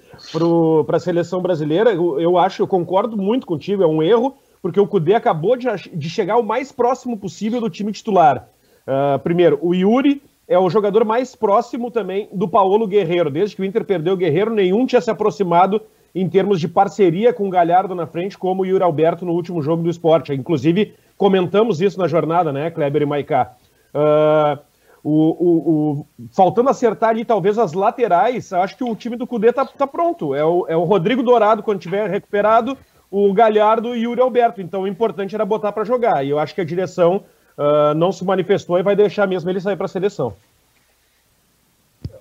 para 0.86 0.97
a 0.97 0.99
seleção 0.99 1.41
brasileira. 1.41 1.91
Eu, 1.91 2.19
eu, 2.19 2.38
acho, 2.38 2.62
eu 2.62 2.67
concordo 2.67 3.17
muito 3.17 3.45
contigo, 3.45 3.84
é 3.84 3.88
um 3.88 4.02
erro, 4.02 4.36
porque 4.62 4.80
o 4.80 4.88
Cudê 4.88 5.15
acabou 5.15 5.58
de, 5.58 5.67
de 5.93 6.10
chegar 6.10 6.38
o 6.38 6.43
mais 6.43 6.71
próximo 6.71 7.17
possível 7.17 7.60
do 7.60 7.69
time 7.69 7.91
titular. 7.91 8.47
Uh, 8.88 9.19
primeiro, 9.19 9.60
o 9.62 9.73
Yuri 9.73 10.21
é 10.47 10.58
o 10.58 10.69
jogador 10.69 11.04
mais 11.04 11.36
próximo 11.36 11.91
também 11.91 12.30
do 12.32 12.47
Paulo 12.47 12.88
Guerreiro. 12.88 13.30
Desde 13.30 13.56
que 13.56 13.62
o 13.62 13.65
Inter 13.65 13.84
perdeu 13.84 14.13
o 14.13 14.17
Guerreiro, 14.17 14.54
nenhum 14.54 14.86
tinha 14.86 15.02
se 15.02 15.12
aproximado 15.12 15.82
em 16.15 16.30
termos 16.30 16.60
de 16.60 16.67
parceria 16.67 17.34
com 17.34 17.47
o 17.47 17.49
Galhardo 17.49 17.95
na 17.95 18.06
frente, 18.06 18.38
como 18.38 18.62
o 18.62 18.65
Yuri 18.65 18.84
Alberto 18.84 19.26
no 19.26 19.34
último 19.34 19.62
jogo 19.62 19.84
do 19.84 19.89
esporte. 19.89 20.34
Inclusive, 20.34 20.93
comentamos 21.17 21.82
isso 21.82 21.97
na 21.99 22.08
jornada, 22.08 22.52
né, 22.52 22.69
Kleber 22.69 23.02
e 23.02 23.06
Maiká. 23.06 23.56
Uh, 23.93 24.60
o, 25.04 25.12
o, 25.12 25.92
o, 25.92 26.08
faltando 26.32 26.70
acertar 26.70 27.10
ali 27.10 27.26
talvez 27.26 27.60
as 27.60 27.74
laterais, 27.74 28.54
acho 28.54 28.78
que 28.78 28.84
o 28.84 28.96
time 28.96 29.18
do 29.18 29.28
Cudê 29.28 29.52
tá, 29.52 29.66
tá 29.66 29.86
pronto. 29.86 30.34
É 30.34 30.46
o, 30.46 30.66
é 30.70 30.78
o 30.78 30.84
Rodrigo 30.84 31.22
Dourado 31.22 31.62
quando 31.62 31.82
tiver 31.82 32.10
recuperado, 32.10 32.78
o 33.12 33.34
Galhardo 33.34 33.89
e 33.89 34.00
o 34.00 34.12
Yuri 34.12 34.22
Alberto. 34.22 34.62
Então 34.62 34.84
o 34.84 34.88
importante 34.88 35.36
era 35.36 35.46
botar 35.46 35.74
para 35.74 35.84
jogar. 35.84 36.26
E 36.26 36.30
eu 36.30 36.39
acho 36.39 36.56
que 36.56 36.62
a 36.62 36.66
direção 36.66 37.26
uh, 37.58 37.94
não 37.96 38.13
se 38.13 38.24
manifestou 38.24 38.80
e 38.80 38.84
vai 38.84 38.96
deixar 38.96 39.28
mesmo 39.28 39.50
ele 39.50 39.60
sair 39.60 39.76
para 39.76 39.86
a 39.88 39.89
seleção. 39.89 40.34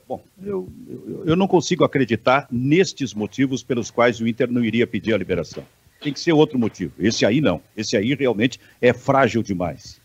Bom, 0.08 0.20
eu, 0.42 0.68
eu, 0.88 1.22
eu 1.26 1.36
não 1.36 1.46
consigo 1.46 1.84
acreditar 1.84 2.48
nestes 2.50 3.14
motivos 3.14 3.62
pelos 3.62 3.92
quais 3.92 4.20
o 4.20 4.26
Inter 4.26 4.50
não 4.50 4.64
iria 4.64 4.88
pedir 4.88 5.14
a 5.14 5.18
liberação. 5.18 5.64
Tem 6.00 6.12
que 6.12 6.18
ser 6.18 6.32
outro 6.32 6.58
motivo. 6.58 6.92
Esse 6.98 7.24
aí 7.24 7.40
não. 7.40 7.60
Esse 7.76 7.96
aí 7.96 8.12
realmente 8.14 8.58
é 8.80 8.92
frágil 8.92 9.40
demais. 9.40 10.00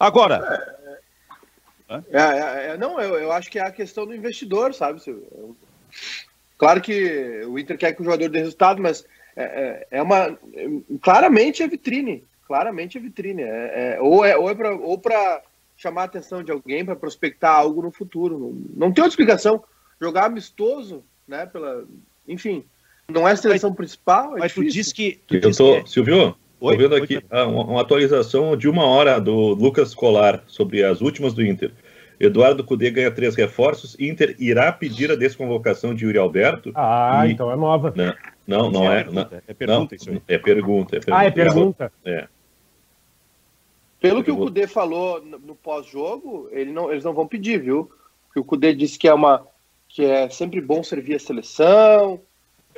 Agora, 0.00 0.77
é, 1.88 2.02
é, 2.12 2.66
é, 2.70 2.76
não, 2.76 3.00
eu, 3.00 3.14
eu 3.16 3.32
acho 3.32 3.50
que 3.50 3.58
é 3.58 3.62
a 3.62 3.72
questão 3.72 4.06
do 4.06 4.14
investidor, 4.14 4.74
sabe? 4.74 5.00
Claro 6.58 6.80
que 6.80 7.42
o 7.46 7.58
Inter 7.58 7.78
quer 7.78 7.92
que 7.92 8.02
o 8.02 8.04
jogador 8.04 8.28
dê 8.28 8.40
resultado, 8.40 8.82
mas 8.82 9.06
é, 9.34 9.42
é, 9.44 9.86
é 9.98 10.02
uma. 10.02 10.38
Claramente 11.00 11.62
é 11.62 11.68
vitrine. 11.68 12.24
Claramente 12.46 12.98
é 12.98 13.00
vitrine. 13.00 13.42
É, 13.42 13.94
é 13.94 14.00
ou 14.00 14.24
é, 14.24 14.36
ou 14.36 14.50
é 14.50 14.54
para 14.54 14.74
ou 14.74 15.00
chamar 15.76 16.02
a 16.02 16.04
atenção 16.06 16.42
de 16.42 16.50
alguém, 16.50 16.84
para 16.84 16.96
prospectar 16.96 17.54
algo 17.54 17.80
no 17.80 17.92
futuro. 17.92 18.38
Não, 18.38 18.86
não 18.88 18.92
tem 18.92 19.02
outra 19.02 19.12
explicação. 19.12 19.62
Jogar 20.00 20.26
amistoso, 20.26 21.04
né? 21.26 21.46
Pela, 21.46 21.84
enfim, 22.26 22.64
não 23.08 23.26
é 23.26 23.32
a 23.32 23.36
seleção 23.36 23.70
mas, 23.70 23.76
principal. 23.76 24.36
É 24.36 24.40
mas 24.40 24.52
difícil. 24.52 24.70
tu 24.70 24.74
diz 24.74 24.92
que. 24.92 25.20
Tu 25.26 25.36
eu 25.36 25.56
tô, 25.56 25.82
que... 25.82 25.90
Silvio, 25.90 26.36
Oi, 26.60 26.76
tô 26.76 26.82
vendo 26.82 26.96
aqui 26.96 27.22
ah, 27.30 27.46
uma, 27.46 27.64
uma, 27.64 27.80
atualização 27.80 28.56
de 28.56 28.68
uma 28.68 28.84
hora 28.84 29.20
do 29.20 29.54
Lucas 29.54 29.94
Colar 29.94 30.42
sobre 30.48 30.82
as 30.82 31.00
últimas 31.00 31.32
do 31.32 31.44
Inter. 31.44 31.70
Eduardo 32.18 32.64
Cudê 32.64 32.90
ganha 32.90 33.12
três 33.12 33.36
reforços. 33.36 33.96
Inter 34.00 34.34
irá 34.40 34.72
pedir 34.72 35.10
a 35.12 35.14
desconvocação 35.14 35.94
de 35.94 36.04
Yuri 36.04 36.18
Alberto. 36.18 36.72
Ah, 36.74 37.24
e... 37.26 37.32
então 37.32 37.52
é 37.52 37.54
nova. 37.54 37.94
Não, 37.94 38.14
não, 38.44 38.70
não 38.72 38.92
é. 38.92 39.04
Não, 39.04 39.28
é 39.46 39.54
pergunta 39.54 39.94
isso 39.94 40.10
aí. 40.10 40.20
É 40.26 40.36
pergunta, 40.36 40.96
é 40.96 41.00
pergunta. 41.00 41.16
Ah, 41.16 41.24
é 41.24 41.30
pergunta. 41.30 41.92
É. 42.04 42.28
Pelo 44.00 44.24
que 44.24 44.30
o 44.30 44.36
Cudê 44.36 44.66
falou 44.66 45.20
no 45.24 45.54
pós-jogo, 45.54 46.48
ele 46.50 46.72
não, 46.72 46.90
eles 46.90 47.04
não 47.04 47.12
vão 47.12 47.26
pedir, 47.26 47.60
viu? 47.60 47.90
Porque 48.26 48.40
o 48.40 48.44
Cudê 48.44 48.74
disse 48.74 48.98
que 48.98 49.06
é 49.06 49.14
uma 49.14 49.46
que 49.88 50.04
é 50.04 50.28
sempre 50.28 50.60
bom 50.60 50.82
servir 50.82 51.14
a 51.14 51.18
seleção, 51.18 52.20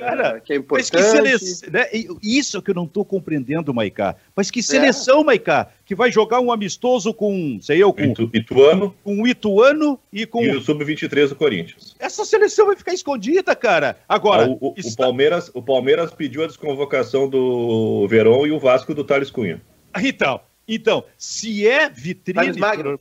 Cara, 0.01 0.37
é, 0.37 0.41
que 0.41 0.53
é 0.53 0.57
importante. 0.57 0.91
Mas 0.91 0.91
que 0.91 1.03
seleção, 1.03 1.71
né? 1.71 1.87
Isso 2.23 2.63
que 2.63 2.71
eu 2.71 2.75
não 2.75 2.85
estou 2.85 3.05
compreendendo, 3.05 3.73
Maicá. 3.73 4.17
Mas 4.35 4.51
que 4.51 4.63
seleção, 4.63 5.21
é. 5.21 5.25
Maicá, 5.25 5.69
que 5.85 5.95
vai 5.95 6.11
jogar 6.11 6.41
um 6.41 6.51
amistoso 6.51 7.13
com, 7.15 7.59
sei 7.61 7.83
eu, 7.83 7.93
com 7.93 8.03
Itu, 8.03 8.31
Ituano, 8.33 8.95
com 9.05 9.23
o 9.23 9.29
Ituano 9.29 9.99
e 10.13 10.27
com 10.27 10.43
e 10.43 10.57
o 10.57 10.61
sub-23 10.61 11.29
do 11.29 11.37
Corinthians. 11.37 11.95
Essa 11.99 12.25
seleção 12.25 12.67
vai 12.67 12.77
ficar 12.77 12.93
escondida, 12.93 13.55
cara. 13.55 13.99
Agora, 14.09 14.45
ah, 14.45 14.49
o, 14.49 14.71
o, 14.71 14.75
está... 14.77 15.05
o, 15.05 15.07
Palmeiras, 15.07 15.51
o 15.55 15.63
Palmeiras 15.63 16.13
pediu 16.13 16.43
a 16.43 16.47
desconvocação 16.47 17.29
do 17.29 18.07
Verón 18.09 18.47
e 18.47 18.53
o 18.53 18.59
Vasco 18.59 18.95
do 18.95 19.05
Thales 19.05 19.31
Cunha. 19.31 19.61
Então, 20.03 20.41
então, 20.67 21.05
se 21.19 21.67
é 21.67 21.89
vitrine. 21.89 22.39
Thales 22.39 22.57
Magno. 22.57 23.01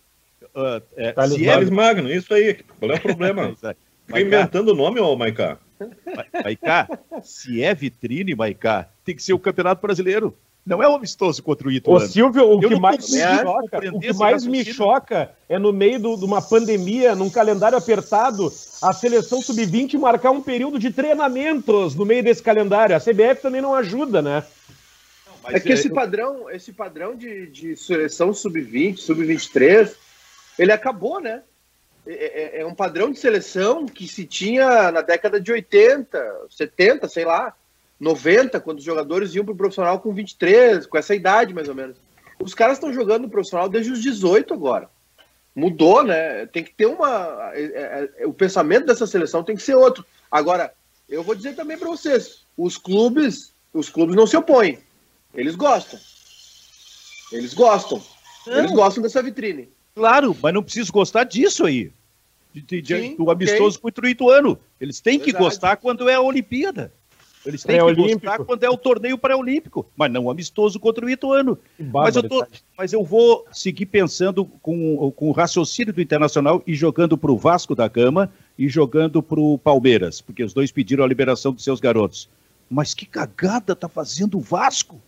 Uh, 0.56 0.82
é, 0.98 1.12
Thales, 1.12 1.34
se 1.36 1.48
é 1.48 1.52
Thales 1.52 1.70
é... 1.70 1.72
Magno, 1.72 2.12
isso 2.12 2.34
aí. 2.34 2.58
Qual 2.80 2.92
é 2.92 2.96
o 2.96 3.00
problema? 3.02 3.56
Fica 4.08 4.20
inventando 4.20 4.70
o 4.70 4.76
nome, 4.76 5.00
ô 5.00 5.16
Maicá. 5.16 5.60
Maicá, 6.44 6.88
se 7.22 7.62
é 7.62 7.74
vitrine, 7.74 8.36
Maicá, 8.36 8.90
tem 9.04 9.16
que 9.16 9.24
ser 9.24 9.34
o 9.34 9.40
Campeonato 9.40 9.82
Brasileiro. 9.82 10.36
Não 10.66 10.84
é 10.84 10.88
um 10.88 10.96
amistoso 10.96 11.42
contra 11.42 11.68
o 11.68 11.72
Ituano. 11.72 12.06
Ô, 12.06 12.08
Silvio, 12.08 12.52
o 12.54 12.60
que 12.60 12.80
mais, 12.80 13.10
me 13.10 13.20
choca, 13.20 13.96
o 13.96 14.00
que 14.00 14.14
mais 14.14 14.46
me 14.46 14.66
choca 14.66 15.32
é 15.48 15.58
no 15.58 15.74
meio 15.74 16.00
do, 16.00 16.16
de 16.16 16.26
uma 16.26 16.42
pandemia, 16.42 17.16
num 17.16 17.30
calendário 17.30 17.78
apertado, 17.78 18.54
a 18.82 18.94
seleção 18.94 19.42
sub-20 19.42 19.98
marcar 19.98 20.30
um 20.30 20.42
período 20.42 20.78
de 20.78 20.92
treinamentos 20.92 21.96
no 21.96 22.06
meio 22.06 22.24
desse 22.24 22.44
calendário. 22.44 22.96
A 22.96 23.00
CBF 23.00 23.42
também 23.42 23.62
não 23.62 23.74
ajuda, 23.74 24.22
né? 24.22 24.44
Não, 25.44 25.56
é 25.56 25.60
que 25.60 25.72
é... 25.72 25.74
esse 25.74 25.90
padrão, 25.90 26.50
esse 26.52 26.72
padrão 26.72 27.16
de, 27.16 27.48
de 27.48 27.76
seleção 27.76 28.32
sub-20, 28.32 28.98
sub-23, 28.98 29.96
ele 30.60 30.72
acabou, 30.72 31.20
né? 31.20 31.42
É, 32.12 32.58
é, 32.58 32.62
é, 32.62 32.66
um 32.66 32.74
padrão 32.74 33.12
de 33.12 33.20
seleção 33.20 33.86
que 33.86 34.08
se 34.08 34.26
tinha 34.26 34.92
na 34.92 35.02
década 35.02 35.40
de 35.40 35.52
80, 35.52 36.48
70, 36.50 37.08
sei 37.08 37.24
lá, 37.24 37.54
90, 38.00 38.60
quando 38.62 38.80
os 38.80 38.84
jogadores 38.84 39.36
iam 39.36 39.46
para 39.46 39.54
o 39.54 39.58
profissional 39.58 40.00
com 40.00 40.12
23, 40.12 40.88
com 40.88 40.98
essa 40.98 41.14
idade 41.14 41.54
mais 41.54 41.70
ou 41.70 41.76
menos. 41.76 41.98
Os 42.40 42.56
caras 42.56 42.78
estão 42.78 42.92
jogando 42.92 43.24
no 43.24 43.30
profissional 43.30 43.70
desde 43.70 43.92
os 43.92 44.02
18 44.02 44.52
agora. 44.56 44.90
Mudou, 45.56 46.04
né? 46.04 46.48
Tem 46.48 46.64
que 46.64 46.74
ter 46.74 46.88
uma. 46.88 47.52
É, 47.54 47.62
é, 47.62 48.10
é, 48.24 48.26
o 48.26 48.34
pensamento 48.34 48.88
dessa 48.88 49.06
seleção 49.06 49.44
tem 49.44 49.56
que 49.56 49.62
ser 49.62 49.76
outro. 49.76 50.04
Agora, 50.32 50.74
eu 51.08 51.22
vou 51.22 51.36
dizer 51.36 51.54
também 51.56 51.78
para 51.78 51.90
vocês: 51.90 52.44
os 52.58 52.76
clubes, 52.76 53.54
os 53.72 53.88
clubes 53.88 54.16
não 54.16 54.26
se 54.26 54.36
opõem. 54.36 54.80
Eles 55.36 55.56
gostam. 55.56 56.00
Eles 57.32 57.54
gostam. 57.54 58.02
Não. 58.48 58.58
Eles 58.58 58.72
gostam 58.72 59.04
dessa 59.04 59.22
vitrine. 59.22 59.70
Claro, 59.94 60.36
mas 60.42 60.54
não 60.54 60.64
preciso 60.64 60.92
gostar 60.92 61.26
disso 61.26 61.66
aí 61.66 61.92
de, 62.54 62.82
de, 62.82 63.02
Sim, 63.02 63.16
do 63.16 63.30
amistoso 63.30 63.78
okay. 63.78 63.82
contra 63.82 64.06
o 64.06 64.10
Ituano. 64.10 64.60
Eles 64.80 65.00
têm 65.00 65.18
Verdade. 65.18 65.34
que 65.34 65.38
gostar 65.38 65.78
quando 65.78 66.10
é 66.10 66.16
a 66.16 66.22
Olimpíada. 66.22 66.92
Eles 67.46 67.64
têm 67.64 67.80
que 67.80 67.94
gostar 67.94 68.40
quando 68.40 68.64
é 68.64 68.70
o 68.70 68.78
torneio 68.78 69.18
pré-olímpico, 69.18 69.90
mas 69.96 70.12
não 70.12 70.30
amistoso 70.30 70.80
contra 70.80 71.06
o 71.06 71.10
Ituano. 71.10 71.58
Mas 71.80 72.16
eu, 72.16 72.24
tô, 72.24 72.46
mas 72.78 72.92
eu 72.92 73.04
vou 73.04 73.46
seguir 73.52 73.86
pensando 73.86 74.44
com, 74.44 75.12
com 75.16 75.30
o 75.30 75.32
raciocínio 75.32 75.94
do 75.94 76.02
Internacional 76.02 76.62
e 76.68 76.76
jogando 76.76 77.18
para 77.18 77.32
o 77.32 77.38
Vasco 77.38 77.74
da 77.74 77.88
Gama 77.88 78.32
e 78.58 78.68
jogando 78.68 79.24
para 79.24 79.40
o 79.40 79.58
Palmeiras, 79.58 80.20
porque 80.20 80.44
os 80.44 80.54
dois 80.54 80.72
pediram 80.72 81.04
a 81.04 81.08
liberação 81.08 81.54
dos 81.54 81.64
seus 81.64 81.80
garotos. 81.80 82.30
Mas 82.70 82.94
que 82.94 83.06
cagada 83.06 83.76
tá 83.76 83.88
fazendo 83.88 84.38
o 84.38 84.42
Vasco? 84.42 85.02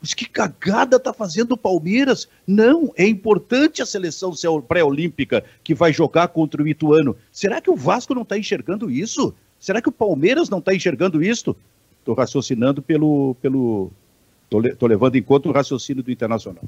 Mas 0.00 0.14
que 0.14 0.28
cagada 0.28 1.00
tá 1.00 1.12
fazendo 1.12 1.52
o 1.52 1.56
Palmeiras? 1.56 2.28
Não, 2.46 2.92
é 2.96 3.06
importante 3.06 3.82
a 3.82 3.86
seleção 3.86 4.32
pré-olímpica 4.66 5.44
que 5.64 5.74
vai 5.74 5.92
jogar 5.92 6.28
contra 6.28 6.62
o 6.62 6.68
Ituano. 6.68 7.16
Será 7.32 7.60
que 7.60 7.70
o 7.70 7.76
Vasco 7.76 8.14
não 8.14 8.22
está 8.22 8.38
enxergando 8.38 8.90
isso? 8.90 9.34
Será 9.58 9.80
que 9.80 9.88
o 9.88 9.92
Palmeiras 9.92 10.48
não 10.48 10.58
está 10.58 10.74
enxergando 10.74 11.22
isso? 11.22 11.56
Estou 11.98 12.14
raciocinando 12.14 12.82
pelo. 12.82 13.34
pelo 13.40 13.90
tô, 14.48 14.62
tô, 14.76 14.86
levando 14.86 15.16
em 15.16 15.22
conta 15.22 15.48
o 15.48 15.52
raciocínio 15.52 16.02
do 16.02 16.10
Internacional. 16.10 16.62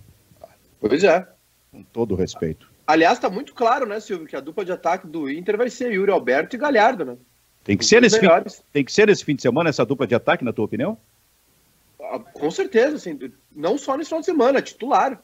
Pois 0.81 1.05
é. 1.05 1.29
Com 1.71 1.83
todo 1.83 2.15
respeito. 2.15 2.69
Aliás, 2.87 3.19
está 3.19 3.29
muito 3.29 3.55
claro, 3.55 3.87
né, 3.87 4.01
Silvio, 4.01 4.27
que 4.27 4.35
a 4.35 4.41
dupla 4.41 4.65
de 4.65 4.73
ataque 4.73 5.07
do 5.07 5.31
Inter 5.31 5.59
vai 5.59 5.69
ser 5.69 5.93
Yuri 5.93 6.11
Alberto 6.11 6.57
e 6.57 6.59
Galhardo, 6.59 7.05
né? 7.05 7.17
Tem 7.63 7.77
que, 7.77 7.85
ser 7.85 8.01
nesse 8.01 8.19
fim, 8.19 8.27
tem 8.73 8.83
que 8.83 8.91
ser 8.91 9.07
nesse 9.09 9.23
fim 9.23 9.35
de 9.37 9.43
semana 9.43 9.69
essa 9.69 9.85
dupla 9.85 10.07
de 10.07 10.15
ataque, 10.15 10.43
na 10.43 10.55
tua 10.55 10.65
opinião? 10.65 10.97
Ah, 12.11 12.19
com 12.19 12.51
certeza, 12.51 12.97
assim, 12.97 13.19
não 13.55 13.77
só 13.77 13.97
nesse 13.97 14.09
final 14.09 14.21
de 14.21 14.27
semana, 14.27 14.63
titular. 14.63 15.23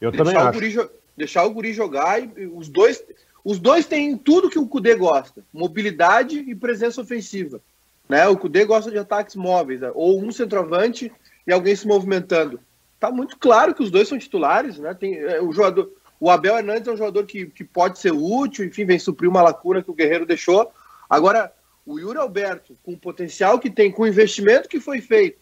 Eu 0.00 0.10
deixar 0.10 0.24
também 0.24 0.42
acho. 0.42 0.52
Guri, 0.52 0.90
deixar 1.16 1.44
o 1.44 1.50
Guri 1.50 1.72
jogar 1.72 2.20
e 2.20 2.46
os 2.46 2.68
dois, 2.68 3.02
os 3.44 3.58
dois 3.58 3.86
têm 3.86 4.16
tudo 4.16 4.50
que 4.50 4.58
o 4.58 4.66
Cudê 4.66 4.94
gosta: 4.94 5.44
mobilidade 5.52 6.38
e 6.38 6.54
presença 6.54 7.00
ofensiva. 7.00 7.60
Né? 8.08 8.26
O 8.28 8.36
Cudê 8.36 8.64
gosta 8.64 8.90
de 8.90 8.98
ataques 8.98 9.34
móveis, 9.34 9.80
né? 9.80 9.90
ou 9.94 10.20
um 10.20 10.30
centroavante 10.30 11.12
e 11.46 11.52
alguém 11.52 11.74
se 11.74 11.86
movimentando. 11.86 12.60
Tá 12.98 13.10
muito 13.10 13.38
claro 13.38 13.74
que 13.74 13.82
os 13.82 13.90
dois 13.90 14.08
são 14.08 14.18
titulares, 14.18 14.78
né? 14.78 14.94
Tem, 14.94 15.16
é, 15.16 15.40
o 15.40 15.52
jogador, 15.52 15.92
o 16.18 16.30
Abel 16.30 16.56
Hernandes 16.56 16.88
é 16.88 16.92
um 16.92 16.96
jogador 16.96 17.26
que, 17.26 17.46
que 17.46 17.62
pode 17.62 17.98
ser 17.98 18.12
útil, 18.12 18.64
enfim, 18.64 18.86
vem 18.86 18.98
suprir 18.98 19.28
uma 19.28 19.42
lacuna 19.42 19.82
que 19.82 19.90
o 19.90 19.94
Guerreiro 19.94 20.24
deixou. 20.24 20.70
Agora, 21.08 21.52
o 21.84 21.98
Yuri 21.98 22.18
Alberto, 22.18 22.76
com 22.82 22.92
o 22.94 22.98
potencial 22.98 23.58
que 23.58 23.70
tem, 23.70 23.92
com 23.92 24.02
o 24.02 24.06
investimento 24.06 24.68
que 24.68 24.80
foi 24.80 25.00
feito, 25.00 25.38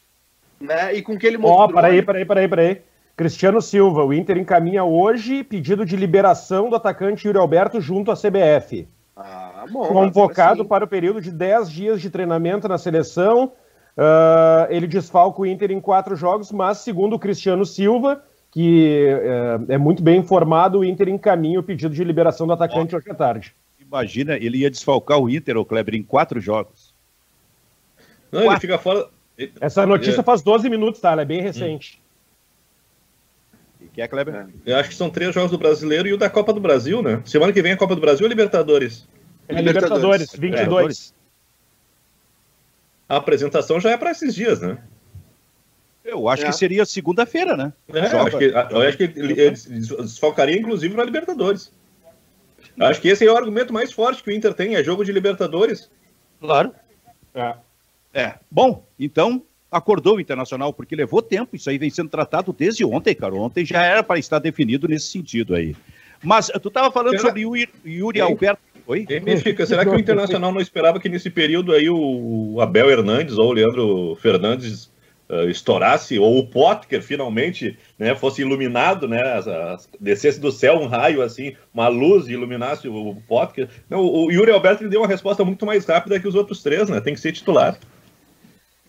né? 0.65 0.95
E 0.95 1.03
com 1.03 1.19
que 1.19 1.27
ele 1.27 1.39
mostrou. 1.39 1.61
Ó, 1.61 1.65
oh, 1.67 1.73
peraí, 1.73 2.03
peraí, 2.03 2.25
peraí, 2.25 2.49
peraí. 2.49 2.83
Cristiano 3.17 3.63
Silva, 3.63 4.05
o 4.05 4.13
Inter 4.13 4.37
encaminha 4.37 4.83
hoje 4.83 5.45
pedido 5.45 5.87
de 5.87 5.95
liberação 5.95 6.69
do 6.69 6.77
atacante 6.77 7.27
Yuri 7.27 7.39
Alberto 7.39 7.81
junto 7.81 8.11
à 8.11 8.17
CBF. 8.17 8.89
Ah, 9.17 9.65
bom. 9.71 9.87
Convocado 9.87 10.65
para 10.65 10.85
o 10.85 10.89
período 10.89 11.21
de 11.21 11.31
10 11.31 11.71
dias 11.71 12.01
de 12.01 12.11
treinamento 12.11 12.67
na 12.67 12.77
seleção. 12.77 13.53
Uh, 13.97 14.67
ele 14.71 14.89
desfalca 14.89 15.41
o 15.41 15.47
Inter 15.47 15.71
em 15.71 15.81
quatro 15.81 16.17
jogos, 16.17 16.51
mas 16.51 16.79
segundo 16.79 17.15
o 17.15 17.19
Cristiano 17.19 17.65
Silva, 17.65 18.25
que 18.51 19.09
uh, 19.15 19.73
é 19.73 19.79
muito 19.79 20.03
bem 20.03 20.19
informado, 20.19 20.81
o 20.81 20.85
Inter 20.85 21.09
encaminha 21.09 21.61
o 21.61 21.63
pedido 21.63 21.95
de 21.95 22.03
liberação 22.03 22.49
do 22.49 22.53
atacante 22.53 22.97
oh. 22.97 22.99
hoje 22.99 23.11
à 23.11 23.15
tarde. 23.15 23.55
Imagina, 23.81 24.35
ele 24.35 24.59
ia 24.59 24.71
desfalcar 24.71 25.21
o 25.21 25.31
Inter, 25.31 25.57
o 25.57 25.65
Kleber, 25.65 25.95
em 25.95 26.03
quatro 26.03 26.41
jogos. 26.41 26.93
Não, 28.33 28.41
quatro. 28.41 28.53
ele 28.53 28.61
fica 28.61 28.79
fora, 28.79 29.07
essa 29.61 29.87
notícia 29.87 30.23
faz 30.23 30.43
12 30.43 30.69
minutos, 30.69 31.01
tá? 31.01 31.13
Ela 31.13 31.23
é 31.23 31.25
bem 31.25 31.41
recente. 31.41 32.01
Hum. 33.81 33.87
que 33.93 34.01
é, 34.01 34.09
Kleber? 34.09 34.35
É. 34.35 34.47
Eu 34.67 34.77
acho 34.77 34.91
que 34.91 34.95
são 34.95 35.11
três 35.11 35.35
jogos 35.35 35.51
do 35.51 35.59
brasileiro 35.59 36.09
e 36.09 36.13
o 36.13 36.19
da 36.19 36.31
Copa 36.31 36.53
do 36.53 36.61
Brasil, 36.61 37.03
né? 37.03 37.21
Semana 37.25 37.53
que 37.53 37.63
vem 37.63 37.73
é 37.73 37.75
a 37.75 37.79
Copa 37.79 37.95
do 37.95 38.01
Brasil 38.01 38.25
ou 38.25 38.29
Libertadores? 38.29 39.09
É 39.49 39.61
Libertadores, 39.61 40.33
22. 40.33 41.15
É. 43.09 43.15
A 43.15 43.17
apresentação 43.17 43.81
já 43.81 43.91
é 43.91 43.97
para 43.97 44.11
esses 44.11 44.35
dias, 44.35 44.61
né? 44.61 44.79
Eu 46.05 46.29
acho 46.29 46.45
é. 46.45 46.47
que 46.47 46.53
seria 46.53 46.85
segunda-feira, 46.85 47.57
né? 47.57 47.73
É, 47.89 48.13
eu 48.13 48.21
acho 48.27 48.39
que, 48.39 48.45
eu 48.45 48.81
acho 48.81 48.99
que 48.99 49.09
desfalcaria, 49.09 50.59
inclusive, 50.59 50.95
na 50.95 51.05
Libertadores. 51.05 51.73
Acho 52.79 53.01
que 53.01 53.09
esse 53.09 53.27
é 53.27 53.31
o 53.31 53.37
argumento 53.37 53.73
mais 53.73 53.93
forte 53.93 54.23
que 54.23 54.31
o 54.31 54.33
Inter 54.33 54.53
tem, 54.53 54.75
é 54.75 54.85
jogo 54.85 55.05
de 55.05 55.13
Libertadores. 55.13 55.91
Claro. 56.41 56.75
É. 57.35 57.55
É. 58.15 58.35
Bom, 58.51 58.87
então 58.99 59.43
acordou 59.71 60.17
o 60.17 60.21
Internacional, 60.21 60.73
porque 60.73 60.95
levou 60.95 61.21
tempo, 61.21 61.57
isso 61.57 61.69
aí 61.69 61.77
vem 61.77 61.91
sendo 61.91 62.09
tratado 62.09 62.53
desde 62.57 62.85
ontem, 62.85 63.15
cara. 63.15 63.35
Ontem 63.35 63.65
já 63.65 63.83
era 63.83 64.05
para 64.05 64.21
estar 64.21 64.39
definido 64.39 64.87
nesse 64.87 65.09
sentido 65.09 65.55
aí. 65.55 65.75
Mas 66.23 66.47
tu 66.63 66.69
estava 66.69 66.93
falando 66.93 67.17
será... 67.17 67.29
sobre 67.29 67.43
Yuri, 67.43 67.69
Yuri 67.85 68.21
Alberto. 68.21 68.63
Oi? 68.87 69.07
Fica, 69.43 69.67
será 69.67 69.85
que 69.85 69.91
o 69.91 69.99
Internacional 69.99 70.53
não 70.53 70.61
esperava 70.61 71.01
que 71.01 71.09
nesse 71.09 71.31
período 71.31 71.73
aí 71.73 71.89
o 71.89 72.61
Abel 72.61 72.91
Hernandes 72.91 73.37
ou 73.39 73.49
o 73.49 73.53
Leandro 73.53 74.15
Fernandes 74.21 74.91
uh, 75.29 75.49
estourasse, 75.49 76.19
ou 76.19 76.39
o 76.39 76.47
Potker 76.47 77.03
finalmente 77.03 77.79
né, 77.99 78.15
fosse 78.15 78.43
iluminado, 78.43 79.09
né, 79.09 79.23
descesse 79.99 80.39
do 80.39 80.53
céu 80.53 80.75
um 80.77 80.87
raio 80.87 81.23
assim, 81.23 81.55
uma 81.73 81.89
luz 81.89 82.29
e 82.29 82.33
iluminasse 82.33 82.87
o, 82.87 82.95
o 82.95 83.23
Potker? 83.23 83.69
Não, 83.89 84.01
o, 84.01 84.27
o 84.27 84.31
Yuri 84.31 84.51
Alberto 84.51 84.83
ele 84.83 84.91
deu 84.91 85.01
uma 85.01 85.09
resposta 85.09 85.45
muito 85.45 85.65
mais 85.65 85.87
rápida 85.87 86.21
que 86.21 86.29
os 86.29 86.35
outros 86.35 86.63
três, 86.63 86.89
né? 86.89 87.01
Tem 87.01 87.15
que 87.15 87.21
ser 87.21 87.33
titular. 87.33 87.79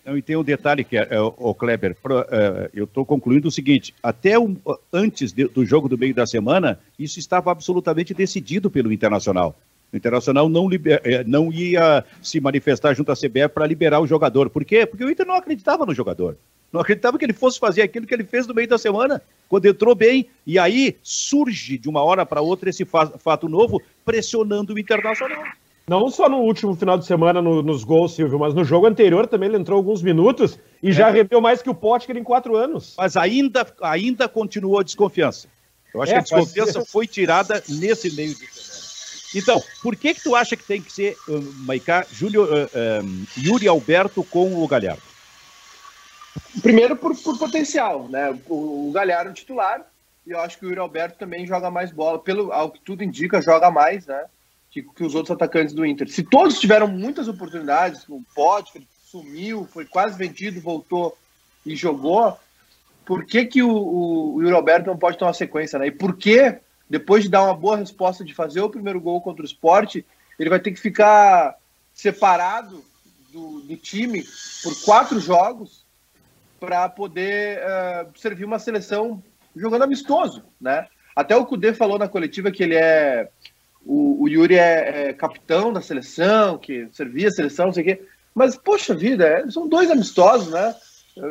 Não, 0.06 0.16
e 0.16 0.22
tem 0.22 0.36
um 0.36 0.44
detalhe 0.44 0.84
que 0.84 0.96
é, 0.96 1.08
é 1.10 1.20
o 1.20 1.54
Kleber, 1.56 1.96
pro, 1.96 2.20
é, 2.30 2.70
eu 2.74 2.84
estou 2.84 3.04
concluindo 3.04 3.48
o 3.48 3.52
seguinte: 3.52 3.94
até 4.04 4.38
um, 4.38 4.56
antes 4.94 5.34
do 5.34 5.66
jogo 5.66 5.90
do 5.90 5.98
meio 5.98 6.14
da 6.14 6.28
semana, 6.28 6.80
isso 6.98 7.18
estava 7.18 7.52
absolutamente 7.52 8.14
decidido 8.14 8.70
pelo 8.70 8.94
Internacional. 8.94 9.56
O 9.92 9.98
Internacional 9.98 10.48
não, 10.48 10.70
liber, 10.70 11.02
é, 11.04 11.24
não 11.24 11.52
ia 11.52 12.04
se 12.22 12.40
manifestar 12.40 12.94
junto 12.94 13.12
à 13.12 13.16
CBF 13.16 13.50
para 13.50 13.66
liberar 13.66 14.00
o 14.00 14.06
jogador. 14.06 14.50
Por 14.50 14.64
quê? 14.64 14.86
Porque 14.86 15.04
o 15.04 15.10
Inter 15.10 15.26
não 15.26 15.36
acreditava 15.36 15.86
no 15.88 15.94
jogador. 15.94 16.38
Não 16.72 16.82
acreditava 16.82 17.18
que 17.18 17.26
ele 17.26 17.34
fosse 17.34 17.58
fazer 17.58 17.82
aquilo 17.82 18.06
que 18.06 18.14
ele 18.14 18.26
fez 18.26 18.46
no 18.46 18.54
meio 18.54 18.68
da 18.68 18.78
semana, 18.78 19.22
quando 19.48 19.66
entrou 19.66 19.96
bem. 19.96 20.28
E 20.46 20.60
aí 20.60 20.98
surge 21.02 21.78
de 21.78 21.90
uma 21.90 22.04
hora 22.04 22.26
para 22.26 22.42
outra 22.42 22.70
esse 22.70 22.86
fato 22.86 23.50
novo, 23.50 23.82
pressionando 24.04 24.74
o 24.74 24.80
Internacional. 24.80 25.44
Não 25.88 26.10
só 26.10 26.28
no 26.28 26.38
último 26.38 26.76
final 26.76 26.98
de 26.98 27.06
semana 27.06 27.42
no, 27.42 27.62
nos 27.62 27.84
gols, 27.84 28.16
Silvio, 28.16 28.40
mas 28.40 28.56
no 28.56 28.64
jogo 28.64 28.88
anterior 28.88 29.28
também 29.28 29.50
ele 29.50 29.58
entrou 29.58 29.78
alguns 29.78 30.02
minutos 30.02 30.58
e 30.82 30.90
é. 30.90 30.92
já 30.92 31.10
rendeu 31.12 31.40
mais 31.40 31.62
que 31.62 31.70
o 31.70 31.76
Potker 31.76 32.18
em 32.18 32.24
quatro 32.24 32.56
anos. 32.56 32.96
Mas 32.98 33.16
ainda, 33.16 33.66
ainda 33.82 34.28
continuou 34.28 34.80
a 34.80 34.84
desconfiança. 34.84 35.48
Eu 35.94 36.02
acho 36.02 36.12
é, 36.12 36.16
que 36.16 36.20
a 36.20 36.22
desconfiança 36.24 36.84
foi 36.86 37.06
tirada 37.06 37.64
nesse 37.70 38.14
meio 38.16 38.34
de 38.34 38.48
semana. 38.48 38.76
Então, 39.36 39.62
por 39.82 39.96
que 39.96 40.14
que 40.14 40.24
tu 40.24 40.36
acha 40.36 40.56
que 40.56 40.64
tem 40.64 40.82
que 40.82 40.92
ser, 40.92 41.16
uh, 41.28 41.42
Maicá, 41.66 42.06
Júlio, 42.12 42.46
uh, 42.46 43.04
um, 43.04 43.26
Yuri 43.38 43.68
Alberto 43.68 44.24
com 44.24 44.64
o 44.64 44.68
Galhardo? 44.68 45.02
Primeiro 46.62 46.96
por, 46.96 47.16
por 47.18 47.38
potencial, 47.38 48.08
né? 48.08 48.38
O, 48.48 48.90
o 48.90 48.92
Galhardo 48.94 49.32
é 49.32 49.34
titular 49.34 49.86
e 50.26 50.32
eu 50.32 50.40
acho 50.40 50.58
que 50.58 50.66
o 50.66 50.70
Yuri 50.70 50.80
Alberto 50.80 51.18
também 51.20 51.46
joga 51.46 51.70
mais 51.70 51.92
bola. 51.92 52.18
Pelo 52.18 52.52
ao 52.52 52.72
que 52.72 52.80
tudo 52.80 53.04
indica, 53.04 53.42
joga 53.42 53.70
mais, 53.70 54.06
né? 54.08 54.26
Que, 54.76 54.84
que 54.84 55.06
os 55.06 55.16
outros 55.16 55.34
atacantes 55.34 55.74
do 55.74 55.86
Inter. 55.86 56.10
Se 56.10 56.22
todos 56.22 56.60
tiveram 56.60 56.86
muitas 56.86 57.30
oportunidades, 57.30 58.04
o 58.10 58.22
Potter 58.36 58.82
sumiu, 59.06 59.66
foi 59.72 59.86
quase 59.86 60.18
vendido, 60.18 60.60
voltou 60.60 61.18
e 61.66 61.78
jogou, 61.78 62.38
por 63.06 63.26
que, 63.26 63.46
que 63.46 63.64
o, 63.64 63.72
o, 63.72 64.36
o 64.36 64.42
Yuri 64.42 64.54
Alberto 64.54 64.88
não 64.88 64.98
pode 64.98 65.18
ter 65.18 65.24
uma 65.24 65.34
sequência, 65.34 65.80
né? 65.80 65.88
E 65.88 65.92
por 65.92 66.18
que, 66.18 66.60
depois 66.90 67.24
de 67.24 67.30
dar 67.30 67.44
uma 67.44 67.56
boa 67.56 67.78
resposta 67.78 68.26
de 68.26 68.34
fazer 68.34 68.60
o 68.60 68.70
primeiro 68.70 69.00
gol 69.00 69.22
contra 69.22 69.44
o 69.44 69.46
esporte, 69.46 70.06
ele 70.38 70.50
vai 70.50 70.60
ter 70.60 70.72
que 70.72 70.80
ficar 70.82 71.56
separado 71.94 72.84
do, 73.32 73.62
do 73.62 73.78
time 73.78 74.26
por 74.62 74.84
quatro 74.84 75.22
jogos 75.22 75.86
para 76.60 76.90
poder 76.90 77.60
uh, 77.60 78.20
servir 78.20 78.44
uma 78.44 78.60
seleção 78.60 79.24
jogando 79.56 79.84
amistoso, 79.84 80.44
né? 80.60 80.90
Até 81.16 81.34
o 81.34 81.46
Cudê 81.46 81.74
falou 81.74 81.98
na 81.98 82.10
coletiva 82.10 82.52
que 82.52 82.62
ele 82.62 82.76
é 82.76 83.30
o, 83.86 84.24
o 84.24 84.28
Yuri 84.28 84.56
é, 84.56 85.10
é, 85.10 85.14
capitão 85.14 85.72
da 85.72 85.82
seleção, 85.82 86.58
que 86.58 86.88
servia 86.92 87.28
a 87.28 87.32
seleção, 87.32 87.68
não 87.68 87.74
sei 87.74 87.84
o 87.84 87.86
quê. 87.86 88.02
Mas, 88.34 88.58
poxa 88.58 88.94
vida, 88.94 89.26
é, 89.26 89.50
são 89.50 89.68
dois 89.68 89.90
amistosos, 89.92 90.52
né? 90.52 90.76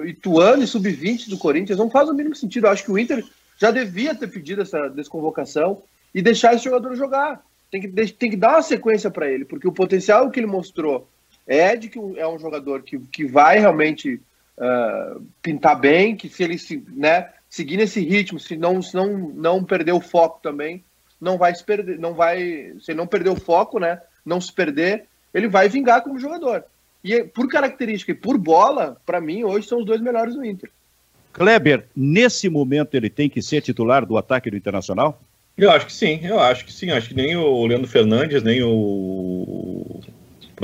Ituano 0.06 0.62
e 0.62 0.66
Sub-20 0.66 1.28
do 1.28 1.36
Corinthians 1.36 1.78
não 1.78 1.90
faz 1.90 2.08
o 2.08 2.14
mínimo 2.14 2.34
sentido. 2.34 2.66
Eu 2.66 2.70
acho 2.70 2.84
que 2.84 2.90
o 2.90 2.98
Inter 2.98 3.22
já 3.58 3.70
devia 3.70 4.14
ter 4.14 4.28
pedido 4.28 4.62
essa 4.62 4.88
desconvocação 4.88 5.82
e 6.14 6.22
deixar 6.22 6.54
esse 6.54 6.64
jogador 6.64 6.94
jogar. 6.94 7.44
Tem 7.70 7.80
que, 7.80 7.88
tem 8.12 8.30
que 8.30 8.36
dar 8.36 8.52
uma 8.52 8.62
sequência 8.62 9.10
para 9.10 9.28
ele, 9.28 9.44
porque 9.44 9.68
o 9.68 9.72
potencial 9.72 10.30
que 10.30 10.40
ele 10.40 10.46
mostrou 10.46 11.08
é 11.46 11.76
de 11.76 11.88
que 11.88 11.98
é 12.16 12.26
um 12.26 12.38
jogador 12.38 12.82
que, 12.82 12.98
que 12.98 13.26
vai 13.26 13.58
realmente 13.58 14.20
uh, 14.56 15.22
pintar 15.42 15.78
bem, 15.78 16.16
que 16.16 16.28
se 16.28 16.42
ele 16.42 16.56
se, 16.56 16.82
né, 16.88 17.30
seguir 17.50 17.76
nesse 17.76 18.00
ritmo, 18.00 18.38
se 18.38 18.56
não, 18.56 18.80
se 18.80 18.94
não, 18.94 19.18
não 19.18 19.64
perder 19.64 19.92
o 19.92 20.00
foco 20.00 20.40
também, 20.42 20.82
não 21.24 21.38
vai 21.38 21.54
se 21.54 21.64
perder, 21.64 21.98
não 21.98 22.12
vai, 22.12 22.74
se 22.80 22.92
não 22.92 23.06
perder 23.06 23.30
o 23.30 23.40
foco, 23.40 23.80
né, 23.80 24.00
não 24.24 24.40
se 24.40 24.52
perder, 24.52 25.06
ele 25.32 25.48
vai 25.48 25.68
vingar 25.68 26.02
como 26.02 26.18
jogador. 26.18 26.64
E 27.02 27.24
por 27.24 27.48
característica 27.48 28.12
e 28.12 28.14
por 28.14 28.38
bola, 28.38 28.96
para 29.04 29.20
mim, 29.20 29.42
hoje 29.42 29.66
são 29.66 29.78
os 29.78 29.86
dois 29.86 30.00
melhores 30.00 30.34
do 30.34 30.44
Inter. 30.44 30.70
Kleber, 31.32 31.86
nesse 31.96 32.48
momento 32.48 32.94
ele 32.94 33.10
tem 33.10 33.28
que 33.28 33.42
ser 33.42 33.60
titular 33.60 34.06
do 34.06 34.16
ataque 34.16 34.50
do 34.50 34.56
Internacional? 34.56 35.20
Eu 35.56 35.70
acho 35.70 35.86
que 35.86 35.92
sim, 35.92 36.20
eu 36.22 36.38
acho 36.38 36.64
que 36.64 36.72
sim. 36.72 36.90
Acho 36.90 37.08
que 37.08 37.14
nem 37.14 37.36
o 37.36 37.66
Leandro 37.66 37.88
Fernandes, 37.88 38.42
nem 38.42 38.62
o 38.62 38.68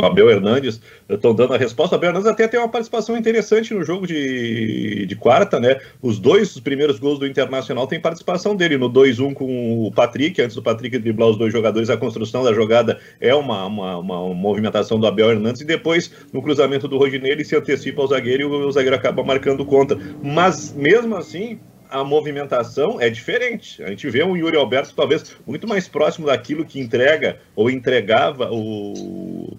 o 0.00 0.06
Abel 0.06 0.30
Hernandes 0.30 0.80
estão 1.08 1.34
dando 1.34 1.54
a 1.54 1.56
resposta. 1.56 1.94
O 1.94 1.98
Abel 1.98 2.10
Hernandes 2.10 2.30
até 2.30 2.48
tem 2.48 2.58
uma 2.58 2.68
participação 2.68 3.16
interessante 3.16 3.72
no 3.74 3.84
jogo 3.84 4.06
de, 4.06 5.06
de 5.06 5.16
quarta, 5.16 5.60
né? 5.60 5.78
Os 6.02 6.18
dois 6.18 6.54
os 6.54 6.60
primeiros 6.60 6.98
gols 6.98 7.18
do 7.18 7.26
Internacional 7.26 7.86
tem 7.86 8.00
participação 8.00 8.56
dele. 8.56 8.76
No 8.76 8.90
2-1 8.90 9.34
com 9.34 9.86
o 9.86 9.92
Patrick, 9.92 10.40
antes 10.40 10.56
do 10.56 10.62
Patrick 10.62 10.98
driblar 10.98 11.28
os 11.28 11.36
dois 11.36 11.52
jogadores, 11.52 11.90
a 11.90 11.96
construção 11.96 12.42
da 12.42 12.52
jogada 12.52 12.98
é 13.20 13.34
uma, 13.34 13.66
uma, 13.66 13.98
uma 13.98 14.34
movimentação 14.34 14.98
do 14.98 15.06
Abel 15.06 15.30
Hernandes, 15.30 15.60
e 15.60 15.64
depois, 15.64 16.10
no 16.32 16.42
cruzamento 16.42 16.88
do 16.88 16.98
Rodinei, 16.98 17.32
ele 17.32 17.44
se 17.44 17.56
antecipa 17.56 18.02
ao 18.02 18.08
zagueiro 18.08 18.42
e 18.42 18.46
o 18.46 18.72
zagueiro 18.72 18.96
acaba 18.96 19.22
marcando 19.22 19.64
conta. 19.64 19.98
Mas, 20.22 20.72
mesmo 20.72 21.16
assim, 21.16 21.58
a 21.90 22.04
movimentação 22.04 23.00
é 23.00 23.10
diferente. 23.10 23.82
A 23.82 23.88
gente 23.88 24.08
vê 24.08 24.22
um 24.22 24.36
Yuri 24.36 24.56
Alberto 24.56 24.94
talvez 24.94 25.36
muito 25.46 25.66
mais 25.66 25.88
próximo 25.88 26.26
daquilo 26.26 26.64
que 26.64 26.80
entrega 26.80 27.40
ou 27.54 27.68
entregava 27.68 28.48
o 28.50 29.56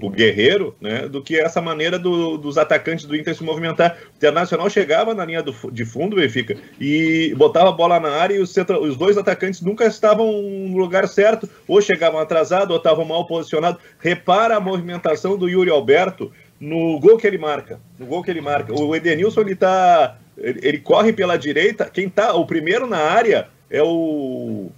o 0.00 0.10
guerreiro, 0.10 0.74
né, 0.80 1.08
do 1.08 1.22
que 1.22 1.38
essa 1.38 1.60
maneira 1.60 1.98
do, 1.98 2.36
dos 2.36 2.58
atacantes 2.58 3.04
do 3.04 3.16
Inter 3.16 3.34
se 3.34 3.44
movimentar. 3.44 3.96
O 4.12 4.16
Internacional 4.16 4.68
chegava 4.68 5.14
na 5.14 5.24
linha 5.24 5.42
do, 5.42 5.54
de 5.70 5.84
fundo, 5.84 6.16
Benfica, 6.16 6.56
e 6.80 7.34
botava 7.36 7.68
a 7.68 7.72
bola 7.72 8.00
na 8.00 8.10
área 8.10 8.34
e 8.34 8.40
os, 8.40 8.54
os 8.56 8.96
dois 8.96 9.16
atacantes 9.16 9.60
nunca 9.60 9.86
estavam 9.86 10.26
no 10.26 10.76
lugar 10.76 11.06
certo, 11.06 11.48
ou 11.68 11.80
chegavam 11.80 12.20
atrasados, 12.20 12.70
ou 12.70 12.76
estavam 12.76 13.04
mal 13.04 13.26
posicionados. 13.26 13.80
Repara 13.98 14.56
a 14.56 14.60
movimentação 14.60 15.36
do 15.36 15.48
Yuri 15.48 15.70
Alberto 15.70 16.32
no 16.58 16.98
gol 16.98 17.16
que 17.16 17.26
ele 17.26 17.38
marca. 17.38 17.80
No 17.98 18.06
gol 18.06 18.22
que 18.22 18.30
ele 18.30 18.40
marca. 18.40 18.72
O 18.72 18.94
Edenilson, 18.94 19.42
ele 19.42 19.54
tá. 19.54 20.18
Ele, 20.36 20.60
ele 20.62 20.78
corre 20.78 21.12
pela 21.12 21.36
direita. 21.36 21.88
Quem 21.92 22.08
tá. 22.08 22.34
O 22.34 22.46
primeiro 22.46 22.86
na 22.86 22.98
área 22.98 23.48
é 23.70 23.82
o 23.82 24.70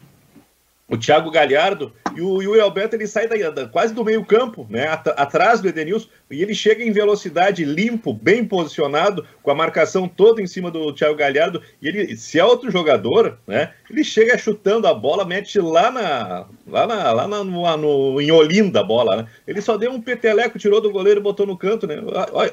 o 0.89 0.97
Thiago 0.97 1.31
Galhardo 1.31 1.93
e 2.15 2.21
o 2.21 2.41
Yuri 2.41 2.61
Alberto 2.61 2.95
ele 2.95 3.07
sai 3.07 3.27
da, 3.27 3.51
da, 3.51 3.69
quase 3.69 3.93
do 3.93 4.05
meio 4.05 4.25
campo, 4.25 4.67
né, 4.71 4.87
at, 4.87 5.07
atrás 5.17 5.61
do 5.61 5.69
Edenilson, 5.69 6.09
e 6.31 6.43
ele 6.43 6.55
chega 6.55 6.83
em 6.83 6.91
velocidade 6.91 7.65
limpo, 7.65 8.13
bem 8.13 8.45
posicionado, 8.45 9.25
com 9.43 9.51
a 9.51 9.55
marcação 9.55 10.09
toda 10.09 10.43
em 10.43 10.47
cima 10.47 10.71
do 10.71 10.93
Thiago 10.93 11.15
Galhardo, 11.15 11.63
e 11.81 11.87
ele, 11.89 12.17
se 12.17 12.39
é 12.39 12.45
outro 12.45 12.71
jogador, 12.71 13.39
né, 13.47 13.73
ele 13.89 14.03
chega 14.03 14.37
chutando 14.37 14.89
a 14.89 14.95
bola, 14.95 15.25
mete 15.25 15.61
lá 15.61 15.91
na, 15.91 16.47
lá 16.67 16.87
na, 16.87 17.13
lá 17.13 17.29
na, 17.29 17.45
no, 17.45 17.77
no, 17.77 18.21
em 18.21 18.31
Olinda 18.31 18.81
a 18.81 18.85
bola, 18.85 19.17
né, 19.17 19.27
ele 19.47 19.61
só 19.61 19.77
deu 19.77 19.93
um 19.93 20.01
peteleco, 20.01 20.59
tirou 20.59 20.81
do 20.81 20.91
goleiro 20.91 21.21
e 21.21 21.23
botou 21.23 21.47
no 21.47 21.57
canto, 21.57 21.87
né, 21.87 21.97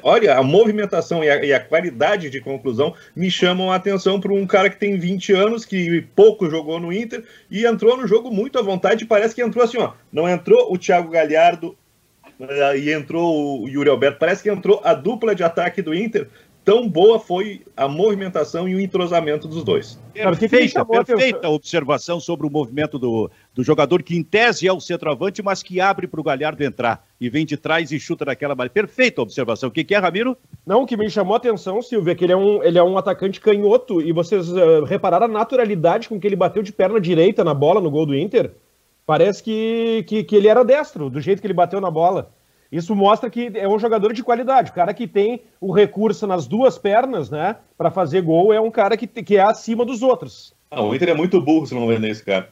olha, 0.02 0.36
a 0.36 0.42
movimentação 0.42 1.24
e 1.24 1.28
a, 1.28 1.44
e 1.44 1.52
a 1.52 1.60
qualidade 1.60 2.30
de 2.30 2.40
conclusão 2.40 2.94
me 3.14 3.30
chamam 3.30 3.72
a 3.72 3.76
atenção 3.76 4.20
para 4.20 4.32
um 4.32 4.46
cara 4.46 4.70
que 4.70 4.78
tem 4.78 4.96
20 4.96 5.32
anos, 5.32 5.64
que 5.64 6.02
pouco 6.14 6.48
jogou 6.48 6.78
no 6.78 6.92
Inter, 6.92 7.24
e 7.50 7.66
entrou 7.66 7.96
no 7.96 8.06
jogo 8.06 8.30
muito 8.30 8.56
à 8.56 8.62
vontade, 8.62 9.04
parece 9.04 9.34
que 9.34 9.42
entrou 9.42 9.64
assim, 9.64 9.78
ó, 9.78 9.92
não 10.12 10.28
entrou 10.28 10.72
o 10.72 10.78
Thiago 10.78 11.10
Galhardo, 11.10 11.76
e 12.76 12.92
entrou 12.92 13.62
o 13.62 13.68
Yuri 13.68 13.88
Alberto. 13.88 14.18
Parece 14.18 14.42
que 14.42 14.50
entrou 14.50 14.80
a 14.84 14.94
dupla 14.94 15.34
de 15.34 15.42
ataque 15.42 15.82
do 15.82 15.94
Inter. 15.94 16.28
Tão 16.64 16.88
boa 16.88 17.20
foi 17.20 17.60
a 17.76 17.86
movimentação 17.86 18.66
e 18.66 18.74
o 18.74 18.80
entrosamento 18.80 19.46
dos 19.46 19.62
dois. 19.62 20.00
Perfeita, 20.14 20.82
perfeita 20.82 21.50
observação 21.50 22.18
sobre 22.18 22.46
o 22.46 22.50
movimento 22.50 22.98
do, 22.98 23.30
do 23.54 23.62
jogador 23.62 24.02
que, 24.02 24.16
em 24.16 24.22
tese, 24.22 24.66
é 24.66 24.72
o 24.72 24.80
centroavante, 24.80 25.42
mas 25.42 25.62
que 25.62 25.78
abre 25.78 26.06
para 26.06 26.18
o 26.18 26.24
Galhardo 26.24 26.64
entrar 26.64 27.06
e 27.20 27.28
vem 27.28 27.44
de 27.44 27.58
trás 27.58 27.92
e 27.92 28.00
chuta 28.00 28.24
daquela 28.24 28.54
maneira. 28.54 28.72
Perfeita 28.72 29.20
observação. 29.20 29.68
O 29.68 29.72
que, 29.72 29.84
que 29.84 29.94
é, 29.94 29.98
Ramiro? 29.98 30.38
Não, 30.64 30.82
o 30.82 30.86
que 30.86 30.96
me 30.96 31.10
chamou 31.10 31.34
a 31.34 31.36
atenção, 31.36 31.82
Silvio, 31.82 32.10
é 32.10 32.14
que 32.14 32.24
ele 32.24 32.32
é 32.32 32.36
um, 32.36 32.64
ele 32.64 32.78
é 32.78 32.82
um 32.82 32.96
atacante 32.96 33.42
canhoto 33.42 34.00
e 34.00 34.10
vocês 34.10 34.50
uh, 34.50 34.84
repararam 34.84 35.26
a 35.26 35.28
naturalidade 35.28 36.08
com 36.08 36.18
que 36.18 36.26
ele 36.26 36.36
bateu 36.36 36.62
de 36.62 36.72
perna 36.72 36.98
direita 36.98 37.44
na 37.44 37.52
bola 37.52 37.78
no 37.78 37.90
gol 37.90 38.06
do 38.06 38.14
Inter? 38.14 38.50
Parece 39.06 39.42
que, 39.42 40.04
que, 40.06 40.24
que 40.24 40.36
ele 40.36 40.48
era 40.48 40.64
destro, 40.64 41.10
do 41.10 41.20
jeito 41.20 41.40
que 41.40 41.46
ele 41.46 41.54
bateu 41.54 41.80
na 41.80 41.90
bola. 41.90 42.32
Isso 42.72 42.96
mostra 42.96 43.30
que 43.30 43.52
é 43.54 43.68
um 43.68 43.78
jogador 43.78 44.12
de 44.12 44.22
qualidade. 44.22 44.70
O 44.70 44.74
cara 44.74 44.92
que 44.92 45.06
tem 45.06 45.42
o 45.60 45.72
recurso 45.72 46.26
nas 46.26 46.46
duas 46.46 46.78
pernas, 46.78 47.30
né, 47.30 47.56
para 47.78 47.90
fazer 47.90 48.22
gol, 48.22 48.52
é 48.52 48.60
um 48.60 48.70
cara 48.70 48.96
que, 48.96 49.06
que 49.06 49.36
é 49.36 49.42
acima 49.42 49.84
dos 49.84 50.02
outros. 50.02 50.54
Ah, 50.70 50.82
o 50.82 50.94
Inter 50.94 51.10
é 51.10 51.14
muito 51.14 51.40
burro 51.40 51.66
se 51.66 51.74
não 51.74 51.86
vender 51.86 52.10
esse 52.10 52.24
cara. 52.24 52.48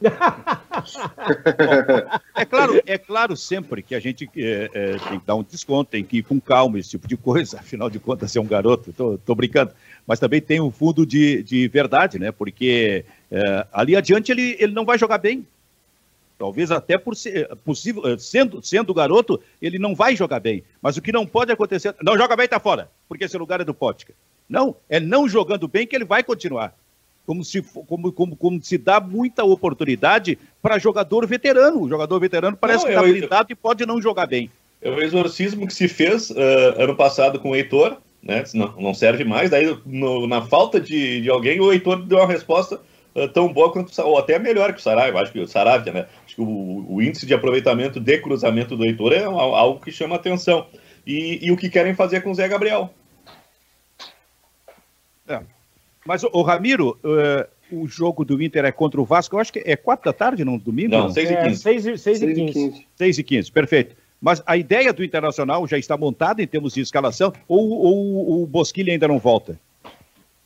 é 2.34 2.44
claro, 2.46 2.80
é 2.86 2.96
claro 2.96 3.36
sempre 3.36 3.82
que 3.82 3.94
a 3.94 4.00
gente 4.00 4.30
é, 4.34 4.70
é, 4.72 4.96
tem 4.96 5.20
que 5.20 5.26
dar 5.26 5.34
um 5.34 5.42
desconto, 5.42 5.90
tem 5.90 6.02
que 6.02 6.16
ir 6.18 6.22
com 6.22 6.40
calma, 6.40 6.78
esse 6.78 6.88
tipo 6.88 7.06
de 7.06 7.18
coisa. 7.18 7.58
Afinal 7.60 7.90
de 7.90 7.98
contas, 7.98 8.34
é 8.34 8.40
um 8.40 8.46
garoto, 8.46 8.94
tô, 8.94 9.18
tô 9.18 9.34
brincando. 9.34 9.72
Mas 10.06 10.18
também 10.18 10.40
tem 10.40 10.58
um 10.58 10.70
fundo 10.70 11.04
de, 11.04 11.42
de 11.42 11.68
verdade, 11.68 12.18
né? 12.18 12.32
Porque 12.32 13.04
é, 13.30 13.66
ali 13.70 13.94
adiante 13.94 14.32
ele, 14.32 14.56
ele 14.58 14.72
não 14.72 14.86
vai 14.86 14.96
jogar 14.96 15.18
bem. 15.18 15.46
Talvez 16.40 16.70
até 16.70 16.96
por 16.96 17.14
ser 17.14 17.54
possível, 17.66 18.02
eh, 18.06 18.16
sendo, 18.16 18.62
sendo 18.62 18.94
garoto, 18.94 19.38
ele 19.60 19.78
não 19.78 19.94
vai 19.94 20.16
jogar 20.16 20.40
bem. 20.40 20.64
Mas 20.80 20.96
o 20.96 21.02
que 21.02 21.12
não 21.12 21.26
pode 21.26 21.52
acontecer, 21.52 21.94
não 22.02 22.16
joga 22.16 22.34
bem, 22.34 22.48
tá 22.48 22.58
fora, 22.58 22.90
porque 23.06 23.24
esse 23.24 23.36
lugar 23.36 23.60
é 23.60 23.64
do 23.64 23.74
Pótica. 23.74 24.14
Não, 24.48 24.74
é 24.88 24.98
não 24.98 25.28
jogando 25.28 25.68
bem 25.68 25.86
que 25.86 25.94
ele 25.94 26.06
vai 26.06 26.22
continuar. 26.22 26.74
Como 27.26 27.44
se, 27.44 27.60
como, 27.60 28.10
como, 28.10 28.34
como 28.36 28.62
se 28.62 28.78
dá 28.78 28.98
muita 28.98 29.44
oportunidade 29.44 30.38
para 30.62 30.78
jogador 30.78 31.26
veterano. 31.26 31.82
O 31.82 31.88
jogador 31.90 32.18
veterano 32.18 32.56
parece 32.56 32.84
não, 32.84 32.90
que 32.90 32.96
está 32.96 33.02
blindado 33.02 33.52
e 33.52 33.54
pode 33.54 33.84
não 33.84 34.00
jogar 34.00 34.24
bem. 34.24 34.50
É 34.80 34.90
o 34.90 34.98
exorcismo 35.02 35.66
que 35.66 35.74
se 35.74 35.88
fez 35.88 36.30
uh, 36.30 36.34
ano 36.78 36.96
passado 36.96 37.38
com 37.38 37.50
o 37.50 37.54
Heitor, 37.54 37.98
né? 38.22 38.44
Não, 38.54 38.74
não 38.80 38.94
serve 38.94 39.24
mais. 39.24 39.50
Daí, 39.50 39.78
no, 39.84 40.26
na 40.26 40.40
falta 40.40 40.80
de, 40.80 41.20
de 41.20 41.28
alguém, 41.28 41.60
o 41.60 41.70
Heitor 41.70 42.00
deu 42.06 42.16
uma 42.16 42.26
resposta 42.26 42.80
tão 43.32 43.52
boa 43.52 43.72
quanto, 43.72 43.92
ou 44.02 44.18
até 44.18 44.38
melhor 44.38 44.72
que 44.72 44.80
o 44.80 44.82
Saravia. 44.82 45.20
Acho 45.20 45.32
que 45.32 45.40
o 45.40 45.48
Saravia, 45.48 45.92
né? 45.92 46.06
Acho 46.24 46.36
que 46.36 46.40
o, 46.40 46.86
o, 46.88 47.02
índice 47.02 47.26
de 47.26 47.34
aproveitamento 47.34 47.98
de 47.98 48.18
cruzamento 48.18 48.76
do 48.76 48.84
Heitor 48.84 49.12
é 49.12 49.24
algo 49.24 49.80
que 49.80 49.90
chama 49.90 50.16
atenção. 50.16 50.66
E, 51.06 51.38
e 51.42 51.50
o 51.50 51.56
que 51.56 51.68
querem 51.68 51.94
fazer 51.94 52.20
com 52.20 52.30
o 52.30 52.34
Zé 52.34 52.46
Gabriel. 52.46 52.92
É. 55.26 55.40
Mas, 56.06 56.22
o 56.24 56.42
Ramiro, 56.42 56.98
uh, 57.04 57.76
o 57.76 57.86
jogo 57.86 58.24
do 58.24 58.40
Inter 58.42 58.64
é 58.64 58.72
contra 58.72 59.00
o 59.00 59.04
Vasco, 59.04 59.36
eu 59.36 59.40
acho 59.40 59.52
que 59.52 59.62
é 59.64 59.76
quatro 59.76 60.04
da 60.04 60.12
tarde, 60.12 60.44
no 60.44 60.58
domingo? 60.58 60.90
Não, 60.90 61.10
seis 61.10 61.30
e 61.30 61.34
é, 61.34 61.42
quinze. 61.42 61.62
Seis 61.98 62.22
e 62.22 62.34
quinze. 62.34 62.86
Seis 62.96 63.18
e 63.18 63.22
quinze, 63.22 63.52
perfeito. 63.52 63.96
Mas 64.20 64.42
a 64.44 64.56
ideia 64.56 64.92
do 64.92 65.02
Internacional 65.02 65.66
já 65.66 65.78
está 65.78 65.96
montada 65.96 66.42
em 66.42 66.46
termos 66.46 66.74
de 66.74 66.80
escalação 66.80 67.32
ou, 67.48 67.70
ou 67.70 68.42
o 68.42 68.46
Bosquilha 68.46 68.92
ainda 68.92 69.08
não 69.08 69.18
volta? 69.18 69.58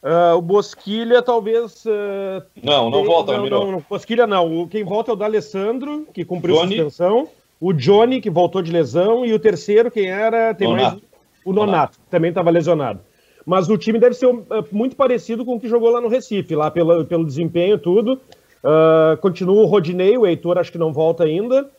Uh, 0.04 0.36
o 0.36 0.42
Bosquilha 0.42 1.22
talvez. 1.22 1.82
Uh, 1.86 2.44
não, 2.62 2.90
não 2.90 3.04
volta, 3.04 3.38
não, 3.38 3.48
não, 3.48 3.72
não, 3.72 3.84
Bosquilha 3.88 4.26
não. 4.26 4.68
Quem 4.68 4.84
volta 4.84 5.10
é 5.10 5.14
o 5.14 5.16
D'Alessandro, 5.16 6.06
que 6.12 6.26
cumpriu 6.26 6.56
Johnny. 6.56 6.76
suspensão. 6.76 7.26
O 7.58 7.72
Johnny, 7.72 8.20
que 8.20 8.28
voltou 8.28 8.60
de 8.60 8.70
lesão. 8.70 9.24
E 9.24 9.32
o 9.32 9.38
terceiro, 9.38 9.90
quem 9.90 10.10
era? 10.10 10.52
Tem 10.52 10.68
Nonato. 10.68 10.90
mais. 10.90 11.02
O 11.42 11.52
Nonato, 11.54 11.72
Nonato. 11.72 11.98
também 12.10 12.28
estava 12.28 12.50
lesionado. 12.50 13.00
Mas 13.46 13.70
o 13.70 13.78
time 13.78 13.98
deve 13.98 14.14
ser 14.14 14.26
uh, 14.26 14.44
muito 14.70 14.94
parecido 14.94 15.42
com 15.42 15.54
o 15.54 15.60
que 15.60 15.68
jogou 15.68 15.88
lá 15.88 16.02
no 16.02 16.08
Recife, 16.08 16.54
lá 16.54 16.70
pelo, 16.70 17.06
pelo 17.06 17.24
desempenho, 17.24 17.78
tudo. 17.78 18.20
Uh, 18.62 19.16
continua 19.22 19.62
o 19.62 19.66
Rodinei, 19.66 20.18
o 20.18 20.26
Heitor 20.26 20.58
acho 20.58 20.70
que 20.70 20.78
não 20.78 20.92
volta 20.92 21.24
ainda 21.24 21.70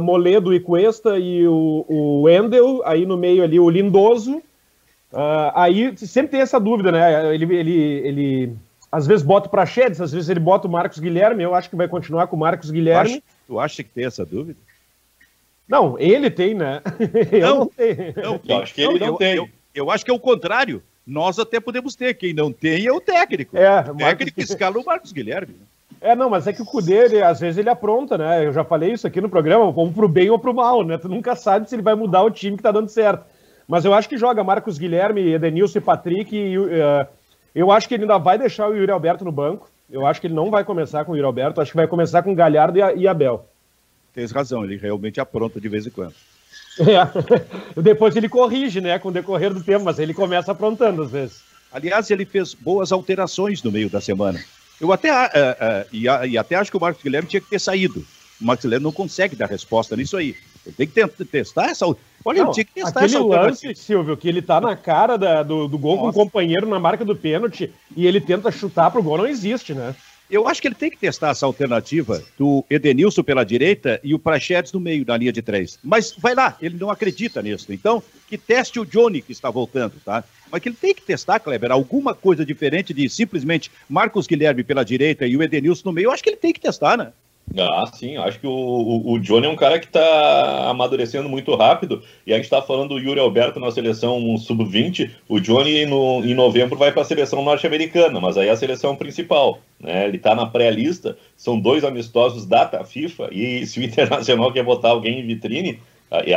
Moledo 0.00 0.54
e 0.54 0.60
Cuesta 0.60 1.18
e 1.18 1.48
o, 1.48 1.84
o 1.88 2.22
Wendel, 2.22 2.80
aí 2.84 3.04
no 3.04 3.16
meio 3.16 3.42
ali 3.42 3.58
o 3.58 3.68
Lindoso. 3.68 4.40
Uh, 5.14 5.52
aí 5.54 5.96
sempre 5.96 6.32
tem 6.32 6.40
essa 6.40 6.58
dúvida, 6.58 6.90
né? 6.90 7.32
Ele, 7.32 7.44
ele, 7.54 7.80
ele 8.04 8.56
às 8.90 9.06
vezes 9.06 9.24
bota 9.24 9.46
o 9.46 9.50
Prachedes, 9.50 10.00
às 10.00 10.10
vezes 10.10 10.28
ele 10.28 10.40
bota 10.40 10.66
o 10.66 10.70
Marcos 10.70 10.98
Guilherme. 10.98 11.44
Eu 11.44 11.54
acho 11.54 11.70
que 11.70 11.76
vai 11.76 11.86
continuar 11.86 12.26
com 12.26 12.34
o 12.34 12.38
Marcos 12.38 12.68
Guilherme. 12.72 13.10
Tu 13.10 13.14
acha, 13.14 13.22
tu 13.46 13.60
acha 13.60 13.84
que 13.84 13.90
tem 13.90 14.06
essa 14.06 14.26
dúvida? 14.26 14.58
Não, 15.68 15.96
ele 16.00 16.28
tem, 16.30 16.52
né? 16.52 16.82
Não, 17.40 17.58
não, 17.58 17.70
não 18.16 18.40
eu 18.44 18.62
acho 18.62 18.74
que 18.74 18.82
ele 18.82 18.98
não, 18.98 19.06
não 19.08 19.16
tem. 19.16 19.36
Eu, 19.36 19.48
eu, 19.72 19.90
acho 19.90 20.04
que 20.04 20.10
é 20.10 20.14
o 20.14 20.18
contrário. 20.18 20.82
Nós 21.06 21.38
até 21.38 21.60
podemos 21.60 21.94
ter. 21.94 22.14
Quem 22.14 22.34
não 22.34 22.52
tem 22.52 22.86
é 22.86 22.92
o 22.92 23.00
técnico. 23.00 23.56
É, 23.56 23.80
o 23.80 23.94
técnico 23.94 24.38
Marcos... 24.38 24.50
escala 24.50 24.78
o 24.78 24.84
Marcos 24.84 25.12
Guilherme. 25.12 25.54
É, 26.00 26.14
não, 26.14 26.28
mas 26.28 26.46
é 26.46 26.52
que 26.52 26.60
o 26.60 26.66
Cudê, 26.66 27.06
ele, 27.06 27.22
às 27.22 27.40
vezes 27.40 27.56
ele 27.56 27.70
apronta, 27.70 28.18
né? 28.18 28.44
Eu 28.44 28.52
já 28.52 28.62
falei 28.62 28.92
isso 28.92 29.06
aqui 29.06 29.20
no 29.20 29.28
programa, 29.28 29.64
ou 29.64 29.92
pro 29.92 30.08
bem 30.08 30.28
ou 30.28 30.38
pro 30.38 30.52
mal, 30.52 30.84
né? 30.84 30.98
Tu 30.98 31.08
nunca 31.08 31.34
sabe 31.34 31.68
se 31.68 31.74
ele 31.74 31.82
vai 31.82 31.94
mudar 31.94 32.22
o 32.22 32.30
time 32.30 32.56
que 32.56 32.62
tá 32.62 32.70
dando 32.70 32.88
certo. 32.88 33.24
Mas 33.66 33.84
eu 33.84 33.94
acho 33.94 34.08
que 34.08 34.18
joga 34.18 34.44
Marcos 34.44 34.78
Guilherme, 34.78 35.32
Edenilson 35.32 35.78
e 35.78 35.80
Patrick. 35.80 36.36
E, 36.36 36.58
uh, 36.58 37.06
eu 37.54 37.70
acho 37.70 37.88
que 37.88 37.94
ele 37.94 38.04
ainda 38.04 38.18
vai 38.18 38.38
deixar 38.38 38.68
o 38.68 38.74
Yuri 38.74 38.90
Alberto 38.90 39.24
no 39.24 39.32
banco. 39.32 39.70
Eu 39.90 40.06
acho 40.06 40.20
que 40.20 40.26
ele 40.26 40.34
não 40.34 40.50
vai 40.50 40.64
começar 40.64 41.04
com 41.04 41.12
o 41.12 41.16
Yuri 41.16 41.26
Alberto. 41.26 41.60
Acho 41.60 41.70
que 41.70 41.76
vai 41.76 41.86
começar 41.86 42.22
com 42.22 42.34
Galhardo 42.34 42.78
e, 42.78 42.96
e 42.96 43.08
Abel. 43.08 43.48
Tens 44.12 44.30
razão, 44.30 44.64
ele 44.64 44.76
realmente 44.76 45.20
apronta 45.20 45.60
de 45.60 45.68
vez 45.68 45.86
em 45.86 45.90
quando. 45.90 46.14
É. 46.80 47.80
Depois 47.80 48.14
ele 48.16 48.28
corrige, 48.28 48.80
né, 48.80 48.98
com 48.98 49.08
o 49.08 49.12
decorrer 49.12 49.52
do 49.52 49.62
tempo, 49.62 49.84
mas 49.84 49.98
ele 49.98 50.14
começa 50.14 50.52
aprontando 50.52 51.02
às 51.02 51.10
vezes. 51.10 51.42
Aliás, 51.72 52.10
ele 52.10 52.24
fez 52.24 52.54
boas 52.54 52.92
alterações 52.92 53.62
no 53.62 53.72
meio 53.72 53.90
da 53.90 54.00
semana. 54.00 54.40
Eu 54.80 54.92
até, 54.92 55.12
uh, 55.12 55.26
uh, 55.26 55.88
e, 55.92 56.04
e, 56.04 56.38
até 56.38 56.54
acho 56.54 56.70
que 56.70 56.76
o 56.76 56.80
Marcos 56.80 57.02
Guilherme 57.02 57.28
tinha 57.28 57.40
que 57.40 57.50
ter 57.50 57.58
saído. 57.58 58.04
O 58.40 58.44
Marcos 58.44 58.64
Guilherme 58.64 58.84
não 58.84 58.92
consegue 58.92 59.34
dar 59.34 59.46
resposta 59.46 59.96
nisso 59.96 60.16
aí. 60.16 60.36
Ele 60.66 60.74
tem 60.74 60.86
que 60.86 61.24
testar 61.24 61.70
essa. 61.70 61.86
Olha, 61.86 61.98
não, 62.24 62.46
ele 62.46 62.54
tinha 62.54 62.64
que 62.64 62.74
testar 62.74 63.00
aquele 63.00 63.16
essa 63.16 63.24
lance, 63.24 63.74
Silvio, 63.74 64.16
que 64.16 64.28
ele 64.28 64.40
tá 64.40 64.60
na 64.60 64.74
cara 64.74 65.16
da, 65.16 65.42
do, 65.42 65.68
do 65.68 65.78
gol 65.78 65.96
Nossa. 65.96 66.12
com 66.12 66.20
o 66.20 66.24
companheiro 66.24 66.66
na 66.66 66.78
marca 66.78 67.04
do 67.04 67.14
pênalti 67.14 67.70
e 67.94 68.06
ele 68.06 68.20
tenta 68.20 68.50
chutar 68.50 68.90
pro 68.90 69.02
gol, 69.02 69.18
não 69.18 69.26
existe, 69.26 69.74
né? 69.74 69.94
Eu 70.30 70.48
acho 70.48 70.60
que 70.60 70.68
ele 70.68 70.74
tem 70.74 70.90
que 70.90 70.96
testar 70.96 71.30
essa 71.30 71.44
alternativa 71.44 72.22
do 72.38 72.64
Edenilson 72.70 73.22
pela 73.22 73.44
direita 73.44 74.00
e 74.02 74.14
o 74.14 74.18
Prachedes 74.18 74.72
no 74.72 74.80
meio 74.80 75.04
da 75.04 75.16
linha 75.16 75.32
de 75.32 75.42
três. 75.42 75.78
Mas 75.84 76.14
vai 76.16 76.34
lá, 76.34 76.56
ele 76.62 76.78
não 76.78 76.90
acredita 76.90 77.42
nisso. 77.42 77.70
Então, 77.72 78.02
que 78.26 78.38
teste 78.38 78.80
o 78.80 78.86
Johnny 78.86 79.20
que 79.20 79.32
está 79.32 79.50
voltando, 79.50 79.94
tá? 80.02 80.24
Mas 80.50 80.62
que 80.62 80.70
ele 80.70 80.76
tem 80.76 80.94
que 80.94 81.02
testar, 81.02 81.40
Kleber, 81.40 81.70
alguma 81.70 82.14
coisa 82.14 82.44
diferente 82.44 82.94
de 82.94 83.06
simplesmente 83.08 83.70
Marcos 83.88 84.26
Guilherme 84.26 84.64
pela 84.64 84.82
direita 84.82 85.26
e 85.26 85.36
o 85.36 85.42
Edenilson 85.42 85.82
no 85.84 85.92
meio. 85.92 86.06
Eu 86.06 86.12
acho 86.12 86.22
que 86.22 86.30
ele 86.30 86.36
tem 86.38 86.54
que 86.54 86.60
testar, 86.60 86.96
né? 86.96 87.12
Ah, 87.56 87.86
sim, 87.92 88.16
acho 88.16 88.40
que 88.40 88.46
o, 88.46 88.50
o, 88.50 89.12
o 89.12 89.18
Johnny 89.20 89.46
é 89.46 89.50
um 89.50 89.56
cara 89.56 89.78
que 89.78 89.86
está 89.86 90.68
amadurecendo 90.70 91.28
muito 91.28 91.54
rápido. 91.54 92.02
E 92.26 92.32
a 92.32 92.36
gente 92.36 92.46
está 92.46 92.60
falando 92.60 92.90
do 92.90 92.98
Yuri 92.98 93.20
Alberto 93.20 93.60
na 93.60 93.70
seleção 93.70 94.36
sub-20. 94.38 95.10
O 95.28 95.38
Johnny 95.38 95.86
no, 95.86 96.24
em 96.24 96.34
novembro 96.34 96.76
vai 96.76 96.90
para 96.90 97.02
a 97.02 97.04
seleção 97.04 97.42
norte-americana, 97.44 98.20
mas 98.20 98.36
aí 98.36 98.48
é 98.48 98.50
a 98.50 98.56
seleção 98.56 98.96
principal. 98.96 99.60
Né? 99.78 100.08
Ele 100.08 100.16
está 100.16 100.34
na 100.34 100.46
pré-lista, 100.46 101.16
são 101.36 101.60
dois 101.60 101.84
amistosos 101.84 102.46
data 102.46 102.82
FIFA. 102.84 103.28
E 103.30 103.66
se 103.66 103.78
o 103.78 103.84
Internacional 103.84 104.52
quer 104.52 104.64
botar 104.64 104.88
alguém 104.88 105.20
em 105.20 105.26
vitrine, 105.26 105.78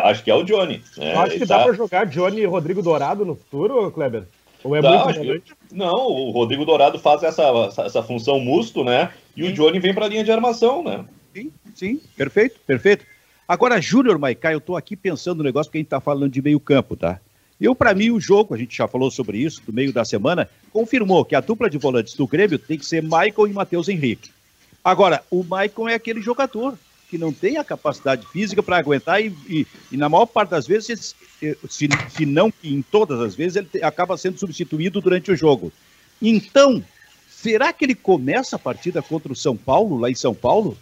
acho 0.03 0.23
que 0.23 0.29
é 0.29 0.35
o 0.35 0.43
Johnny. 0.43 0.81
Né? 0.97 1.13
Acho 1.15 1.39
que 1.39 1.45
dá 1.45 1.59
tá... 1.59 1.63
para 1.63 1.73
jogar 1.73 2.05
Johnny 2.05 2.41
e 2.41 2.45
Rodrigo 2.45 2.83
Dourado 2.83 3.25
no 3.25 3.35
futuro, 3.35 3.89
Kleber? 3.91 4.23
Ou 4.63 4.75
é 4.75 4.81
tá, 4.81 5.13
muito. 5.13 5.55
Não, 5.71 6.07
o 6.07 6.31
Rodrigo 6.31 6.65
Dourado 6.65 6.99
faz 6.99 7.23
essa, 7.23 7.43
essa 7.85 8.03
função 8.03 8.39
musto, 8.39 8.83
né? 8.83 9.11
E 9.35 9.43
sim. 9.43 9.49
o 9.49 9.53
Johnny 9.53 9.79
vem 9.79 9.93
para 9.93 10.05
a 10.05 10.09
linha 10.09 10.23
de 10.23 10.31
armação, 10.31 10.83
né? 10.83 11.05
Sim, 11.33 11.51
sim, 11.75 12.01
perfeito, 12.15 12.59
perfeito. 12.65 13.05
Agora, 13.47 13.79
Júnior 13.79 14.19
Maicá, 14.19 14.51
eu 14.51 14.57
estou 14.57 14.75
aqui 14.75 14.95
pensando 14.95 15.37
no 15.37 15.43
negócio 15.43 15.71
que 15.71 15.77
a 15.77 15.79
gente 15.79 15.87
está 15.87 16.01
falando 16.01 16.31
de 16.31 16.41
meio 16.41 16.59
campo, 16.59 16.95
tá? 16.95 17.19
Eu, 17.59 17.73
para 17.73 17.93
mim, 17.93 18.11
o 18.11 18.19
jogo, 18.19 18.53
a 18.53 18.57
gente 18.57 18.75
já 18.75 18.87
falou 18.87 19.09
sobre 19.09 19.37
isso, 19.37 19.61
do 19.65 19.73
meio 19.73 19.91
da 19.91 20.05
semana, 20.05 20.49
confirmou 20.71 21.25
que 21.25 21.35
a 21.35 21.39
dupla 21.39 21.69
de 21.69 21.77
volantes 21.77 22.13
do 22.13 22.27
Grêmio 22.27 22.59
tem 22.59 22.77
que 22.77 22.85
ser 22.85 23.01
Michael 23.01 23.47
e 23.47 23.53
Matheus 23.53 23.89
Henrique. 23.89 24.29
Agora, 24.83 25.23
o 25.31 25.43
Michael 25.43 25.89
é 25.89 25.93
aquele 25.95 26.21
jogador 26.21 26.77
que 27.09 27.17
não 27.17 27.31
tem 27.31 27.57
a 27.57 27.63
capacidade 27.63 28.27
física 28.27 28.61
para 28.61 28.77
aguentar 28.77 29.21
e, 29.21 29.33
e, 29.47 29.67
e, 29.91 29.97
na 29.97 30.09
maior 30.09 30.25
parte 30.25 30.49
das 30.49 30.67
vezes, 30.67 31.15
se, 31.69 31.89
se 32.09 32.25
não 32.25 32.51
em 32.63 32.81
todas 32.81 33.19
as 33.21 33.33
vezes, 33.33 33.55
ele 33.55 33.83
acaba 33.83 34.17
sendo 34.17 34.37
substituído 34.37 34.99
durante 34.99 35.31
o 35.31 35.35
jogo. 35.35 35.71
Então, 36.21 36.83
será 37.29 37.71
que 37.71 37.85
ele 37.85 37.95
começa 37.95 38.55
a 38.55 38.59
partida 38.59 39.01
contra 39.01 39.31
o 39.31 39.35
São 39.35 39.55
Paulo, 39.55 39.97
lá 39.97 40.09
em 40.09 40.15
São 40.15 40.33
Paulo? 40.33 40.77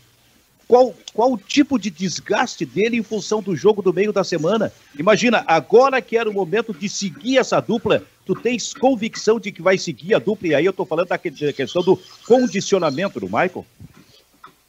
Qual, 0.67 0.95
qual 1.13 1.33
o 1.33 1.37
tipo 1.37 1.77
de 1.77 1.91
desgaste 1.91 2.65
dele 2.65 2.97
em 2.97 3.03
função 3.03 3.39
do 3.39 3.55
jogo 3.55 3.83
do 3.83 3.93
meio 3.93 4.11
da 4.11 4.23
semana? 4.23 4.73
Imagina, 4.97 5.43
agora 5.45 6.01
que 6.01 6.17
era 6.17 6.27
o 6.27 6.33
momento 6.33 6.73
de 6.73 6.89
seguir 6.89 7.37
essa 7.37 7.59
dupla, 7.59 8.03
tu 8.25 8.33
tens 8.33 8.73
convicção 8.73 9.39
de 9.39 9.51
que 9.51 9.61
vai 9.61 9.77
seguir 9.77 10.15
a 10.15 10.19
dupla, 10.19 10.47
e 10.47 10.55
aí 10.55 10.65
eu 10.65 10.73
tô 10.73 10.83
falando 10.83 11.09
da 11.09 11.19
questão 11.19 11.83
do 11.83 12.01
condicionamento 12.25 13.19
do 13.19 13.27
Michael? 13.27 13.63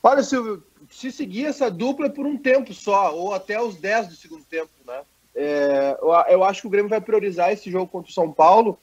Olha, 0.03 0.23
Silvio, 0.23 0.63
se 0.97 1.13
seguir 1.13 1.45
essa 1.45 1.71
dupla 1.71 2.09
por 2.09 2.25
um 2.25 2.39
tempo 2.39 2.73
só, 2.73 3.15
ou 3.15 3.35
até 3.35 3.61
os 3.61 3.77
10 3.77 4.09
do 4.09 4.15
segundo 4.15 4.45
tempo, 4.45 4.71
né? 4.87 5.03
É, 5.35 5.99
eu, 6.31 6.43
acho 6.43 6.63
que 6.63 6.67
o 6.67 6.71
Grêmio 6.71 6.89
vai 6.89 7.03
priorizar 7.03 7.53
esse 7.53 7.71
jogo 7.71 7.87
contra 7.87 8.11
o 8.11 8.15
São 8.15 8.33
Paulo, 8.33 8.79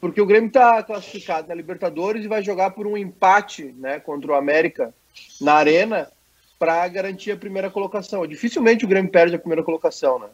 porque 0.00 0.20
o 0.20 0.26
Grêmio 0.26 0.46
está 0.46 0.80
classificado 0.84 1.48
na 1.48 1.54
Libertadores 1.56 2.24
e 2.24 2.28
vai 2.28 2.44
jogar 2.44 2.70
por 2.70 2.86
um 2.86 2.96
empate 2.96 3.74
né, 3.76 3.98
contra 3.98 4.30
o 4.30 4.34
América 4.36 4.94
na 5.40 5.54
Arena 5.54 6.08
para 6.60 6.86
garantir 6.86 7.32
a 7.32 7.36
primeira 7.36 7.68
colocação. 7.68 8.24
Dificilmente 8.24 8.84
o 8.84 8.88
Grêmio 8.88 9.10
perde 9.10 9.34
a 9.34 9.40
primeira 9.40 9.64
colocação, 9.64 10.20
né? 10.20 10.28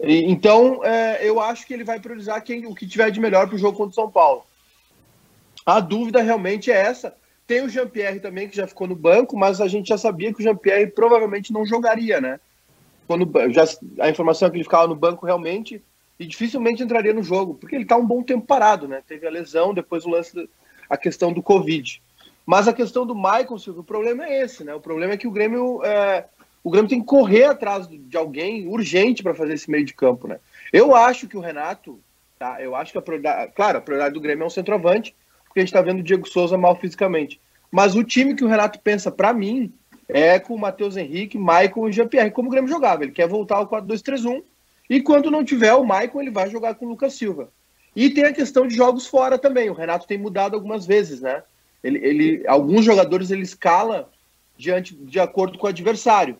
E, 0.00 0.24
então, 0.24 0.82
é, 0.82 1.18
eu 1.22 1.38
acho 1.38 1.66
que 1.66 1.74
ele 1.74 1.84
vai 1.84 2.00
priorizar 2.00 2.42
quem, 2.42 2.64
o 2.64 2.74
que 2.74 2.86
tiver 2.86 3.10
de 3.10 3.20
melhor 3.20 3.46
para 3.46 3.56
o 3.56 3.58
jogo 3.58 3.76
contra 3.76 3.92
o 3.92 3.94
São 3.94 4.10
Paulo. 4.10 4.46
A 5.66 5.80
dúvida 5.80 6.22
realmente 6.22 6.72
é 6.72 6.76
essa. 6.76 7.14
Tem 7.46 7.62
o 7.62 7.68
Jean-Pierre 7.68 8.20
também, 8.20 8.48
que 8.48 8.56
já 8.56 8.66
ficou 8.66 8.86
no 8.86 8.94
banco, 8.94 9.36
mas 9.36 9.60
a 9.60 9.68
gente 9.68 9.88
já 9.88 9.98
sabia 9.98 10.32
que 10.32 10.40
o 10.40 10.42
Jean-Pierre 10.42 10.88
provavelmente 10.88 11.52
não 11.52 11.66
jogaria, 11.66 12.20
né? 12.20 12.40
Quando, 13.06 13.30
já, 13.52 13.64
a 14.00 14.08
informação 14.08 14.48
é 14.48 14.50
que 14.50 14.56
ele 14.56 14.64
ficava 14.64 14.86
no 14.86 14.94
banco 14.94 15.26
realmente 15.26 15.82
e 16.18 16.26
dificilmente 16.26 16.82
entraria 16.82 17.12
no 17.12 17.22
jogo, 17.22 17.54
porque 17.54 17.74
ele 17.74 17.82
está 17.82 17.96
um 17.96 18.06
bom 18.06 18.22
tempo 18.22 18.46
parado, 18.46 18.86
né? 18.86 19.02
Teve 19.06 19.26
a 19.26 19.30
lesão, 19.30 19.74
depois 19.74 20.04
o 20.04 20.10
lance, 20.10 20.48
a 20.88 20.96
questão 20.96 21.32
do 21.32 21.42
Covid. 21.42 22.00
Mas 22.46 22.68
a 22.68 22.72
questão 22.72 23.06
do 23.06 23.14
Michael, 23.14 23.58
Silvio, 23.58 23.82
o 23.82 23.84
problema 23.84 24.24
é 24.24 24.42
esse, 24.42 24.64
né? 24.64 24.74
O 24.74 24.80
problema 24.80 25.14
é 25.14 25.16
que 25.16 25.26
o 25.26 25.30
Grêmio, 25.30 25.84
é, 25.84 26.26
o 26.62 26.70
Grêmio 26.70 26.88
tem 26.88 27.00
que 27.00 27.06
correr 27.06 27.44
atrás 27.44 27.88
de 27.88 28.16
alguém 28.16 28.66
urgente 28.68 29.22
para 29.22 29.34
fazer 29.34 29.54
esse 29.54 29.70
meio 29.70 29.84
de 29.84 29.94
campo, 29.94 30.28
né? 30.28 30.38
Eu 30.72 30.94
acho 30.94 31.28
que 31.28 31.36
o 31.36 31.40
Renato, 31.40 32.00
tá? 32.38 32.60
Eu 32.60 32.74
acho 32.74 32.92
que 32.92 32.98
a 32.98 33.02
prioridade, 33.02 33.52
claro, 33.54 33.78
a 33.78 33.80
prioridade 33.80 34.14
do 34.14 34.20
Grêmio 34.20 34.44
é 34.44 34.46
um 34.46 34.50
centroavante, 34.50 35.14
porque 35.52 35.60
a 35.60 35.62
gente 35.62 35.68
está 35.68 35.82
vendo 35.82 36.00
o 36.00 36.02
Diego 36.02 36.26
Souza 36.26 36.56
mal 36.56 36.74
fisicamente. 36.76 37.38
Mas 37.70 37.94
o 37.94 38.02
time 38.02 38.34
que 38.34 38.42
o 38.42 38.48
Renato 38.48 38.80
pensa, 38.80 39.10
para 39.10 39.34
mim, 39.34 39.70
é 40.08 40.38
com 40.38 40.54
o 40.54 40.58
Matheus 40.58 40.96
Henrique, 40.96 41.36
Maicon 41.36 41.88
e 41.88 41.92
Jean-Pierre, 41.92 42.30
como 42.30 42.48
o 42.48 42.50
Grêmio 42.50 42.70
jogava. 42.70 43.02
Ele 43.02 43.12
quer 43.12 43.28
voltar 43.28 43.56
ao 43.56 43.68
4-2-3-1. 43.68 44.42
E 44.88 45.02
quando 45.02 45.30
não 45.30 45.44
tiver 45.44 45.74
o 45.74 45.84
Maicon, 45.84 46.22
ele 46.22 46.30
vai 46.30 46.48
jogar 46.48 46.74
com 46.74 46.86
o 46.86 46.88
Lucas 46.88 47.12
Silva. 47.12 47.50
E 47.94 48.08
tem 48.08 48.24
a 48.24 48.32
questão 48.32 48.66
de 48.66 48.74
jogos 48.74 49.06
fora 49.06 49.38
também. 49.38 49.68
O 49.68 49.74
Renato 49.74 50.06
tem 50.06 50.16
mudado 50.16 50.54
algumas 50.54 50.86
vezes, 50.86 51.20
né? 51.20 51.42
Ele, 51.84 51.98
ele, 51.98 52.44
alguns 52.46 52.84
jogadores 52.84 53.30
ele 53.30 53.42
escala 53.42 54.10
diante, 54.56 54.94
de 54.94 55.20
acordo 55.20 55.58
com 55.58 55.66
o 55.66 55.70
adversário. 55.70 56.38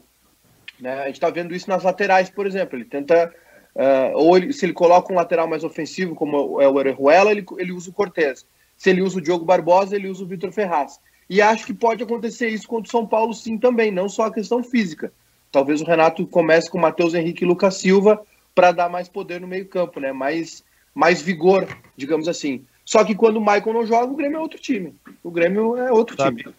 Né? 0.80 1.00
A 1.00 1.06
gente 1.06 1.16
está 1.16 1.28
vendo 1.28 1.54
isso 1.54 1.68
nas 1.68 1.82
laterais, 1.82 2.30
por 2.30 2.46
exemplo. 2.46 2.76
Ele 2.76 2.86
tenta. 2.86 3.30
Uh, 3.74 4.16
ou 4.16 4.36
ele, 4.36 4.52
se 4.52 4.64
ele 4.64 4.72
coloca 4.72 5.12
um 5.12 5.16
lateral 5.16 5.46
mais 5.46 5.64
ofensivo, 5.64 6.14
como 6.14 6.60
é 6.62 6.68
o 6.68 6.74
Orejuela, 6.74 7.30
ele, 7.30 7.44
ele 7.58 7.72
usa 7.72 7.90
o 7.90 7.92
Cortez. 7.92 8.46
Se 8.82 8.90
ele 8.90 9.00
usa 9.00 9.18
o 9.18 9.20
Diogo 9.20 9.44
Barbosa, 9.44 9.94
ele 9.94 10.08
usa 10.08 10.24
o 10.24 10.26
Vitor 10.26 10.50
Ferraz. 10.50 10.98
E 11.30 11.40
acho 11.40 11.64
que 11.64 11.72
pode 11.72 12.02
acontecer 12.02 12.48
isso 12.48 12.66
contra 12.66 12.88
o 12.88 12.90
São 12.90 13.06
Paulo, 13.06 13.32
sim, 13.32 13.56
também, 13.56 13.92
não 13.92 14.08
só 14.08 14.24
a 14.24 14.32
questão 14.32 14.60
física. 14.60 15.12
Talvez 15.52 15.80
o 15.80 15.84
Renato 15.84 16.26
comece 16.26 16.68
com 16.68 16.80
Matheus 16.80 17.14
Henrique 17.14 17.44
e 17.44 17.46
Lucas 17.46 17.76
Silva 17.76 18.20
para 18.52 18.72
dar 18.72 18.88
mais 18.88 19.08
poder 19.08 19.40
no 19.40 19.46
meio-campo, 19.46 20.00
né? 20.00 20.10
Mais, 20.10 20.64
mais 20.92 21.22
vigor, 21.22 21.68
digamos 21.96 22.26
assim. 22.26 22.64
Só 22.84 23.04
que 23.04 23.14
quando 23.14 23.36
o 23.36 23.40
Michael 23.40 23.72
não 23.72 23.86
joga, 23.86 24.12
o 24.12 24.16
Grêmio 24.16 24.38
é 24.38 24.40
outro 24.40 24.58
time. 24.58 24.92
O 25.22 25.30
Grêmio 25.30 25.76
é 25.76 25.92
outro 25.92 26.16
sabe, 26.16 26.42
time. 26.42 26.54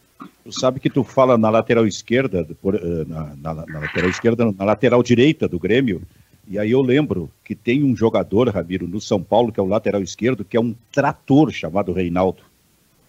Tu 0.46 0.52
sabe 0.54 0.80
que 0.80 0.90
tu 0.90 1.04
fala 1.04 1.38
na 1.38 1.50
lateral 1.50 1.86
esquerda, 1.86 2.48
eh, 2.50 3.06
na, 3.06 3.36
na, 3.36 3.66
na, 3.66 3.80
lateral 3.82 4.10
esquerda, 4.10 4.50
na 4.58 4.64
lateral 4.64 5.04
direita 5.04 5.46
do 5.46 5.60
Grêmio, 5.60 6.02
e 6.48 6.60
aí 6.60 6.72
eu 6.72 6.82
lembro 6.82 7.32
que 7.44 7.56
tem 7.56 7.84
um 7.84 7.96
jogador, 7.96 8.50
Ramiro, 8.50 8.88
no 8.88 9.00
São 9.00 9.22
Paulo, 9.24 9.52
que 9.52 9.60
é 9.60 9.64
o 9.64 9.68
lateral 9.68 10.02
esquerdo, 10.02 10.44
que 10.44 10.58
é 10.58 10.60
um 10.60 10.76
trator 10.92 11.52
chamado 11.52 11.94
Reinaldo. 11.94 12.44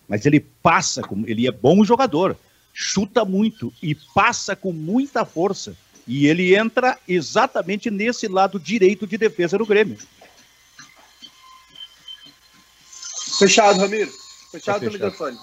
Mas 0.09 0.25
ele 0.25 0.41
passa, 0.41 1.03
com, 1.03 1.25
ele 1.27 1.47
é 1.47 1.51
bom 1.51 1.85
jogador, 1.85 2.37
chuta 2.73 3.25
muito 3.25 3.73
e 3.83 3.95
passa 3.95 4.55
com 4.55 4.73
muita 4.73 5.25
força. 5.25 5.77
E 6.07 6.27
ele 6.27 6.55
entra 6.55 6.99
exatamente 7.09 7.91
nesse 7.91 8.29
lado 8.29 8.61
direito 8.61 9.07
de 9.07 9.17
defesa 9.17 9.59
do 9.59 9.67
Grêmio. 9.67 9.99
Fechado, 13.39 13.81
Ramiro. 13.81 14.11
Fechado, 14.51 14.85
tá 14.85 14.91
microfone. 14.91 15.37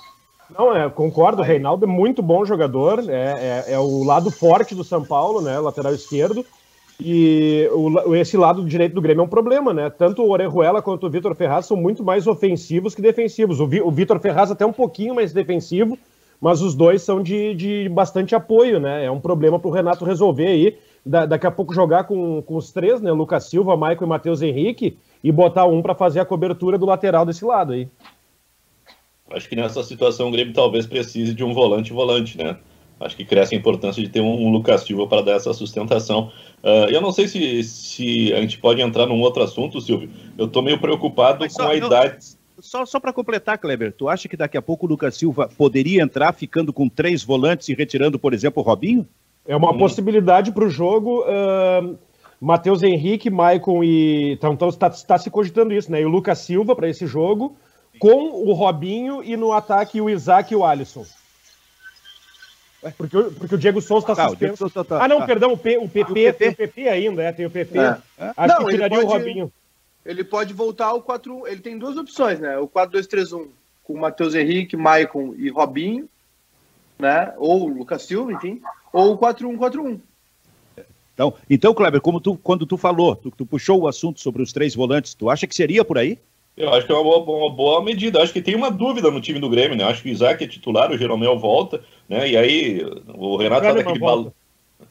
Não, 0.58 0.76
é, 0.76 0.90
concordo, 0.90 1.42
o 1.42 1.46
Reinaldo 1.46 1.86
é 1.86 1.88
muito 1.88 2.22
bom 2.22 2.46
jogador, 2.46 3.10
é, 3.10 3.66
é, 3.68 3.74
é, 3.74 3.80
o 3.80 4.04
lado 4.04 4.30
forte 4.30 4.76
do 4.76 4.84
São 4.84 5.04
Paulo, 5.04 5.42
né, 5.42 5.58
lateral 5.60 5.94
esquerdo, 5.94 6.46
e 7.04 7.68
o, 7.72 8.16
esse 8.16 8.38
lado 8.38 8.64
direito 8.64 8.94
do 8.94 9.02
Grêmio 9.02 9.22
é 9.22 9.26
um 9.26 9.30
problema, 9.30 9.74
né, 9.74 9.90
tanto 9.90 10.22
o 10.22 10.30
Orejuela 10.30 10.82
quanto 10.82 11.08
o 11.08 11.10
Vitor 11.10 11.34
Ferraz 11.36 11.66
são 11.66 11.76
muito 11.76 12.04
mais 12.04 12.28
ofensivos 12.28 12.94
que 12.94 13.02
defensivos, 13.02 13.60
o, 13.60 13.64
o 13.64 13.92
Vitor 13.92 14.20
Ferraz 14.20 14.52
até 14.52 14.66
um 14.66 14.72
pouquinho 14.72 15.16
mais 15.16 15.34
defensivo, 15.34 15.98
mas 16.40 16.62
os 16.62 16.76
dois 16.76 17.02
são 17.02 17.22
de, 17.22 17.56
de 17.56 17.90
bastante 17.90 18.36
apoio, 18.36 18.80
né, 18.80 19.06
é 19.06 19.12
um 19.12 19.20
problema 19.20 19.60
para 19.60 19.68
o 19.68 19.74
Renato 19.74 20.06
resolver 20.06 20.48
aí, 20.48 20.78
da, 21.06 21.26
daqui 21.26 21.48
a 21.48 21.52
pouco 21.52 21.74
jogar 21.74 22.04
com, 22.04 22.42
com 22.44 22.56
os 22.56 22.72
três, 22.72 23.02
né, 23.02 23.12
Lucas 23.12 23.46
Silva, 23.46 23.76
Maicon 23.76 24.06
e 24.06 24.08
Matheus 24.08 24.42
Henrique, 24.42 24.98
e 25.24 25.32
botar 25.32 25.66
um 25.66 25.82
para 25.82 25.96
fazer 25.96 26.20
a 26.20 26.26
cobertura 26.26 26.78
do 26.78 26.86
lateral 26.86 27.26
desse 27.26 27.44
lado 27.44 27.74
aí. 27.74 27.88
Acho 29.32 29.48
que 29.48 29.56
nessa 29.56 29.82
situação 29.82 30.28
o 30.28 30.32
Grêmio 30.32 30.54
talvez 30.54 30.86
precise 30.86 31.34
de 31.34 31.44
um 31.44 31.54
volante-volante, 31.54 32.38
né? 32.38 32.58
Acho 33.02 33.16
que 33.16 33.26
cresce 33.26 33.56
a 33.56 33.58
importância 33.58 34.02
de 34.02 34.10
ter 34.10 34.22
um, 34.22 34.46
um 34.46 34.52
Lucas 34.52 34.82
Silva 34.82 35.08
para 35.08 35.22
dar 35.22 35.34
essa 35.34 35.54
sustentação. 35.54 36.32
Uh, 36.64 36.90
eu 36.90 37.02
não 37.02 37.12
sei 37.12 37.28
se, 37.28 37.64
se 37.64 38.34
a 38.34 38.40
gente 38.42 38.58
pode 38.60 38.82
entrar 38.82 39.08
num 39.08 39.20
outro 39.20 39.42
assunto, 39.42 39.82
Silvio. 39.82 40.10
Eu 40.38 40.46
estou 40.46 40.62
meio 40.62 40.80
preocupado 40.80 41.50
só, 41.50 41.64
com 41.64 41.72
a 41.72 41.78
não, 41.78 41.88
idade. 41.88 42.18
Só, 42.60 42.86
só 42.86 43.00
para 43.00 43.12
completar, 43.12 43.58
Kleber, 43.58 43.92
tu 43.92 44.08
acha 44.08 44.30
que 44.30 44.38
daqui 44.38 44.58
a 44.58 44.62
pouco 44.62 44.86
o 44.86 44.90
Lucas 44.90 45.16
Silva 45.16 45.50
poderia 45.58 46.04
entrar 46.04 46.32
ficando 46.34 46.72
com 46.72 46.88
três 46.88 47.24
volantes 47.24 47.68
e 47.70 47.74
retirando, 47.74 48.20
por 48.20 48.34
exemplo, 48.34 48.62
o 48.62 48.66
Robinho? 48.66 49.08
É 49.48 49.56
uma 49.56 49.72
hum. 49.72 49.78
possibilidade 49.80 50.52
para 50.52 50.66
o 50.66 50.70
jogo. 50.70 51.24
Uh, 51.24 51.98
Matheus 52.40 52.84
Henrique, 52.84 53.30
Maicon 53.30 53.84
e. 53.84 54.34
Então, 54.34 54.54
está 54.54 54.88
então 54.88 55.06
tá 55.08 55.18
se 55.18 55.30
cogitando 55.32 55.74
isso, 55.74 55.92
né? 55.92 56.02
E 56.02 56.06
o 56.06 56.10
Lucas 56.10 56.40
Silva 56.40 56.76
para 56.76 56.90
esse 56.90 57.08
jogo 57.08 57.56
com 58.00 58.30
o 58.48 58.54
Robinho 58.54 59.24
e 59.24 59.36
no 59.36 59.52
ataque 59.52 60.02
o 60.02 60.10
Isaac 60.10 60.54
e 60.54 60.56
o 60.56 60.66
Alisson. 60.66 61.06
Porque, 62.98 63.18
porque 63.38 63.56
o 63.56 63.58
Diego 63.58 63.82
Souza 63.82 64.12
está 64.12 64.26
ah, 64.26 64.30
suspenso. 64.30 64.70
Tá, 64.70 64.84
tá, 64.84 65.04
ah, 65.04 65.08
não, 65.08 65.20
tá. 65.20 65.26
perdão, 65.28 65.54
o, 65.54 65.58
P, 65.58 65.78
o, 65.78 65.88
PP, 65.88 66.12
o 66.12 66.14
PP, 66.14 66.34
tem 66.34 66.50
o 66.50 66.56
PP 66.56 66.90
ainda, 66.90 67.24
é, 67.24 67.32
tem 67.32 67.46
o 67.46 67.52
PP. 67.52 67.78
É. 67.78 67.98
Acho 68.36 68.56
não, 68.56 68.66
que 68.66 68.72
tiraria 68.72 68.98
pode, 68.98 69.08
o 69.08 69.12
Robinho. 69.12 69.54
Ele 70.04 70.24
pode 70.24 70.54
voltar 70.54 70.88
ao 70.88 71.02
4 71.02 71.48
Ele 71.48 71.62
tem 71.62 71.78
duas 71.78 71.96
opções, 71.96 72.40
né? 72.40 72.58
O 72.58 72.68
4-2-3-1 72.68 73.48
com 73.84 73.94
o 73.94 74.00
Matheus 74.00 74.34
Henrique, 74.34 74.76
Maicon 74.76 75.36
e 75.38 75.50
Robinho, 75.50 76.10
né? 76.98 77.34
Ou 77.38 77.66
o 77.66 77.74
Lucas 77.74 78.02
Silva, 78.04 78.34
enfim. 78.34 78.62
Ou 78.92 79.14
o 79.14 79.18
4-1-4-1. 79.18 80.00
Então, 81.14 81.34
então, 81.48 81.74
Kleber, 81.74 82.02
como 82.02 82.20
tu, 82.20 82.36
quando 82.38 82.66
tu 82.66 82.78
falou, 82.78 83.16
tu, 83.16 83.30
tu 83.30 83.46
puxou 83.46 83.82
o 83.82 83.88
assunto 83.88 84.20
sobre 84.20 84.42
os 84.42 84.52
três 84.52 84.74
volantes, 84.74 85.14
tu 85.14 85.30
acha 85.30 85.46
que 85.46 85.54
seria 85.54 85.86
por 85.86 86.00
aí? 86.00 86.18
Eu 86.62 86.74
acho 86.74 86.86
que 86.86 86.92
é 86.92 86.96
uma 86.96 87.04
boa, 87.04 87.46
uma 87.46 87.50
boa 87.50 87.84
medida. 87.84 88.20
Eu 88.20 88.24
acho 88.24 88.34
que 88.34 88.42
tem 88.42 88.56
uma 88.56 88.70
dúvida 88.70 89.10
no 89.10 89.22
time 89.22 89.40
do 89.40 89.50
Grêmio, 89.50 89.76
né? 89.76 89.84
Eu 89.84 89.88
acho 89.88 90.02
que 90.04 90.10
o 90.10 90.12
Isaac 90.12 90.44
é 90.44 90.48
titular, 90.48 90.92
o 90.92 90.98
Jeromel 90.98 91.38
volta, 91.38 91.82
né? 92.08 92.30
E 92.30 92.38
aí 92.38 92.86
o 93.08 93.38
Renato 93.38 93.64
faz 93.64 93.78
aquele 93.78 94.00
balão. 94.00 94.34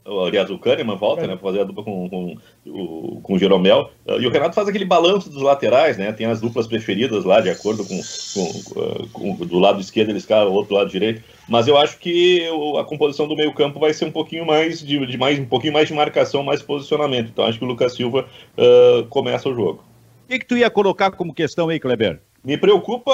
Aliás, 0.05 0.51
o 0.51 0.59
Kahneman 0.59 0.97
volta, 0.97 1.25
é. 1.25 1.27
né? 1.27 1.37
Pra 1.37 1.49
fazer 1.49 1.61
a 1.61 1.65
dupla 1.65 1.85
com, 1.85 2.09
com, 2.09 2.37
o, 2.67 3.21
com 3.23 3.35
o 3.35 3.39
Jeromel. 3.39 3.91
E 4.19 4.27
o 4.27 4.31
Renato 4.31 4.55
faz 4.55 4.67
aquele 4.67 4.85
balanço 4.85 5.31
dos 5.31 5.43
laterais, 5.43 5.97
né? 5.97 6.13
Tem 6.13 6.27
as 6.27 6.41
duplas 6.41 6.67
preferidas 6.67 7.25
lá, 7.25 7.41
de 7.41 7.51
acordo 7.51 7.85
com, 7.85 8.01
com, 8.35 9.09
com 9.13 9.47
do 9.47 9.59
lado 9.59 9.81
esquerdo 9.81 10.11
eles 10.11 10.27
caem, 10.27 10.49
o 10.49 10.53
outro 10.53 10.75
lado 10.75 10.91
direito. 10.91 11.23
Mas 11.49 11.69
eu 11.69 11.77
acho 11.77 11.99
que 11.99 12.49
a 12.79 12.85
composição 12.85 13.29
do 13.29 13.37
meio 13.37 13.53
campo 13.53 13.79
vai 13.79 13.93
ser 13.93 14.07
um 14.07 14.13
pouquinho 14.13 14.47
mais 14.47 14.81
de, 14.81 15.05
de 15.07 15.19
mais 15.19 15.39
um 15.39 15.45
pouquinho 15.45 15.73
mais 15.73 15.89
de 15.89 15.95
marcação, 15.95 16.43
mais 16.43 16.63
posicionamento. 16.63 17.29
Então 17.29 17.45
acho 17.45 17.59
que 17.59 17.65
o 17.65 17.69
Lucas 17.69 17.95
Silva 17.95 18.27
uh, 18.57 19.05
começa 19.07 19.49
o 19.49 19.55
jogo 19.55 19.90
que, 20.31 20.39
que 20.39 20.47
tu 20.47 20.57
ia 20.57 20.71
colocar 20.71 21.11
como 21.11 21.35
questão 21.35 21.69
aí, 21.69 21.81
Kleber? 21.81 22.21
Me 22.45 22.57
preocupa 22.57 23.13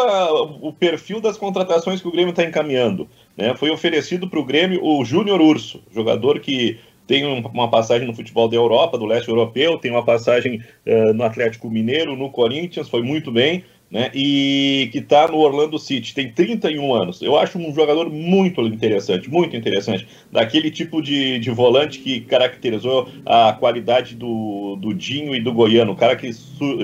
o 0.60 0.72
perfil 0.72 1.20
das 1.20 1.36
contratações 1.36 2.00
que 2.00 2.06
o 2.06 2.12
Grêmio 2.12 2.30
está 2.30 2.44
encaminhando. 2.44 3.08
Né? 3.36 3.56
Foi 3.56 3.70
oferecido 3.70 4.28
para 4.28 4.38
o 4.38 4.44
Grêmio 4.44 4.84
o 4.84 5.04
Júnior 5.04 5.40
Urso, 5.40 5.82
jogador 5.92 6.38
que 6.38 6.78
tem 7.06 7.24
uma 7.24 7.70
passagem 7.70 8.06
no 8.06 8.14
futebol 8.14 8.48
da 8.48 8.56
Europa, 8.56 8.98
do 8.98 9.06
leste 9.06 9.28
europeu, 9.28 9.78
tem 9.78 9.92
uma 9.92 10.04
passagem 10.04 10.60
uh, 10.86 11.12
no 11.14 11.22
Atlético 11.22 11.70
Mineiro, 11.70 12.16
no 12.16 12.30
Corinthians, 12.30 12.88
foi 12.88 13.00
muito 13.00 13.30
bem 13.30 13.64
né? 13.90 14.10
E 14.12 14.88
que 14.90 14.98
está 14.98 15.28
no 15.28 15.38
Orlando 15.38 15.78
City, 15.78 16.12
tem 16.12 16.30
31 16.30 16.94
anos. 16.94 17.22
Eu 17.22 17.38
acho 17.38 17.58
um 17.58 17.72
jogador 17.72 18.10
muito 18.10 18.60
interessante, 18.62 19.30
muito 19.30 19.56
interessante. 19.56 20.06
Daquele 20.30 20.70
tipo 20.70 21.00
de, 21.00 21.38
de 21.38 21.50
volante 21.50 22.00
que 22.00 22.20
caracterizou 22.20 23.08
a 23.24 23.52
qualidade 23.52 24.16
do, 24.16 24.76
do 24.76 24.92
Dinho 24.92 25.34
e 25.34 25.40
do 25.40 25.52
Goiano, 25.52 25.92
o 25.92 25.96
cara 25.96 26.16
que, 26.16 26.30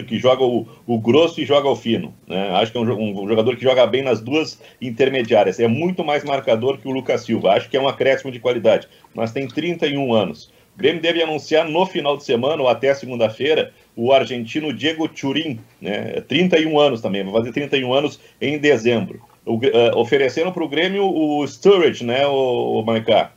que 0.07 0.19
joga 0.19 0.45
o, 0.45 0.67
o 0.87 0.99
grosso 0.99 1.41
e 1.41 1.45
joga 1.45 1.69
o 1.69 1.77
fino. 1.77 2.15
Né? 2.27 2.51
Acho 2.51 2.71
que 2.71 2.79
é 2.79 2.81
um, 2.81 3.23
um, 3.25 3.29
jogador 3.29 3.57
que 3.57 3.63
joga 3.63 3.87
bem 3.87 4.03
nas 4.03 4.21
duas 4.21 4.61
intermediárias. 4.81 5.59
É 5.59 5.67
muito 5.67 6.05
mais 6.05 6.25
marcador 6.25 6.79
que 6.79 6.87
o 6.87 6.93
Lucas 6.93 7.23
Silva. 7.23 7.53
Acho 7.53 7.69
que 7.69 7.77
é 7.77 7.81
um 7.81 7.89
acréscimo 7.89 8.31
de 8.31 8.39
qualidade, 8.39 8.87
mas 9.13 9.33
tem 9.33 9.49
31 9.49 10.13
anos. 10.13 10.52
O 10.75 10.79
Grêmio 10.79 11.03
deve 11.03 11.23
anunciar 11.23 11.69
no 11.69 11.85
final 11.87 12.17
de 12.17 12.25
semana 12.25 12.63
ou 12.63 12.69
até 12.69 12.95
segunda-feira 12.95 13.73
o 13.95 14.13
argentino 14.13 14.73
Diego 14.73 15.07
Turin, 15.09 15.61
né, 15.81 16.23
31 16.23 16.79
anos 16.79 17.01
também, 17.01 17.23
vai 17.25 17.33
fazer 17.35 17.53
31 17.53 17.93
anos 17.93 18.21
em 18.41 18.59
dezembro. 18.59 19.23
O, 19.45 19.57
uh, 19.57 19.97
ofereceram 19.97 20.53
para 20.53 20.65
o 20.65 20.69
Grêmio 20.69 21.05
o 21.05 21.47
Sturridge, 21.47 22.05
né, 22.05 22.27
o, 22.27 22.81
o 22.81 22.83
Marcar? 22.83 23.37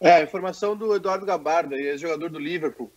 É, 0.00 0.22
informação 0.22 0.76
do 0.76 0.94
Eduardo 0.94 1.26
Gabardo, 1.26 1.74
ele 1.74 1.88
é 1.88 1.98
jogador 1.98 2.30
do 2.30 2.38
Liverpool. 2.38 2.90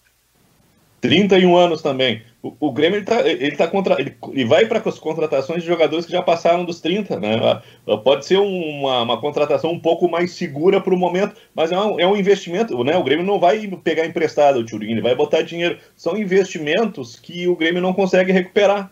31 1.01 1.55
anos 1.55 1.81
também. 1.81 2.23
O, 2.41 2.53
o 2.59 2.71
Grêmio 2.71 2.97
ele 2.97 3.05
tá, 3.05 3.27
ele 3.27 3.55
tá 3.55 3.67
contra, 3.67 3.99
ele, 3.99 4.15
ele 4.31 4.45
vai 4.45 4.65
para 4.65 4.81
as 4.87 4.99
contratações 4.99 5.61
de 5.61 5.67
jogadores 5.67 6.05
que 6.05 6.11
já 6.11 6.21
passaram 6.21 6.65
dos 6.65 6.81
30, 6.81 7.19
né? 7.19 7.61
Pode 8.03 8.25
ser 8.25 8.37
uma, 8.37 9.03
uma 9.03 9.19
contratação 9.19 9.71
um 9.71 9.79
pouco 9.79 10.09
mais 10.09 10.31
segura 10.31 10.81
para 10.81 10.93
o 10.93 10.97
momento, 10.97 11.35
mas 11.53 11.71
é 11.71 11.79
um, 11.79 11.99
é 11.99 12.07
um 12.07 12.15
investimento, 12.15 12.83
né? 12.83 12.97
O 12.97 13.03
Grêmio 13.03 13.25
não 13.25 13.39
vai 13.39 13.67
pegar 13.83 14.05
emprestado 14.05 14.59
o 14.59 14.65
Turing, 14.65 14.91
ele 14.91 15.01
vai 15.01 15.15
botar 15.15 15.41
dinheiro. 15.41 15.77
São 15.95 16.17
investimentos 16.17 17.17
que 17.17 17.47
o 17.47 17.55
Grêmio 17.55 17.81
não 17.81 17.93
consegue 17.93 18.31
recuperar, 18.31 18.91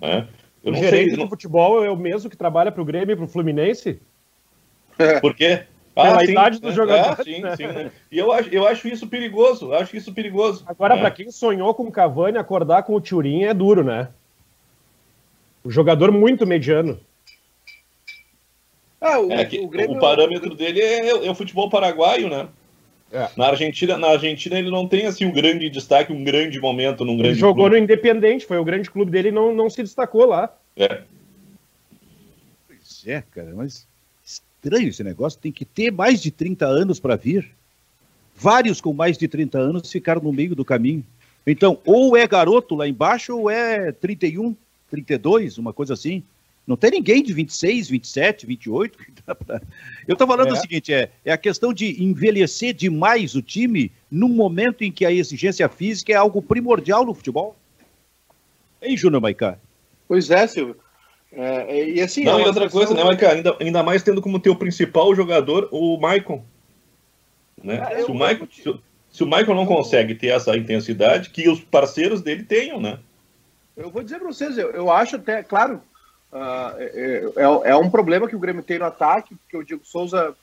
né? 0.00 0.28
Eu 0.62 0.72
o 0.72 0.74
gerente 0.74 0.90
sei, 0.90 1.10
de 1.10 1.16
não... 1.16 1.28
futebol 1.28 1.84
é 1.84 1.90
o 1.90 1.96
mesmo 1.96 2.28
que 2.28 2.36
trabalha 2.36 2.72
para 2.72 2.82
o 2.82 2.84
Grêmio 2.84 3.12
e 3.12 3.16
para 3.16 3.24
o 3.24 3.28
Fluminense? 3.28 4.00
Por 5.20 5.34
quê? 5.34 5.62
Ah, 5.96 6.20
sim, 6.20 6.32
idade 6.32 6.60
dos 6.60 6.72
é, 6.72 6.74
jogadores. 6.74 7.18
É, 7.20 7.24
sim, 7.24 7.40
né? 7.40 7.56
sim, 7.56 7.66
né? 7.66 7.90
E 8.12 8.18
eu 8.18 8.30
acho, 8.30 8.50
eu 8.50 8.66
acho 8.66 8.86
isso 8.86 9.06
perigoso, 9.06 9.72
eu 9.72 9.78
acho 9.78 9.96
isso 9.96 10.12
perigoso. 10.12 10.62
Agora, 10.66 10.94
é. 10.94 11.00
para 11.00 11.10
quem 11.10 11.30
sonhou 11.30 11.72
com 11.74 11.84
o 11.84 11.90
Cavani, 11.90 12.36
acordar 12.36 12.82
com 12.82 12.94
o 12.94 13.00
Turin 13.00 13.44
é 13.44 13.54
duro, 13.54 13.82
né? 13.82 14.08
O 15.64 15.70
jogador 15.70 16.12
muito 16.12 16.46
mediano. 16.46 17.00
Ah, 19.00 19.18
o, 19.20 19.32
é 19.32 19.48
o, 19.60 19.68
Grêmio... 19.68 19.96
o 19.96 20.00
parâmetro 20.00 20.54
dele 20.54 20.80
é, 20.80 21.26
é, 21.26 21.30
o 21.30 21.34
futebol 21.34 21.70
paraguaio, 21.70 22.28
né? 22.28 22.46
É. 23.10 23.30
Na, 23.36 23.48
Argentina, 23.48 23.96
na 23.96 24.08
Argentina 24.08 24.58
ele 24.58 24.70
não 24.70 24.86
tem 24.86 25.06
assim 25.06 25.24
um 25.24 25.32
grande 25.32 25.70
destaque, 25.70 26.12
um 26.12 26.24
grande 26.24 26.60
momento 26.60 27.04
num 27.04 27.16
grande 27.16 27.30
Ele 27.30 27.38
jogou 27.38 27.64
clube. 27.64 27.78
no 27.78 27.84
Independente, 27.84 28.44
foi 28.44 28.58
o 28.58 28.64
grande 28.64 28.90
clube 28.90 29.10
dele 29.10 29.28
e 29.28 29.32
não, 29.32 29.54
não 29.54 29.70
se 29.70 29.82
destacou 29.82 30.26
lá. 30.26 30.54
É. 30.76 31.02
Pois 32.66 33.04
é, 33.06 33.22
cara, 33.30 33.52
mas 33.54 33.86
estranho 34.56 34.88
esse 34.88 35.04
negócio, 35.04 35.38
tem 35.38 35.52
que 35.52 35.64
ter 35.64 35.90
mais 35.90 36.20
de 36.20 36.30
30 36.30 36.66
anos 36.66 36.98
para 36.98 37.16
vir. 37.16 37.48
Vários 38.34 38.80
com 38.80 38.92
mais 38.92 39.16
de 39.16 39.28
30 39.28 39.58
anos 39.58 39.90
ficaram 39.90 40.20
no 40.20 40.32
meio 40.32 40.54
do 40.54 40.64
caminho. 40.64 41.04
Então, 41.46 41.78
ou 41.84 42.16
é 42.16 42.26
garoto 42.26 42.74
lá 42.74 42.88
embaixo, 42.88 43.36
ou 43.36 43.48
é 43.48 43.92
31, 43.92 44.54
32, 44.90 45.58
uma 45.58 45.72
coisa 45.72 45.94
assim. 45.94 46.22
Não 46.66 46.76
tem 46.76 46.90
ninguém 46.90 47.22
de 47.22 47.32
26, 47.32 47.88
27, 47.88 48.44
28. 48.44 48.98
Eu 50.08 50.14
estou 50.14 50.26
falando 50.26 50.48
é. 50.48 50.52
o 50.52 50.56
seguinte: 50.56 50.92
é, 50.92 51.10
é 51.24 51.32
a 51.32 51.38
questão 51.38 51.72
de 51.72 52.02
envelhecer 52.02 52.74
demais 52.74 53.36
o 53.36 53.42
time 53.42 53.92
num 54.10 54.28
momento 54.28 54.82
em 54.82 54.90
que 54.90 55.06
a 55.06 55.12
exigência 55.12 55.68
física 55.68 56.12
é 56.12 56.16
algo 56.16 56.42
primordial 56.42 57.04
no 57.04 57.14
futebol. 57.14 57.56
Hein, 58.82 58.96
Júnior 58.96 59.22
Maicá? 59.22 59.58
Pois 60.08 60.30
é, 60.30 60.46
Silvio. 60.48 60.76
É, 61.32 61.78
é, 61.78 61.88
e 61.90 62.00
assim, 62.00 62.24
Não, 62.24 62.38
é 62.38 62.42
e 62.42 62.46
outra 62.46 62.68
coisa, 62.70 62.94
né, 62.94 63.04
Maicá? 63.04 63.30
Ainda, 63.30 63.56
ainda 63.60 63.82
mais 63.82 64.02
tendo 64.02 64.22
como 64.22 64.40
teu 64.40 64.56
principal 64.56 65.14
jogador 65.14 65.68
o 65.70 65.98
Maicon. 65.98 66.44
Né? 67.62 67.80
Ah, 67.80 68.04
se, 68.04 68.10
o 68.10 68.14
Michael, 68.14 68.48
se, 68.50 68.80
se, 69.10 69.22
o 69.22 69.26
Michael 69.26 69.54
não 69.54 69.66
consegue 69.66 70.14
ter 70.14 70.28
essa 70.28 70.56
intensidade, 70.56 71.30
que 71.30 71.48
os 71.48 71.60
parceiros 71.60 72.22
dele 72.22 72.44
tenham, 72.44 72.80
né? 72.80 72.98
Eu 73.76 73.90
vou 73.90 74.02
dizer 74.02 74.18
para 74.18 74.28
vocês, 74.28 74.56
eu, 74.56 74.70
eu 74.70 74.90
acho 74.90 75.16
até, 75.16 75.42
claro, 75.42 75.82
uh, 76.32 76.78
é, 76.78 77.24
é, 77.36 77.70
é, 77.70 77.76
um 77.76 77.90
problema 77.90 78.28
que 78.28 78.36
o 78.36 78.38
Grêmio 78.38 78.62
tem 78.62 78.78
no 78.78 78.86
ataque, 78.86 79.34
porque 79.34 79.56
o 79.56 79.64
Diego 79.64 79.84
Souza 79.84 80.34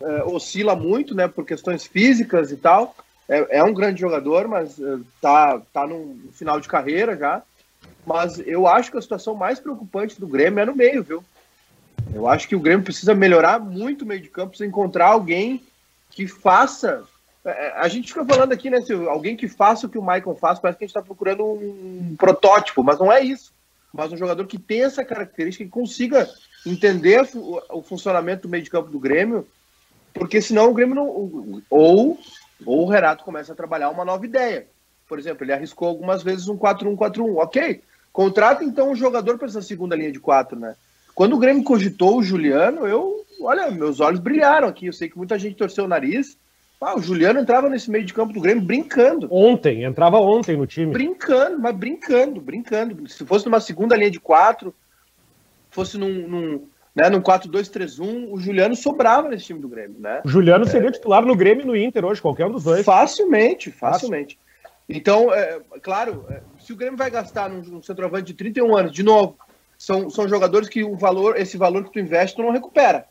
é, 0.00 0.22
oscila 0.24 0.76
muito, 0.76 1.14
né, 1.14 1.28
por 1.28 1.44
questões 1.44 1.84
físicas 1.84 2.52
e 2.52 2.56
tal. 2.56 2.94
É, 3.28 3.58
é 3.58 3.64
um 3.64 3.74
grande 3.74 4.00
jogador, 4.00 4.48
mas 4.48 4.78
uh, 4.78 5.04
tá, 5.20 5.60
tá 5.72 5.86
no 5.86 6.16
final 6.32 6.60
de 6.60 6.68
carreira 6.68 7.16
já. 7.16 7.42
Mas 8.06 8.38
eu 8.40 8.66
acho 8.66 8.90
que 8.90 8.98
a 8.98 9.02
situação 9.02 9.34
mais 9.34 9.60
preocupante 9.60 10.18
do 10.18 10.26
Grêmio 10.26 10.60
é 10.60 10.66
no 10.66 10.74
meio, 10.74 11.02
viu? 11.02 11.24
Eu 12.12 12.28
acho 12.28 12.48
que 12.48 12.56
o 12.56 12.60
Grêmio 12.60 12.84
precisa 12.84 13.14
melhorar 13.14 13.60
muito 13.60 14.02
o 14.02 14.06
meio 14.06 14.20
de 14.20 14.28
campo, 14.28 14.50
precisa 14.50 14.68
encontrar 14.68 15.08
alguém 15.08 15.64
que 16.10 16.26
faça. 16.26 17.04
É, 17.44 17.50
é, 17.50 17.72
a 17.76 17.88
gente 17.88 18.08
fica 18.08 18.24
falando 18.24 18.52
aqui, 18.52 18.68
né, 18.68 18.80
Silvio? 18.80 19.08
Alguém 19.08 19.36
que 19.36 19.48
faça 19.48 19.86
o 19.86 19.90
que 19.90 19.98
o 19.98 20.02
Michael 20.02 20.36
faz, 20.36 20.58
parece 20.58 20.78
que 20.78 20.84
a 20.84 20.86
gente 20.86 20.96
está 20.96 21.02
procurando 21.02 21.44
um 21.44 22.14
protótipo, 22.18 22.82
mas 22.82 22.98
não 22.98 23.12
é 23.12 23.20
isso. 23.20 23.52
Mas 23.92 24.12
um 24.12 24.16
jogador 24.16 24.46
que 24.46 24.58
tem 24.58 24.82
essa 24.82 25.04
característica, 25.04 25.64
que 25.64 25.70
consiga 25.70 26.28
entender 26.64 27.28
o 27.70 27.82
funcionamento 27.82 28.42
do 28.42 28.48
meio 28.48 28.62
de 28.62 28.70
campo 28.70 28.90
do 28.90 29.00
Grêmio, 29.00 29.46
porque 30.12 30.40
senão 30.40 30.70
o 30.70 30.74
Grêmio 30.74 30.94
não. 30.94 31.08
Ou, 31.70 32.18
ou 32.64 32.84
o 32.84 32.88
Renato 32.88 33.24
começa 33.24 33.52
a 33.52 33.56
trabalhar 33.56 33.90
uma 33.90 34.04
nova 34.04 34.24
ideia. 34.24 34.66
Por 35.08 35.18
exemplo, 35.18 35.44
ele 35.44 35.52
arriscou 35.52 35.88
algumas 35.88 36.22
vezes 36.22 36.48
um 36.48 36.56
4-1-4-1. 36.56 37.36
Ok. 37.36 37.82
Contrata 38.12 38.64
então 38.64 38.90
um 38.90 38.96
jogador 38.96 39.38
para 39.38 39.48
essa 39.48 39.62
segunda 39.62 39.96
linha 39.96 40.12
de 40.12 40.20
quatro, 40.20 40.58
né? 40.58 40.74
Quando 41.14 41.34
o 41.34 41.38
Grêmio 41.38 41.62
cogitou 41.62 42.18
o 42.18 42.22
Juliano, 42.22 42.86
eu 42.86 43.24
olha, 43.40 43.70
meus 43.70 44.00
olhos 44.00 44.20
brilharam 44.20 44.68
aqui. 44.68 44.86
Eu 44.86 44.92
sei 44.92 45.08
que 45.08 45.18
muita 45.18 45.38
gente 45.38 45.56
torceu 45.56 45.84
o 45.84 45.88
nariz. 45.88 46.36
Ah, 46.80 46.96
o 46.96 47.02
Juliano 47.02 47.38
entrava 47.38 47.68
nesse 47.68 47.90
meio 47.90 48.04
de 48.04 48.14
campo 48.14 48.32
do 48.32 48.40
Grêmio 48.40 48.64
brincando. 48.64 49.28
Ontem, 49.30 49.84
entrava 49.84 50.18
ontem 50.18 50.56
no 50.56 50.66
time. 50.66 50.92
Brincando, 50.92 51.58
mas 51.58 51.76
brincando, 51.76 52.40
brincando. 52.40 53.06
Se 53.06 53.24
fosse 53.26 53.44
numa 53.44 53.60
segunda 53.60 53.94
linha 53.94 54.10
de 54.10 54.18
quatro, 54.18 54.74
fosse 55.68 55.98
num, 55.98 56.26
num, 56.26 56.66
né, 56.94 57.10
num 57.10 57.20
4-2-3-1, 57.20 58.28
o 58.30 58.40
Juliano 58.40 58.74
sobrava 58.74 59.28
nesse 59.28 59.44
time 59.44 59.60
do 59.60 59.68
Grêmio, 59.68 60.00
né? 60.00 60.22
O 60.24 60.28
Juliano 60.28 60.64
seria 60.64 60.88
é. 60.88 60.92
titular 60.92 61.24
no 61.24 61.36
Grêmio 61.36 61.64
e 61.64 61.66
no 61.66 61.76
Inter 61.76 62.02
hoje, 62.02 62.22
qualquer 62.22 62.46
um 62.46 62.52
dos 62.52 62.64
dois. 62.64 62.82
Facilmente, 62.82 63.70
facilmente. 63.70 64.38
Então, 64.92 65.32
é, 65.32 65.60
claro, 65.80 66.26
é, 66.28 66.42
se 66.58 66.72
o 66.72 66.76
Grêmio 66.76 66.98
vai 66.98 67.10
gastar 67.10 67.48
num, 67.48 67.62
num 67.62 67.82
centroavante 67.82 68.26
de 68.26 68.34
31 68.34 68.76
anos, 68.76 68.92
de 68.92 69.04
novo, 69.04 69.38
são, 69.78 70.10
são 70.10 70.28
jogadores 70.28 70.68
que 70.68 70.82
o 70.82 70.96
valor, 70.96 71.38
esse 71.38 71.56
valor 71.56 71.84
que 71.84 71.92
tu 71.92 72.00
investe, 72.00 72.34
tu 72.34 72.42
não 72.42 72.50
recupera. 72.50 73.06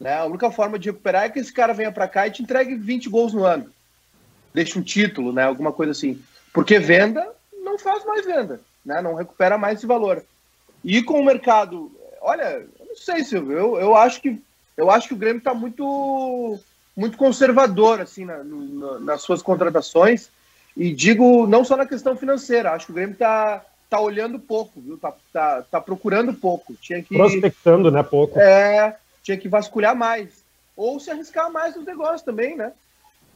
Né? 0.00 0.18
A 0.18 0.24
única 0.24 0.50
forma 0.50 0.80
de 0.80 0.90
recuperar 0.90 1.24
é 1.24 1.28
que 1.28 1.38
esse 1.38 1.52
cara 1.52 1.72
venha 1.72 1.92
para 1.92 2.08
cá 2.08 2.26
e 2.26 2.32
te 2.32 2.42
entregue 2.42 2.74
20 2.74 3.08
gols 3.08 3.32
no 3.32 3.44
ano. 3.44 3.70
Deixa 4.52 4.76
um 4.78 4.82
título, 4.82 5.32
né? 5.32 5.44
Alguma 5.44 5.72
coisa 5.72 5.92
assim. 5.92 6.20
Porque 6.52 6.78
venda 6.80 7.26
não 7.62 7.78
faz 7.78 8.04
mais 8.04 8.26
venda, 8.26 8.60
né? 8.84 9.00
Não 9.00 9.14
recupera 9.14 9.56
mais 9.56 9.78
esse 9.78 9.86
valor. 9.86 10.24
E 10.84 11.02
com 11.02 11.20
o 11.20 11.24
mercado, 11.24 11.90
olha, 12.20 12.66
eu 12.78 12.86
não 12.86 12.96
sei, 12.96 13.22
Silvio, 13.22 13.56
eu, 13.56 13.80
eu 13.80 13.96
acho 13.96 14.20
que 14.20 14.42
eu 14.76 14.90
acho 14.90 15.06
que 15.06 15.14
o 15.14 15.16
Grêmio 15.16 15.38
está 15.38 15.54
muito 15.54 16.58
muito 16.94 17.16
conservador 17.16 18.00
assim 18.00 18.24
na, 18.24 18.42
no, 18.42 18.98
nas 19.00 19.22
suas 19.22 19.40
contratações 19.40 20.28
e 20.76 20.92
digo 20.92 21.46
não 21.46 21.64
só 21.64 21.76
na 21.76 21.86
questão 21.86 22.16
financeira, 22.16 22.72
acho 22.72 22.86
que 22.86 22.92
o 22.92 22.94
Grêmio 22.94 23.12
está 23.12 23.64
tá 23.90 24.00
olhando 24.00 24.38
pouco, 24.38 24.80
viu? 24.80 24.96
Tá, 24.96 25.12
tá, 25.32 25.62
tá 25.70 25.80
procurando 25.80 26.32
pouco. 26.32 26.74
Tinha 26.80 27.02
que 27.02 27.14
prospectando, 27.14 27.90
né, 27.90 28.02
pouco. 28.02 28.40
É, 28.40 28.96
tinha 29.22 29.36
que 29.36 29.48
vasculhar 29.48 29.94
mais. 29.94 30.42
Ou 30.74 30.98
se 30.98 31.10
arriscar 31.10 31.52
mais 31.52 31.76
nos 31.76 31.84
negócios 31.84 32.22
também, 32.22 32.56
né? 32.56 32.72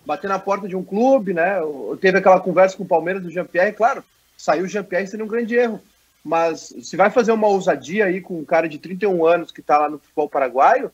Bater 0.07 0.29
na 0.29 0.39
porta 0.39 0.67
de 0.67 0.75
um 0.75 0.83
clube, 0.83 1.35
né? 1.35 1.57
Teve 2.01 2.19
aquela 2.19 2.41
conversa 2.41 2.77
com 2.77 2.85
o 2.85 2.89
Palmeiras 2.89 3.23
do 3.23 3.31
Jean-Pierre, 3.31 3.75
claro, 3.75 4.03
saiu 4.37 4.65
o 4.65 4.69
Jean-Pierre 4.69 5.07
seria 5.07 5.25
um 5.25 5.29
grande 5.29 5.55
erro. 5.55 5.81
Mas 6.25 6.75
se 6.83 6.97
vai 6.97 7.11
fazer 7.11 7.33
uma 7.33 7.47
ousadia 7.47 8.07
aí 8.07 8.21
com 8.21 8.39
um 8.39 8.45
cara 8.45 8.69
de 8.69 8.79
31 8.79 9.27
anos 9.27 9.53
que 9.53 9.63
tá 9.63 9.79
lá 9.79 9.89
no 9.89 9.99
futebol 9.99 10.29
paraguaio, 10.29 10.91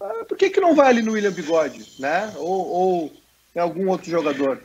ah, 0.00 0.24
por 0.28 0.36
que, 0.36 0.50
que 0.50 0.60
não 0.60 0.74
vai 0.74 0.88
ali 0.88 1.02
no 1.02 1.12
William 1.12 1.32
Bigode, 1.32 1.86
né? 1.98 2.32
Ou, 2.36 2.68
ou 2.68 3.12
em 3.56 3.58
algum 3.58 3.88
outro 3.88 4.10
jogador? 4.10 4.62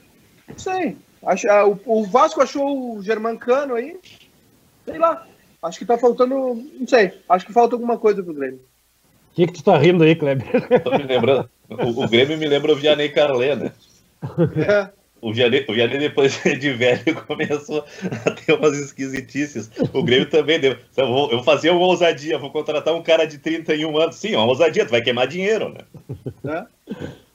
Não 0.47 0.59
sei. 0.59 0.97
Acho, 1.26 1.49
ah, 1.49 1.67
o, 1.67 1.80
o 1.86 2.03
Vasco 2.05 2.41
achou 2.41 2.97
o 2.97 3.01
Germancano 3.01 3.76
aí, 3.76 3.97
sei 4.86 4.97
lá. 4.97 5.26
Acho 5.61 5.80
que 5.80 5.86
tá 5.86 5.97
faltando, 5.97 6.36
não 6.80 6.88
sei. 6.88 7.13
Acho 7.28 7.45
que 7.45 7.53
falta 7.53 7.76
alguma 7.76 7.97
coisa 7.97 8.21
pro 8.21 8.34
Grêmio. 8.34 8.59
O 9.32 9.36
que, 9.36 9.47
que 9.47 9.53
tu 9.53 9.63
tá 9.63 9.78
rindo 9.78 10.03
aí, 10.03 10.15
Kleber? 10.15 10.82
Tô 10.84 10.91
me 10.91 11.03
lembrando. 11.03 11.49
O, 11.69 12.03
o 12.03 12.07
Grêmio 12.07 12.38
me 12.38 12.45
lembra 12.45 12.71
o 12.71 12.76
Vianney 12.76 13.09
Carlé, 13.09 13.55
né? 13.55 13.71
É. 14.55 14.89
O 15.19 15.34
Vianney, 15.34 15.65
o 15.67 15.73
Vianney, 15.73 15.97
depois 15.97 16.39
de 16.45 16.71
velho, 16.71 17.15
começou 17.26 17.84
a 18.26 18.32
ter 18.32 18.53
umas 18.53 18.78
esquisitices. 18.78 19.71
O 19.91 20.03
Grêmio 20.03 20.30
também 20.30 20.59
deu. 20.59 20.78
Eu 20.95 21.07
vou, 21.07 21.32
eu 21.32 21.38
vou 21.38 21.43
fazer 21.43 21.71
uma 21.71 21.86
ousadia, 21.86 22.38
vou 22.38 22.51
contratar 22.51 22.93
um 22.93 23.01
cara 23.01 23.26
de 23.26 23.39
31 23.39 23.97
anos. 23.97 24.17
Sim, 24.17 24.36
uma 24.36 24.45
ousadia, 24.45 24.86
tu 24.86 24.91
vai 24.91 25.01
queimar 25.01 25.28
dinheiro, 25.28 25.69
né? 25.69 25.80
É. 26.45 26.65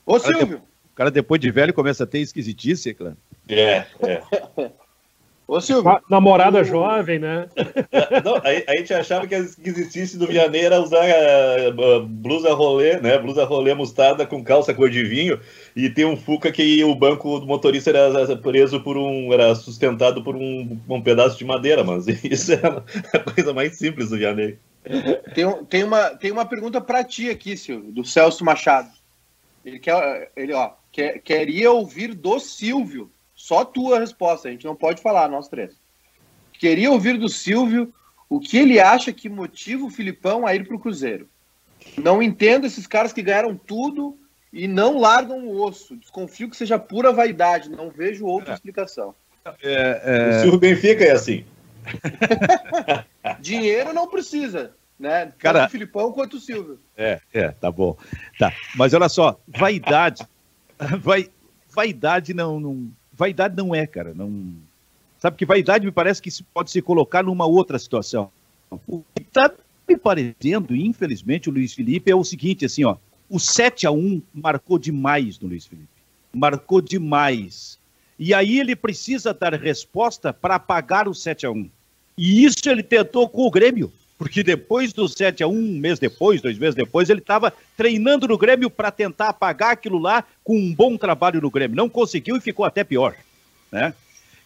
Ô, 0.06 0.18
Silvio! 0.20 0.62
O 1.00 1.02
cara, 1.02 1.10
depois 1.10 1.40
de 1.40 1.50
velho, 1.50 1.72
começa 1.72 2.04
a 2.04 2.06
ter 2.06 2.18
esquisitice, 2.18 2.92
claro. 2.92 3.16
É, 3.48 3.86
é. 4.02 4.22
Ô, 5.48 5.58
Silvio. 5.58 5.98
Namorada 6.10 6.62
jovem, 6.62 7.18
né? 7.18 7.48
Não, 8.22 8.36
a, 8.36 8.70
a, 8.70 8.76
gente 8.76 8.92
achava 8.92 9.26
que 9.26 9.34
a 9.34 9.38
esquisitice 9.38 10.18
do 10.18 10.26
Vianney 10.26 10.60
era 10.60 10.78
usar 10.78 11.06
uh, 11.08 12.06
blusa 12.06 12.52
rolê, 12.52 13.00
né? 13.00 13.16
Blusa 13.16 13.46
rolê 13.46 13.72
mostarda 13.72 14.26
com 14.26 14.44
calça 14.44 14.74
cor 14.74 14.90
de 14.90 15.02
vinho 15.02 15.40
e 15.74 15.88
tem 15.88 16.04
um 16.04 16.18
Fuca 16.18 16.52
que 16.52 16.84
o 16.84 16.94
banco 16.94 17.40
do 17.40 17.46
motorista 17.46 17.88
era 17.88 18.36
preso 18.36 18.78
por 18.82 18.98
um. 18.98 19.32
era 19.32 19.54
sustentado 19.54 20.22
por 20.22 20.36
um, 20.36 20.78
um 20.86 21.00
pedaço 21.00 21.38
de 21.38 21.46
madeira, 21.46 21.82
mas 21.82 22.06
isso 22.22 22.52
é 22.52 22.60
a 23.14 23.20
coisa 23.20 23.54
mais 23.54 23.74
simples 23.78 24.10
do 24.10 24.18
Vianney. 24.18 24.58
Tem, 25.34 25.64
tem, 25.64 25.82
uma, 25.82 26.10
tem 26.10 26.30
uma 26.30 26.44
pergunta 26.44 26.78
para 26.78 27.02
ti 27.02 27.30
aqui, 27.30 27.56
Silvio, 27.56 27.90
do 27.90 28.04
Celso 28.04 28.44
Machado. 28.44 28.99
Ele 29.64 29.78
quer, 29.78 30.30
ele, 30.36 30.52
ó, 30.52 30.72
quer, 30.90 31.18
queria 31.20 31.70
ouvir 31.70 32.14
do 32.14 32.38
Silvio 32.38 33.10
só 33.34 33.64
tua 33.64 33.98
resposta, 33.98 34.48
a 34.48 34.50
gente 34.50 34.66
não 34.66 34.76
pode 34.76 35.00
falar, 35.00 35.28
nós 35.28 35.48
três. 35.48 35.74
Queria 36.52 36.90
ouvir 36.90 37.18
do 37.18 37.28
Silvio 37.28 37.92
o 38.28 38.38
que 38.38 38.58
ele 38.58 38.78
acha 38.78 39.12
que 39.12 39.28
motiva 39.28 39.84
o 39.84 39.90
Filipão 39.90 40.46
a 40.46 40.54
ir 40.54 40.66
para 40.66 40.76
o 40.76 40.78
Cruzeiro. 40.78 41.28
Não 41.96 42.22
entendo 42.22 42.66
esses 42.66 42.86
caras 42.86 43.12
que 43.12 43.22
ganharam 43.22 43.56
tudo 43.56 44.18
e 44.52 44.68
não 44.68 44.98
largam 44.98 45.46
o 45.46 45.60
osso. 45.62 45.96
Desconfio 45.96 46.50
que 46.50 46.56
seja 46.56 46.78
pura 46.78 47.12
vaidade, 47.12 47.70
não 47.70 47.90
vejo 47.90 48.26
outra 48.26 48.52
é. 48.52 48.54
explicação. 48.54 49.14
É, 49.62 50.02
é... 50.04 50.36
O 50.36 50.40
Silvio 50.42 50.60
Benfica 50.60 51.04
é 51.04 51.12
assim. 51.12 51.44
Dinheiro 53.40 53.92
não 53.92 54.06
precisa, 54.06 54.74
né? 55.00 55.24
Tanto 55.24 55.38
Cara, 55.38 55.66
o 55.66 55.70
Filipão 55.70 56.12
quanto 56.12 56.36
o 56.36 56.40
Silvio. 56.40 56.78
É, 56.94 57.20
é, 57.32 57.48
tá 57.48 57.72
bom. 57.72 57.96
Tá. 58.38 58.52
Mas 58.76 58.92
olha 58.92 59.08
só, 59.08 59.40
vaidade. 59.48 60.22
vai, 61.00 61.28
vaidade 61.74 62.34
não, 62.34 62.60
não, 62.60 62.90
vaidade 63.12 63.56
não 63.56 63.74
é, 63.74 63.86
cara. 63.86 64.12
Não... 64.12 64.54
Sabe 65.18 65.36
que 65.36 65.46
vaidade 65.46 65.86
me 65.86 65.92
parece 65.92 66.20
que 66.20 66.30
pode 66.52 66.70
se 66.70 66.82
colocar 66.82 67.22
numa 67.22 67.46
outra 67.46 67.78
situação. 67.78 68.30
O 68.86 69.02
que 69.14 69.22
está 69.22 69.50
me 69.88 69.96
parecendo, 69.96 70.76
infelizmente, 70.76 71.48
o 71.48 71.52
Luiz 71.52 71.72
Felipe 71.72 72.10
é 72.10 72.14
o 72.14 72.22
seguinte, 72.22 72.66
assim, 72.66 72.84
ó. 72.84 72.96
O 73.28 73.38
7 73.38 73.86
a 73.86 73.90
1 73.90 74.22
marcou 74.34 74.78
demais 74.78 75.38
no 75.38 75.48
Luiz 75.48 75.66
Felipe. 75.66 75.88
Marcou 76.32 76.80
demais. 76.80 77.78
E 78.18 78.34
aí 78.34 78.60
ele 78.60 78.76
precisa 78.76 79.32
dar 79.32 79.54
resposta 79.54 80.32
para 80.32 80.56
apagar 80.56 81.08
o 81.08 81.14
7 81.14 81.46
a 81.46 81.50
1 81.50 81.70
E 82.18 82.44
isso 82.44 82.68
ele 82.68 82.82
tentou 82.82 83.28
com 83.28 83.46
o 83.46 83.50
Grêmio. 83.50 83.90
Porque 84.20 84.42
depois 84.42 84.92
do 84.92 85.08
7 85.08 85.42
a 85.42 85.48
1 85.48 85.50
um 85.50 85.78
mês 85.78 85.98
depois, 85.98 86.42
dois 86.42 86.58
meses 86.58 86.74
depois, 86.74 87.08
ele 87.08 87.20
estava 87.20 87.50
treinando 87.74 88.28
no 88.28 88.36
Grêmio 88.36 88.68
para 88.68 88.90
tentar 88.90 89.30
apagar 89.30 89.72
aquilo 89.72 89.98
lá 89.98 90.22
com 90.44 90.58
um 90.58 90.74
bom 90.74 90.98
trabalho 90.98 91.40
no 91.40 91.50
Grêmio. 91.50 91.74
Não 91.74 91.88
conseguiu 91.88 92.36
e 92.36 92.40
ficou 92.40 92.66
até 92.66 92.84
pior. 92.84 93.14
Né? 93.72 93.94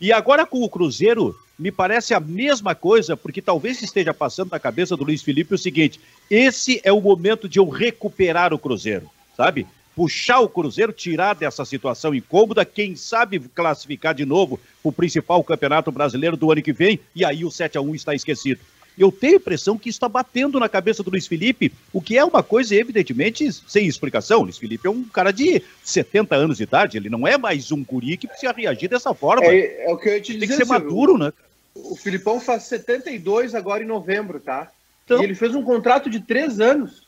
E 0.00 0.12
agora 0.12 0.46
com 0.46 0.62
o 0.62 0.68
Cruzeiro, 0.68 1.36
me 1.58 1.72
parece 1.72 2.14
a 2.14 2.20
mesma 2.20 2.72
coisa, 2.72 3.16
porque 3.16 3.42
talvez 3.42 3.82
esteja 3.82 4.14
passando 4.14 4.52
na 4.52 4.60
cabeça 4.60 4.96
do 4.96 5.02
Luiz 5.02 5.22
Felipe 5.22 5.56
o 5.56 5.58
seguinte: 5.58 6.00
esse 6.30 6.80
é 6.84 6.92
o 6.92 7.00
momento 7.00 7.48
de 7.48 7.58
eu 7.58 7.68
recuperar 7.68 8.54
o 8.54 8.58
Cruzeiro, 8.60 9.10
sabe? 9.36 9.66
Puxar 9.96 10.38
o 10.38 10.48
Cruzeiro, 10.48 10.92
tirar 10.92 11.34
dessa 11.34 11.64
situação 11.64 12.14
incômoda, 12.14 12.64
quem 12.64 12.94
sabe 12.94 13.40
classificar 13.40 14.14
de 14.14 14.24
novo 14.24 14.60
o 14.84 14.92
principal 14.92 15.42
campeonato 15.42 15.90
brasileiro 15.90 16.36
do 16.36 16.52
ano 16.52 16.62
que 16.62 16.72
vem, 16.72 17.00
e 17.12 17.24
aí 17.24 17.44
o 17.44 17.50
7 17.50 17.76
a 17.76 17.80
1 17.80 17.92
está 17.96 18.14
esquecido. 18.14 18.60
Eu 18.96 19.10
tenho 19.10 19.34
a 19.34 19.36
impressão 19.36 19.76
que 19.76 19.88
isso 19.88 19.96
está 19.96 20.08
batendo 20.08 20.60
na 20.60 20.68
cabeça 20.68 21.02
do 21.02 21.10
Luiz 21.10 21.26
Felipe, 21.26 21.72
o 21.92 22.00
que 22.00 22.16
é 22.16 22.24
uma 22.24 22.42
coisa, 22.42 22.74
evidentemente, 22.74 23.50
sem 23.66 23.86
explicação. 23.86 24.40
O 24.40 24.44
Luiz 24.44 24.58
Felipe 24.58 24.86
é 24.86 24.90
um 24.90 25.02
cara 25.04 25.32
de 25.32 25.62
70 25.82 26.34
anos 26.36 26.58
de 26.58 26.62
idade, 26.62 26.96
ele 26.96 27.10
não 27.10 27.26
é 27.26 27.36
mais 27.36 27.72
um 27.72 27.84
guri 27.84 28.16
que 28.16 28.28
precisa 28.28 28.52
reagir 28.52 28.88
dessa 28.88 29.12
forma. 29.12 29.46
É, 29.46 29.86
é 29.86 29.92
o 29.92 29.96
que 29.96 30.08
eu 30.08 30.14
ia 30.14 30.20
te 30.20 30.34
dizer. 30.34 30.46
Tem 30.46 30.48
que 30.48 30.64
ser 30.64 30.66
maduro, 30.66 31.18
né? 31.18 31.32
O 31.74 31.96
Filipão 31.96 32.38
faz 32.38 32.64
72 32.64 33.54
agora 33.54 33.82
em 33.82 33.86
novembro, 33.86 34.38
tá? 34.38 34.70
Então... 35.04 35.20
E 35.20 35.24
ele 35.24 35.34
fez 35.34 35.54
um 35.54 35.62
contrato 35.62 36.08
de 36.08 36.20
três 36.20 36.60
anos. 36.60 37.02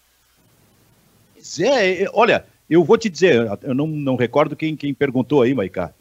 É, 1.60 2.02
é, 2.02 2.10
olha, 2.12 2.44
eu 2.68 2.82
vou 2.82 2.98
te 2.98 3.08
dizer, 3.08 3.48
eu 3.62 3.74
não, 3.74 3.86
não 3.86 4.16
recordo 4.16 4.56
quem, 4.56 4.74
quem 4.74 4.92
perguntou 4.92 5.42
aí, 5.42 5.54
Maicá. 5.54 5.92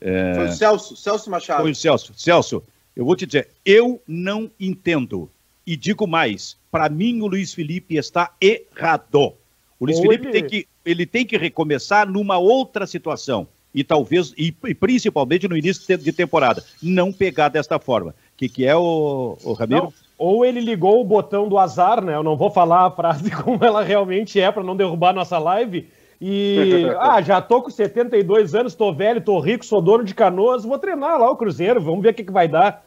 É... 0.00 0.34
Foi 0.34 0.46
o 0.46 0.52
Celso, 0.52 0.96
Celso 0.96 1.30
Machado. 1.30 1.62
Foi 1.62 1.70
o 1.70 1.74
Celso. 1.74 2.12
Celso, 2.16 2.62
eu 2.94 3.04
vou 3.04 3.16
te 3.16 3.26
dizer, 3.26 3.48
eu 3.64 4.02
não 4.06 4.50
entendo. 4.58 5.30
E 5.66 5.76
digo 5.76 6.06
mais, 6.06 6.56
para 6.70 6.88
mim 6.88 7.20
o 7.20 7.26
Luiz 7.26 7.54
Felipe 7.54 7.96
está 7.96 8.32
errado. 8.40 9.34
O 9.78 9.86
Luiz 9.86 10.00
Felipe 10.00 10.30
tem 10.30 10.46
que, 10.46 10.66
ele 10.84 11.06
tem 11.06 11.24
que 11.24 11.36
recomeçar 11.36 12.08
numa 12.08 12.38
outra 12.38 12.86
situação. 12.86 13.46
E 13.72 13.84
talvez, 13.84 14.34
e, 14.36 14.54
e 14.64 14.74
principalmente 14.74 15.46
no 15.46 15.56
início 15.56 15.96
de 15.96 16.12
temporada, 16.12 16.64
não 16.82 17.12
pegar 17.12 17.48
desta 17.48 17.78
forma. 17.78 18.10
O 18.10 18.14
que, 18.36 18.48
que 18.48 18.66
é, 18.66 18.74
o, 18.74 19.38
o 19.42 19.52
Ramiro? 19.52 19.84
Não. 19.84 19.92
Ou 20.18 20.44
ele 20.44 20.60
ligou 20.60 21.00
o 21.00 21.04
botão 21.04 21.48
do 21.48 21.56
azar, 21.56 22.04
né? 22.04 22.14
Eu 22.14 22.22
não 22.22 22.36
vou 22.36 22.50
falar 22.50 22.86
a 22.86 22.90
frase 22.90 23.30
como 23.42 23.64
ela 23.64 23.82
realmente 23.82 24.40
é 24.40 24.50
para 24.50 24.62
não 24.62 24.76
derrubar 24.76 25.14
nossa 25.14 25.38
live. 25.38 25.88
E, 26.20 26.86
ah, 27.00 27.22
já 27.22 27.40
tô 27.40 27.62
com 27.62 27.70
72 27.70 28.54
anos, 28.54 28.74
tô 28.74 28.92
velho, 28.92 29.20
tô 29.20 29.40
rico, 29.40 29.64
sou 29.64 29.80
dono 29.80 30.04
de 30.04 30.14
canoas, 30.14 30.64
vou 30.64 30.78
treinar 30.78 31.18
lá 31.18 31.30
o 31.30 31.36
Cruzeiro, 31.36 31.80
vamos 31.80 32.02
ver 32.02 32.10
o 32.10 32.14
que, 32.14 32.24
que 32.24 32.32
vai 32.32 32.46
dar. 32.46 32.84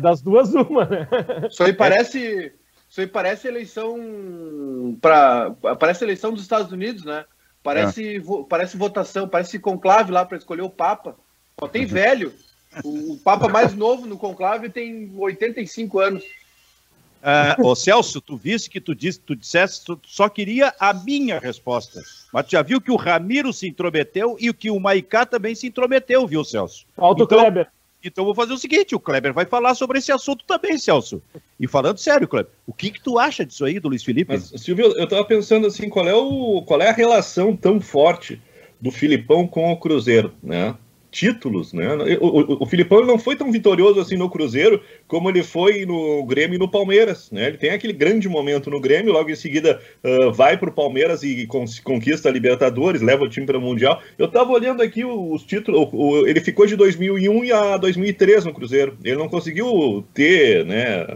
Das 0.00 0.20
duas, 0.20 0.52
uma, 0.52 0.84
né? 0.84 1.08
Isso 1.48 1.62
aí 1.62 1.72
parece. 1.74 2.52
Isso 2.88 3.00
aí 3.00 3.06
parece 3.06 3.48
eleição 3.48 4.96
para 5.00 5.50
parece 5.78 6.04
eleição 6.04 6.32
dos 6.32 6.42
Estados 6.42 6.72
Unidos, 6.72 7.04
né? 7.04 7.24
Parece, 7.62 8.16
é. 8.16 8.20
vo, 8.20 8.44
parece 8.44 8.76
votação, 8.76 9.28
parece 9.28 9.58
conclave 9.58 10.12
lá 10.12 10.24
para 10.24 10.38
escolher 10.38 10.62
o 10.62 10.70
Papa. 10.70 11.16
Só 11.58 11.66
tem 11.66 11.84
velho. 11.84 12.32
O, 12.84 13.14
o, 13.14 13.18
Papa 13.18 13.48
mais 13.48 13.74
novo 13.74 14.06
no 14.06 14.18
conclave 14.18 14.68
tem 14.68 15.12
85 15.16 15.98
anos. 15.98 16.24
Uh, 17.26 17.66
ô 17.66 17.74
Celso, 17.74 18.20
tu 18.20 18.36
viste 18.36 18.70
que 18.70 18.80
tu 18.80 18.94
disse, 18.94 19.18
tu 19.18 19.34
disseste, 19.34 19.84
tu 19.84 19.98
só 20.06 20.28
queria 20.28 20.72
a 20.78 20.94
minha 20.94 21.40
resposta. 21.40 22.00
Mas 22.32 22.46
tu 22.46 22.52
já 22.52 22.62
viu 22.62 22.80
que 22.80 22.92
o 22.92 22.94
Ramiro 22.94 23.52
se 23.52 23.66
intrometeu 23.66 24.36
e 24.38 24.52
que 24.52 24.70
o 24.70 24.78
Maicá 24.78 25.26
também 25.26 25.52
se 25.52 25.66
intrometeu, 25.66 26.24
viu, 26.24 26.44
Celso? 26.44 26.86
Alto 26.96 27.24
então, 27.24 27.38
Kleber. 27.38 27.66
Então 28.04 28.24
vou 28.24 28.34
fazer 28.34 28.52
o 28.52 28.58
seguinte, 28.58 28.94
o 28.94 29.00
Kleber 29.00 29.32
vai 29.32 29.44
falar 29.44 29.74
sobre 29.74 29.98
esse 29.98 30.12
assunto 30.12 30.44
também, 30.46 30.78
Celso. 30.78 31.20
E 31.58 31.66
falando 31.66 31.98
sério, 31.98 32.28
Kleber, 32.28 32.52
o 32.64 32.72
que, 32.72 32.92
que 32.92 33.02
tu 33.02 33.18
acha 33.18 33.44
disso 33.44 33.64
aí 33.64 33.80
do 33.80 33.88
Luiz 33.88 34.04
Felipe? 34.04 34.32
Mas, 34.32 34.52
Silvio, 34.62 34.96
eu 34.96 35.08
tava 35.08 35.24
pensando 35.24 35.66
assim, 35.66 35.88
qual 35.88 36.06
é, 36.06 36.14
o, 36.14 36.62
qual 36.62 36.80
é 36.80 36.90
a 36.90 36.92
relação 36.92 37.56
tão 37.56 37.80
forte 37.80 38.40
do 38.80 38.92
Filipão 38.92 39.48
com 39.48 39.72
o 39.72 39.76
Cruzeiro, 39.76 40.32
né? 40.40 40.76
títulos, 41.16 41.72
né? 41.72 41.88
O, 42.20 42.26
o, 42.26 42.62
o 42.62 42.66
Filipão 42.66 43.02
não 43.04 43.18
foi 43.18 43.36
tão 43.36 43.50
vitorioso 43.50 43.98
assim 43.98 44.16
no 44.16 44.28
Cruzeiro 44.28 44.82
como 45.08 45.30
ele 45.30 45.42
foi 45.42 45.86
no 45.86 46.24
Grêmio 46.24 46.56
e 46.56 46.58
no 46.58 46.68
Palmeiras, 46.68 47.30
né? 47.30 47.46
Ele 47.46 47.56
tem 47.56 47.70
aquele 47.70 47.92
grande 47.92 48.28
momento 48.28 48.70
no 48.70 48.80
Grêmio, 48.80 49.12
logo 49.12 49.30
em 49.30 49.36
seguida 49.36 49.80
uh, 50.02 50.32
vai 50.32 50.56
para 50.56 50.68
o 50.68 50.72
Palmeiras 50.72 51.22
e 51.22 51.46
conquista 51.84 52.28
a 52.28 52.32
Libertadores, 52.32 53.02
leva 53.02 53.24
o 53.24 53.28
time 53.28 53.46
para 53.46 53.58
o 53.58 53.60
Mundial. 53.60 54.02
Eu 54.18 54.26
estava 54.26 54.50
olhando 54.50 54.82
aqui 54.82 55.04
os 55.04 55.42
títulos, 55.44 55.88
o, 55.92 56.26
ele 56.26 56.40
ficou 56.40 56.66
de 56.66 56.76
2001 56.76 57.54
a 57.54 57.76
2003 57.76 58.44
no 58.44 58.54
Cruzeiro. 58.54 58.96
Ele 59.04 59.16
não 59.16 59.28
conseguiu 59.28 60.04
ter, 60.12 60.64
né, 60.64 61.06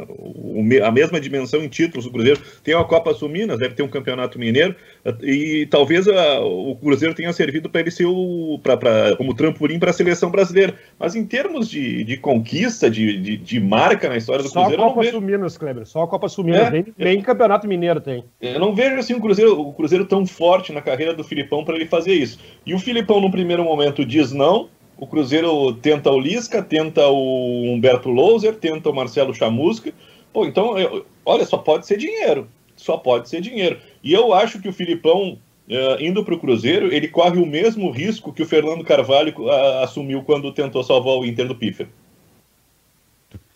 a 0.84 0.90
mesma 0.90 1.20
dimensão 1.20 1.62
em 1.62 1.68
títulos 1.68 2.04
do 2.04 2.12
Cruzeiro. 2.12 2.40
Tem 2.62 2.74
uma 2.74 2.84
Copa 2.84 3.12
Sul 3.14 3.28
Minas, 3.28 3.58
deve 3.58 3.74
ter 3.74 3.82
um 3.82 3.88
Campeonato 3.88 4.38
Mineiro 4.38 4.74
e 5.22 5.66
talvez 5.70 6.06
a, 6.06 6.40
o 6.40 6.76
Cruzeiro 6.76 7.14
tenha 7.14 7.32
servido 7.32 7.68
para 7.68 7.80
ele 7.80 7.90
ser 7.90 8.06
o 8.06 8.60
pra, 8.62 8.76
pra, 8.76 9.16
como 9.16 9.34
trampolim 9.34 9.78
para 9.78 9.90
a 9.90 9.94
seleção 9.94 10.30
brasileira. 10.30 10.74
Mas 10.98 11.14
em 11.14 11.24
termos 11.24 11.68
de, 11.68 12.04
de 12.04 12.16
conquista, 12.16 12.90
de, 12.90 13.18
de, 13.18 13.36
de, 13.36 13.60
marca 13.80 14.08
na 14.08 14.16
história 14.16 14.42
do 14.42 14.48
Só 14.48 14.60
Cruzeiro. 14.60 14.82
Só 14.82 14.86
a 14.86 14.88
Copa 14.90 15.00
vejo... 15.00 15.12
Sul-Minas, 15.12 15.58
Kleber. 15.58 15.86
Só 15.86 16.02
a 16.02 16.08
Copa 16.08 16.28
Sul-Minas. 16.28 16.68
É, 16.68 16.70
nem, 16.70 16.86
nem 16.96 17.22
Campeonato 17.22 17.66
Mineiro 17.66 18.00
tem. 18.00 18.24
Eu 18.40 18.60
não 18.60 18.74
vejo 18.74 18.96
assim 18.96 19.14
o 19.14 19.20
Cruzeiro, 19.20 19.60
o 19.60 19.72
Cruzeiro 19.72 20.04
tão 20.04 20.26
forte 20.26 20.72
na 20.72 20.80
carreira 20.80 21.14
do 21.14 21.24
Filipão 21.24 21.64
para 21.64 21.76
ele 21.76 21.86
fazer 21.86 22.14
isso. 22.14 22.38
E 22.64 22.74
o 22.74 22.78
Filipão, 22.78 23.20
no 23.20 23.30
primeiro 23.30 23.64
momento, 23.64 24.04
diz 24.04 24.32
não. 24.32 24.68
O 24.96 25.06
Cruzeiro 25.06 25.72
tenta 25.74 26.10
o 26.10 26.20
Lisca, 26.20 26.62
tenta 26.62 27.08
o 27.08 27.72
Humberto 27.72 28.10
Louser, 28.10 28.54
tenta 28.54 28.90
o 28.90 28.94
Marcelo 28.94 29.34
Chamusca. 29.34 29.92
Pô, 30.32 30.44
então, 30.44 30.78
eu, 30.78 31.06
olha, 31.24 31.44
só 31.46 31.56
pode 31.56 31.86
ser 31.86 31.96
dinheiro. 31.96 32.46
Só 32.76 32.96
pode 32.96 33.28
ser 33.28 33.40
dinheiro. 33.40 33.78
E 34.04 34.12
eu 34.12 34.32
acho 34.34 34.60
que 34.60 34.68
o 34.68 34.72
Filipão 34.72 35.38
Uh, 35.70 36.02
indo 36.02 36.24
para 36.24 36.34
o 36.34 36.38
Cruzeiro, 36.40 36.92
ele 36.92 37.06
corre 37.06 37.40
o 37.40 37.46
mesmo 37.46 37.92
risco 37.92 38.32
que 38.32 38.42
o 38.42 38.44
Fernando 38.46 38.82
Carvalho 38.82 39.32
uh, 39.38 39.84
assumiu 39.84 40.20
quando 40.24 40.50
tentou 40.50 40.82
salvar 40.82 41.14
o 41.14 41.24
Inter 41.24 41.46
do 41.46 41.54
Piffer. 41.54 41.86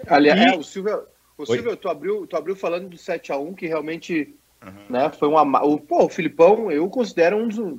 Aliás, 0.09 0.41
e... 0.41 0.45
é, 0.45 0.57
o 0.57 0.63
Silvio, 0.63 1.03
o 1.37 1.47
Silvio 1.47 1.77
tu, 1.77 1.89
abriu, 1.89 2.27
tu 2.27 2.37
abriu 2.37 2.57
falando 2.57 2.89
do 2.89 2.97
7x1, 2.97 3.55
que 3.55 3.67
realmente 3.67 4.35
uhum. 4.65 4.73
né, 4.89 5.11
foi 5.19 5.29
uma. 5.29 5.65
O, 5.65 5.79
pô, 5.79 6.05
o 6.05 6.09
Filipão, 6.09 6.71
eu 6.71 6.89
considero 6.89 7.37
um 7.37 7.49
dos. 7.49 7.79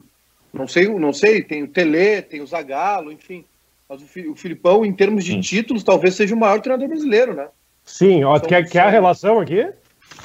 Não 0.54 0.68
sei, 0.68 0.88
não 0.88 1.12
sei, 1.12 1.44
tem 1.44 1.64
o 1.64 1.68
Tele, 1.68 2.22
tem 2.22 2.42
o 2.42 2.48
Zagallo, 2.48 3.12
enfim. 3.12 3.44
Mas 3.90 4.02
o, 4.02 4.32
o 4.32 4.36
Filipão, 4.36 4.86
em 4.86 4.94
termos 4.94 5.24
de 5.24 5.36
hum. 5.36 5.42
títulos, 5.42 5.84
talvez 5.84 6.16
seja 6.16 6.34
o 6.34 6.40
maior 6.40 6.62
treinador 6.62 6.88
brasileiro, 6.88 7.34
né? 7.34 7.50
Sim, 7.84 8.24
ó, 8.24 8.40
quer, 8.40 8.68
quer 8.68 8.82
a 8.82 8.90
relação 8.90 9.40
aqui? 9.40 9.70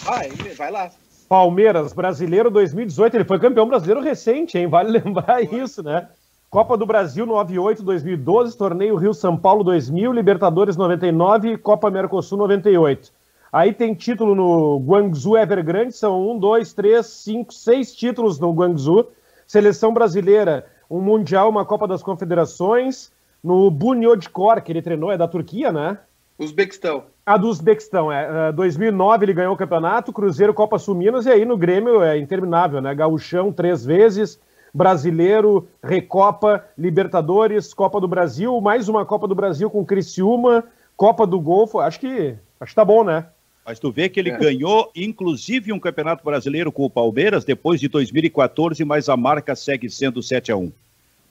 Ah, 0.07 0.23
vai 0.57 0.71
lá. 0.71 0.91
Palmeiras, 1.29 1.93
brasileiro 1.93 2.51
2018, 2.51 3.17
ele 3.17 3.25
foi 3.25 3.39
campeão 3.39 3.69
brasileiro 3.69 4.01
recente, 4.01 4.59
hein? 4.59 4.67
Vale 4.67 4.91
lembrar 4.99 5.43
isso, 5.43 5.83
né? 5.83 6.09
Copa 6.51 6.77
do 6.77 6.85
Brasil 6.85 7.25
98, 7.25 7.81
2012, 7.85 8.59
Torneio 8.59 8.97
Rio 8.97 9.15
São 9.15 9.37
Paulo 9.37 9.63
2000, 9.63 10.13
Libertadores 10.13 10.77
99 10.77 11.53
e 11.53 11.57
Copa 11.57 11.89
Mercosul 11.89 12.39
98. 12.39 13.13
Aí 13.53 13.73
tem 13.73 13.95
título 13.95 14.35
no 14.35 14.81
Guangzhou 14.81 15.39
Evergrande, 15.39 15.93
são 15.93 16.29
um, 16.29 16.37
dois, 16.37 16.73
três, 16.73 17.07
cinco, 17.07 17.55
seis 17.55 17.95
títulos 17.95 18.41
no 18.41 18.53
Guangzhou. 18.53 19.13
Seleção 19.47 19.95
brasileira, 19.95 20.67
um 20.91 21.01
Mundial, 21.01 21.49
uma 21.49 21.65
Copa 21.65 21.87
das 21.87 22.03
Confederações. 22.03 23.13
No 23.41 23.71
Bunyodkor, 23.71 24.61
que 24.61 24.73
ele 24.73 24.83
treinou, 24.83 25.13
é 25.13 25.17
da 25.17 25.29
Turquia, 25.29 25.71
né? 25.71 25.99
Uzbequistão. 26.37 27.05
A 27.25 27.37
do 27.37 27.47
Uzbequistão, 27.47 28.11
é. 28.11 28.51
2009 28.51 29.25
ele 29.25 29.35
ganhou 29.35 29.55
o 29.55 29.57
campeonato, 29.57 30.13
Cruzeiro, 30.13 30.53
Copa 30.53 30.81
Sul 30.81 30.97
Minas, 30.97 31.27
e 31.27 31.31
aí 31.31 31.45
no 31.45 31.57
Grêmio 31.57 32.03
é 32.03 32.19
interminável, 32.19 32.81
né? 32.81 32.93
Gauchão 32.93 33.53
três 33.53 33.85
vezes, 33.85 34.41
Brasileiro, 34.73 35.69
Recopa, 35.83 36.65
Libertadores, 36.77 37.75
Copa 37.75 38.01
do 38.01 38.09
Brasil, 38.09 38.61
mais 38.61 38.89
uma 38.89 39.05
Copa 39.05 39.27
do 39.27 39.35
Brasil 39.35 39.71
com 39.71 39.85
Criciúma, 39.85 40.65
Copa 40.97 41.27
do 41.27 41.41
Golfo, 41.41 41.81
acho 41.81 41.99
que, 42.01 42.37
acho 42.61 42.73
que 42.73 42.77
tá 42.77 42.85
bom, 42.85 43.05
né? 43.05 43.27
Mas 43.65 43.79
tu 43.79 43.91
vê 43.93 44.09
que 44.09 44.19
ele 44.19 44.31
é. 44.31 44.39
ganhou, 44.39 44.91
inclusive, 44.97 45.73
um 45.73 45.79
Campeonato 45.79 46.25
Brasileiro 46.25 46.73
com 46.73 46.85
o 46.85 46.91
Palmeiras 46.91 47.45
depois 47.45 47.81
de 47.81 47.89
2014, 47.89 48.85
mas 48.85 49.09
a 49.09 49.17
marca 49.17 49.55
segue 49.55 49.89
sendo 49.89 50.23
7 50.23 50.53
a 50.53 50.57
1 50.57 50.73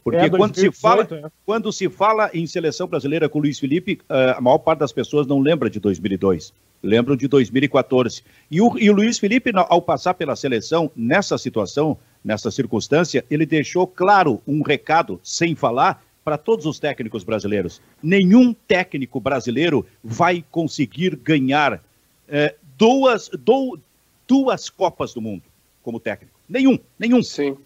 porque 0.04 0.26
é, 0.26 0.30
quando, 0.30 0.54
2018, 0.54 0.76
se 0.76 0.82
fala, 0.82 1.08
é. 1.12 1.32
quando 1.46 1.72
se 1.72 1.90
fala 1.90 2.30
em 2.34 2.48
seleção 2.48 2.88
brasileira 2.88 3.28
com 3.28 3.40
o 3.40 3.42
Luiz 3.42 3.60
Felipe, 3.60 4.00
uh, 4.10 4.38
a 4.38 4.42
maior 4.42 4.58
parte 4.58 4.80
das 4.80 4.92
pessoas 4.92 5.28
não 5.28 5.40
lembra 5.40 5.70
de 5.70 5.80
2002, 5.80 6.54
lembram 6.82 7.16
de 7.16 7.28
2014. 7.28 8.24
E 8.50 8.62
o, 8.62 8.78
e 8.78 8.90
o 8.90 8.94
Luiz 8.94 9.20
Felipe, 9.20 9.52
ao 9.54 9.82
passar 9.82 10.14
pela 10.14 10.36
seleção, 10.36 10.90
nessa 10.96 11.38
situação, 11.38 11.98
nessa 12.24 12.51
circunstância, 12.51 13.26
ele 13.30 13.45
deixou 13.45 13.88
claro 13.88 14.41
um 14.47 14.61
recado, 14.61 15.20
sem 15.24 15.55
falar, 15.55 16.03
para 16.24 16.38
todos 16.38 16.65
os 16.65 16.80
técnicos 16.80 17.24
brasileiros. 17.24 17.82
Nenhum 18.03 18.53
técnico 18.53 19.20
brasileiro 19.20 19.86
vai 20.03 20.43
conseguir 20.51 21.15
ganhar 21.15 21.76
uh, 21.76 22.55
duas, 22.78 23.30
do, 23.30 23.80
duas 24.28 24.70
Copas 24.70 25.13
do 25.13 25.22
Mundo 25.22 25.43
como 25.82 25.99
técnico. 25.99 26.38
Nenhum, 26.47 26.78
nenhum. 26.97 27.24
Sim. 27.24 27.57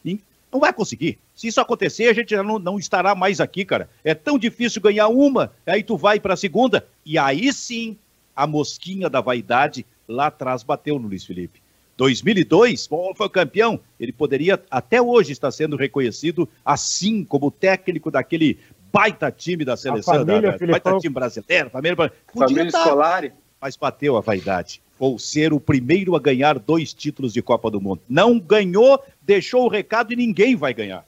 Não 0.52 0.60
vai 0.60 0.72
conseguir. 0.72 1.18
Se 1.36 1.48
isso 1.48 1.60
acontecer, 1.60 2.08
a 2.08 2.14
gente 2.14 2.30
já 2.30 2.44
não, 2.44 2.60
não 2.60 2.78
estará 2.78 3.16
mais 3.16 3.42
aqui, 3.42 3.66
cara. 3.66 3.90
É 4.04 4.14
tão 4.14 4.38
difícil 4.38 4.82
ganhar 4.82 5.08
uma, 5.08 5.52
aí 5.66 5.84
tu 5.84 5.98
vai 5.98 6.20
para 6.20 6.36
a 6.36 6.38
segunda, 6.38 6.86
e 7.04 7.18
aí 7.18 7.52
sim 7.52 7.98
a 8.36 8.46
mosquinha 8.46 9.10
da 9.10 9.20
vaidade 9.20 9.86
lá 10.08 10.28
atrás 10.28 10.62
bateu 10.62 11.00
no 11.00 11.08
Luiz 11.08 11.26
Felipe. 11.26 11.63
2002, 11.98 12.88
foi 13.16 13.30
campeão. 13.30 13.80
Ele 14.00 14.12
poderia 14.12 14.62
até 14.70 15.02
hoje 15.02 15.32
estar 15.32 15.52
sendo 15.52 15.76
reconhecido 15.76 16.48
assim 16.66 17.24
como 17.24 17.52
técnico 17.52 18.10
daquele 18.10 18.60
baita 18.92 19.32
time 19.32 19.66
da 19.66 19.76
seleção, 19.76 20.16
família, 20.16 20.58
da, 20.58 20.68
baita 20.68 20.98
time 21.00 21.14
brasileiro, 21.14 21.70
família, 21.70 22.12
família 22.34 22.68
escolar. 22.68 23.32
Mas 23.62 23.78
bateu 23.78 24.18
a 24.18 24.22
vaidade 24.22 24.82
ou 25.00 25.18
ser 25.18 25.52
o 25.52 25.60
primeiro 25.60 26.16
a 26.16 26.20
ganhar 26.20 26.60
dois 26.60 26.94
títulos 26.94 27.34
de 27.34 27.42
Copa 27.42 27.70
do 27.70 27.82
Mundo. 27.82 28.02
Não 28.08 28.40
ganhou, 28.40 29.04
deixou 29.22 29.66
o 29.66 29.70
recado 29.70 30.14
e 30.14 30.16
ninguém 30.16 30.56
vai 30.56 30.74
ganhar. 30.74 31.06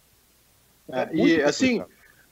É, 0.91 1.09
e 1.13 1.41
assim, 1.41 1.81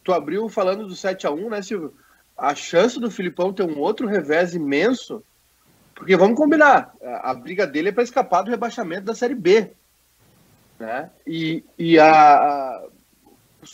tu 0.04 0.12
abriu 0.12 0.50
falando 0.50 0.88
do 0.88 0.96
7 0.96 1.26
a 1.26 1.32
1 1.32 1.50
né, 1.50 1.62
Silvio? 1.62 1.94
A 2.38 2.56
chance 2.56 3.00
do 3.00 3.10
Filipão 3.10 3.54
ter 3.54 3.64
um 3.64 3.80
outro 3.80 4.08
revés 4.08 4.54
imenso 4.54 5.24
Porque 5.96 6.18
vamos 6.18 6.38
combinar, 6.38 6.94
a, 7.02 7.34
briga 7.34 7.68
dele 7.68 7.90
é 7.90 7.92
para 7.92 8.04
escapar 8.04 8.42
do 8.42 8.50
rebaixamento 8.50 9.06
da 9.06 9.16
Série 9.16 9.36
B. 9.36 9.72
Né? 10.80 11.10
E, 11.26 11.64
e 11.78 12.00
a, 12.00 12.12
a, 12.12 12.88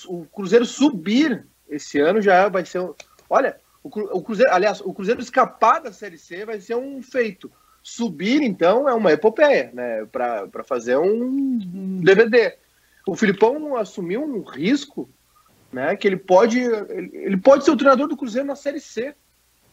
o 0.08 0.26
Cruzeiro 0.26 0.66
subir 0.66 1.46
esse 1.70 2.00
ano 2.00 2.22
já 2.22 2.50
vai 2.50 2.66
ser. 2.66 2.88
Olha, 3.30 3.58
o, 3.84 3.90
o 4.18 4.22
Cruzeiro, 4.22 4.52
aliás, 4.52 4.82
o 4.82 4.94
Cruzeiro 4.94 5.22
escapar 5.22 5.82
da 5.82 5.94
Série 5.94 6.18
C 6.18 6.46
vai 6.46 6.60
ser 6.60 6.76
um 6.76 7.02
feito. 7.02 7.52
Subir, 7.82 8.42
então, 8.42 8.90
é 8.90 8.94
uma 8.94 9.14
epopeia, 9.14 9.72
né? 9.74 10.06
Para 10.06 10.64
fazer 10.66 10.98
um 10.98 12.02
DVD. 12.02 12.58
O 13.08 13.16
Filipão 13.16 13.78
assumiu 13.78 14.22
um 14.22 14.44
risco, 14.44 15.10
né? 15.72 15.96
Que 15.96 16.08
ele 16.08 16.18
pode, 16.18 16.60
ele, 16.60 17.10
ele 17.14 17.38
pode 17.38 17.64
ser 17.64 17.72
o 17.72 17.78
treinador 17.78 18.08
do 18.08 18.18
Cruzeiro 18.18 18.48
na 18.48 18.56
Série 18.56 18.82
C. 18.82 19.16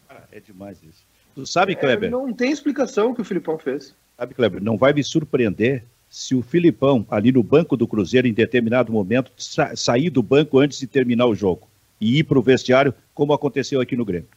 Ah, 0.08 0.22
é 0.30 0.38
demais 0.38 0.82
isso. 0.82 1.04
Tu 1.36 1.46
sabe, 1.46 1.72
é, 1.72 1.74
Kleber? 1.74 2.10
Não 2.10 2.32
tem 2.32 2.50
explicação 2.50 3.14
que 3.14 3.20
o 3.20 3.24
Filipão 3.24 3.58
fez. 3.58 3.94
Sabe, 4.16 4.32
Kleber, 4.32 4.62
não 4.62 4.78
vai 4.78 4.94
me 4.94 5.04
surpreender 5.04 5.84
se 6.08 6.34
o 6.34 6.40
Filipão, 6.40 7.06
ali 7.10 7.30
no 7.30 7.42
banco 7.42 7.76
do 7.76 7.86
Cruzeiro, 7.86 8.26
em 8.26 8.32
determinado 8.32 8.90
momento, 8.90 9.30
sa 9.36 9.76
sair 9.76 10.08
do 10.08 10.22
banco 10.22 10.58
antes 10.58 10.78
de 10.78 10.86
terminar 10.86 11.26
o 11.26 11.34
jogo 11.34 11.68
e 12.00 12.20
ir 12.20 12.24
para 12.24 12.38
o 12.38 12.42
vestiário, 12.42 12.94
como 13.12 13.34
aconteceu 13.34 13.82
aqui 13.82 13.94
no 13.94 14.04
Grêmio. 14.04 14.28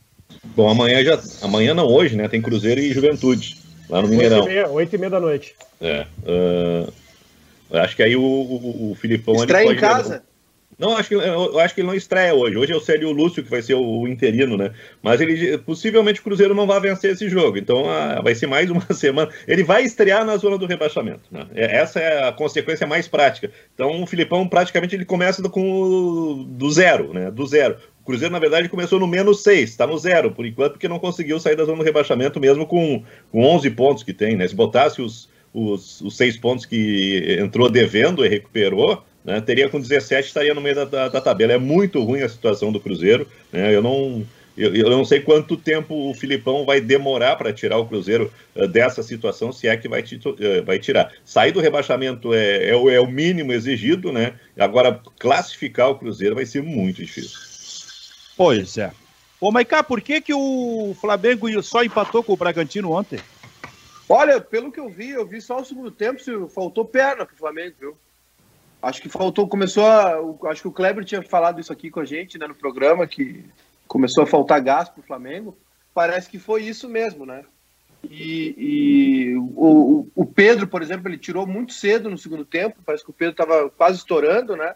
Bom, 0.56 0.70
amanhã 0.70 1.02
já. 1.02 1.18
Amanhã 1.42 1.74
não, 1.74 1.88
hoje, 1.88 2.18
né? 2.18 2.28
Tem 2.28 2.42
Cruzeiro 2.42 2.82
e 2.82 2.92
Juventude, 2.92 3.58
lá 3.90 4.02
no 4.02 4.10
Mineirão. 4.10 4.46
Oito 4.74 4.94
e 4.94 4.98
meia 4.98 5.10
da 5.10 5.22
noite. 5.22 5.56
É. 5.80 6.06
Uh, 6.22 6.94
acho 7.78 7.96
que 7.96 8.04
aí 8.04 8.18
o, 8.18 8.22
o, 8.22 8.92
o 8.92 8.96
Filipão. 8.96 9.36
Estreia 9.36 9.72
em 9.72 9.78
casa? 9.78 10.22
Não, 10.80 10.96
acho 10.96 11.10
que, 11.10 11.16
eu 11.16 11.60
acho 11.60 11.76
que 11.76 11.82
ele 11.82 11.88
não 11.88 11.94
estreia 11.94 12.34
hoje. 12.34 12.56
Hoje 12.56 12.72
é 12.72 12.76
o 12.76 12.80
Célio 12.80 13.12
Lúcio 13.12 13.44
que 13.44 13.50
vai 13.50 13.62
ser 13.62 13.74
o, 13.74 14.08
interino, 14.08 14.56
né? 14.56 14.72
Mas 15.04 15.20
ele 15.20 15.58
possivelmente 15.58 16.22
o 16.22 16.24
Cruzeiro 16.24 16.56
não 16.56 16.66
vai 16.66 16.80
vencer 16.80 17.12
esse 17.12 17.28
jogo. 17.28 17.58
Então 17.58 17.90
ah, 17.90 18.22
vai 18.22 18.34
ser 18.34 18.48
mais 18.48 18.72
uma 18.72 18.82
semana. 18.94 19.30
Ele 19.46 19.62
vai 19.62 19.84
estrear 19.84 20.24
na 20.24 20.38
zona 20.38 20.58
do 20.58 20.66
rebaixamento. 20.66 21.24
Né? 21.30 21.46
É, 21.54 21.76
essa 21.76 22.00
é 22.00 22.30
a 22.30 22.32
consequência 22.32 22.88
mais 22.88 23.10
prática. 23.10 23.52
Então 23.74 24.02
o 24.02 24.08
Filipão 24.08 24.48
praticamente 24.48 24.96
ele 24.96 25.04
começa 25.04 25.42
do, 25.42 25.50
com, 25.50 26.46
do 26.50 26.72
zero, 26.72 27.14
né? 27.14 27.30
Do 27.30 27.46
zero. 27.46 27.76
O 28.02 28.06
Cruzeiro, 28.06 28.32
na 28.32 28.40
verdade, 28.40 28.70
começou 28.70 29.00
no 29.00 29.06
menos 29.06 29.44
6, 29.44 29.70
está 29.70 29.86
no 29.86 29.98
zero 29.98 30.32
por 30.32 30.46
enquanto, 30.46 30.72
porque 30.72 30.88
não 30.88 30.98
conseguiu 30.98 31.40
sair 31.42 31.58
da 31.58 31.66
zona 31.66 31.80
do 31.80 31.84
rebaixamento 31.84 32.40
mesmo 32.40 32.66
com, 32.66 33.04
com 33.32 33.44
11 33.44 33.70
pontos 33.72 34.02
que 34.02 34.14
tem, 34.14 34.38
né? 34.38 34.48
Se 34.48 34.56
botasse 34.56 35.02
os, 35.02 35.30
os, 35.54 36.00
os 36.02 36.16
seis 36.16 36.38
pontos 36.38 36.66
que 36.66 37.38
entrou 37.40 37.70
devendo 37.70 38.26
e 38.26 38.30
recuperou, 38.30 39.04
né, 39.24 39.42
teria 39.42 39.70
com 39.70 39.80
17, 39.80 40.28
estaria 40.28 40.54
no 40.54 40.62
meio 40.62 40.76
da, 40.76 40.86
da, 40.86 41.10
da, 41.10 41.22
tabela. 41.22 41.54
É 41.54 41.58
muito 41.58 42.04
ruim 42.04 42.22
a 42.22 42.30
situação 42.30 42.72
do 42.72 42.80
Cruzeiro. 42.80 43.28
Né, 43.52 43.76
eu 43.76 43.82
não. 43.82 44.26
Eu, 44.58 44.76
eu, 44.76 44.90
não 44.90 45.06
sei 45.06 45.22
quanto 45.22 45.56
tempo 45.56 46.10
o 46.10 46.14
Filipão 46.14 46.66
vai 46.66 46.82
demorar 46.82 47.38
para 47.38 47.54
tirar 47.54 47.78
o 47.78 47.86
Cruzeiro 47.86 48.30
uh, 48.54 48.68
dessa 48.68 49.02
situação, 49.02 49.54
se 49.54 49.70
é 49.70 49.78
que 49.78 49.88
vai, 49.88 50.02
uh, 50.02 50.66
vai 50.66 50.78
tirar. 50.78 51.14
Sair 51.24 51.54
do 51.54 51.62
rebaixamento 51.62 52.34
é, 52.34 52.68
é, 52.68 52.76
o, 52.76 52.90
é 52.90 53.00
o 53.00 53.08
mínimo 53.08 53.54
exigido, 53.54 54.12
né? 54.12 54.34
Agora, 54.58 55.00
classificar 55.18 55.90
o 55.90 55.96
Cruzeiro 55.96 56.36
vai 56.36 56.46
ser 56.46 56.62
muito 56.62 56.98
difícil. 56.98 57.40
Pois 58.36 58.78
é. 58.78 58.92
Ô, 59.40 59.50
Maiká, 59.50 59.82
por 59.82 60.02
que, 60.02 60.20
que 60.20 60.34
o 60.34 60.94
Flamengo 61.00 61.64
só 61.64 61.82
empatou 61.82 62.22
com 62.22 62.34
o 62.34 62.38
Bragantino 62.38 62.92
ontem? 62.92 63.20
Olha, 64.10 64.42
pelo 64.42 64.72
que 64.72 64.80
eu 64.80 64.90
vi, 64.90 65.12
eu 65.12 65.26
vi 65.26 65.40
só 65.40 65.62
o 65.62 65.66
segundo 65.66 65.92
tempo, 65.92 66.20
se 66.20 66.32
faltou 66.50 66.84
perna 66.84 67.26
pro 67.26 67.38
Flamengo, 67.38 67.76
viu? 67.80 67.98
Acho 68.82 69.02
que 69.02 69.10
faltou, 69.10 69.48
começou 69.48 69.86
a. 69.86 70.16
Acho 70.50 70.62
que 70.62 70.68
o 70.68 70.72
Kleber 70.72 71.04
tinha 71.04 71.22
falado 71.22 71.60
isso 71.60 71.72
aqui 71.74 71.92
com 71.92 72.00
a 72.00 72.06
gente 72.06 72.38
né, 72.38 72.48
no 72.48 72.56
programa, 72.56 73.06
que 73.06 73.46
começou 73.88 74.24
a 74.24 74.28
faltar 74.28 74.62
gás 74.62 74.88
para 74.88 75.02
o 75.02 75.06
Flamengo. 75.06 75.58
Parece 75.94 76.30
que 76.30 76.40
foi 76.40 76.64
isso 76.64 76.88
mesmo, 76.88 77.26
né? 77.26 77.44
E, 78.04 78.56
e 78.58 79.36
o, 79.38 80.08
o, 80.16 80.26
Pedro, 80.26 80.68
por 80.68 80.82
exemplo, 80.82 81.10
ele 81.10 81.18
tirou 81.18 81.46
muito 81.46 81.74
cedo 81.74 82.10
no 82.10 82.18
segundo 82.18 82.46
tempo. 82.46 82.78
Parece 82.86 83.04
que 83.04 83.10
o 83.10 83.14
Pedro 83.14 83.32
estava 83.32 83.70
quase 83.70 83.98
estourando, 83.98 84.56
né? 84.56 84.74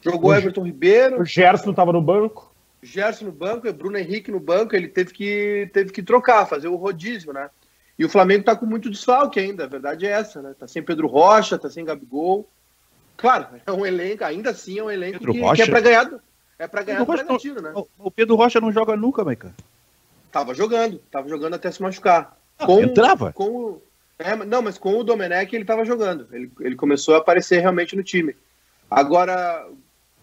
Jogou 0.00 0.30
o 0.30 0.34
Everton 0.34 0.64
Ribeiro. 0.64 1.20
O 1.20 1.24
Gerson 1.24 1.70
estava 1.70 1.92
no 1.92 2.02
banco. 2.02 2.52
Gerson 2.82 3.26
no 3.26 3.32
banco, 3.32 3.72
Bruno 3.72 3.96
Henrique 3.96 4.32
no 4.32 4.40
banco. 4.40 4.74
Ele 4.74 4.88
teve 4.88 5.12
que, 5.12 5.70
teve 5.72 5.92
que 5.92 6.02
trocar, 6.02 6.46
fazer 6.46 6.66
o 6.66 6.76
rodízio, 6.76 7.32
né? 7.32 7.48
E 7.96 8.04
o 8.04 8.08
Flamengo 8.08 8.40
está 8.40 8.56
com 8.56 8.66
muito 8.66 8.90
desfalque 8.90 9.38
ainda. 9.38 9.64
A 9.64 9.68
verdade 9.68 10.06
é 10.06 10.10
essa, 10.10 10.42
né? 10.42 10.54
Tá 10.58 10.66
sem 10.66 10.82
Pedro 10.82 11.06
Rocha, 11.06 11.56
tá 11.56 11.70
sem 11.70 11.84
Gabigol. 11.84 12.48
Claro, 13.16 13.46
é 13.66 13.72
um 13.72 13.86
elenco, 13.86 14.24
ainda 14.24 14.50
assim 14.50 14.78
é 14.78 14.82
um 14.82 14.90
elenco 14.90 15.18
que, 15.18 15.54
que, 15.54 15.62
é 15.62 15.66
para 15.66 15.80
ganhar 15.80 16.04
do, 16.04 16.20
é 16.58 16.66
para 16.66 16.82
ganhar 16.82 16.98
do 16.98 17.06
Bragantino, 17.06 17.60
né? 17.60 17.72
O 17.98 18.10
Pedro 18.10 18.36
Rocha 18.36 18.60
não 18.60 18.72
joga 18.72 18.96
nunca, 18.96 19.24
Maica. 19.24 19.54
Tava 20.30 20.54
jogando, 20.54 20.98
tava 21.10 21.28
jogando 21.28 21.54
até 21.54 21.70
se 21.70 21.80
machucar. 21.80 22.36
Ah, 22.58 22.66
com, 22.66 22.80
entrava? 22.80 23.32
Com, 23.32 23.80
é, 24.18 24.36
não, 24.36 24.62
mas 24.62 24.78
com 24.78 24.96
o 24.96 25.04
Domenech 25.04 25.54
ele 25.54 25.64
tava 25.64 25.84
jogando. 25.84 26.26
Ele, 26.32 26.50
ele 26.60 26.76
começou 26.76 27.14
a 27.14 27.18
aparecer 27.18 27.60
realmente 27.60 27.96
no 27.96 28.02
time. 28.02 28.34
Agora, 28.90 29.66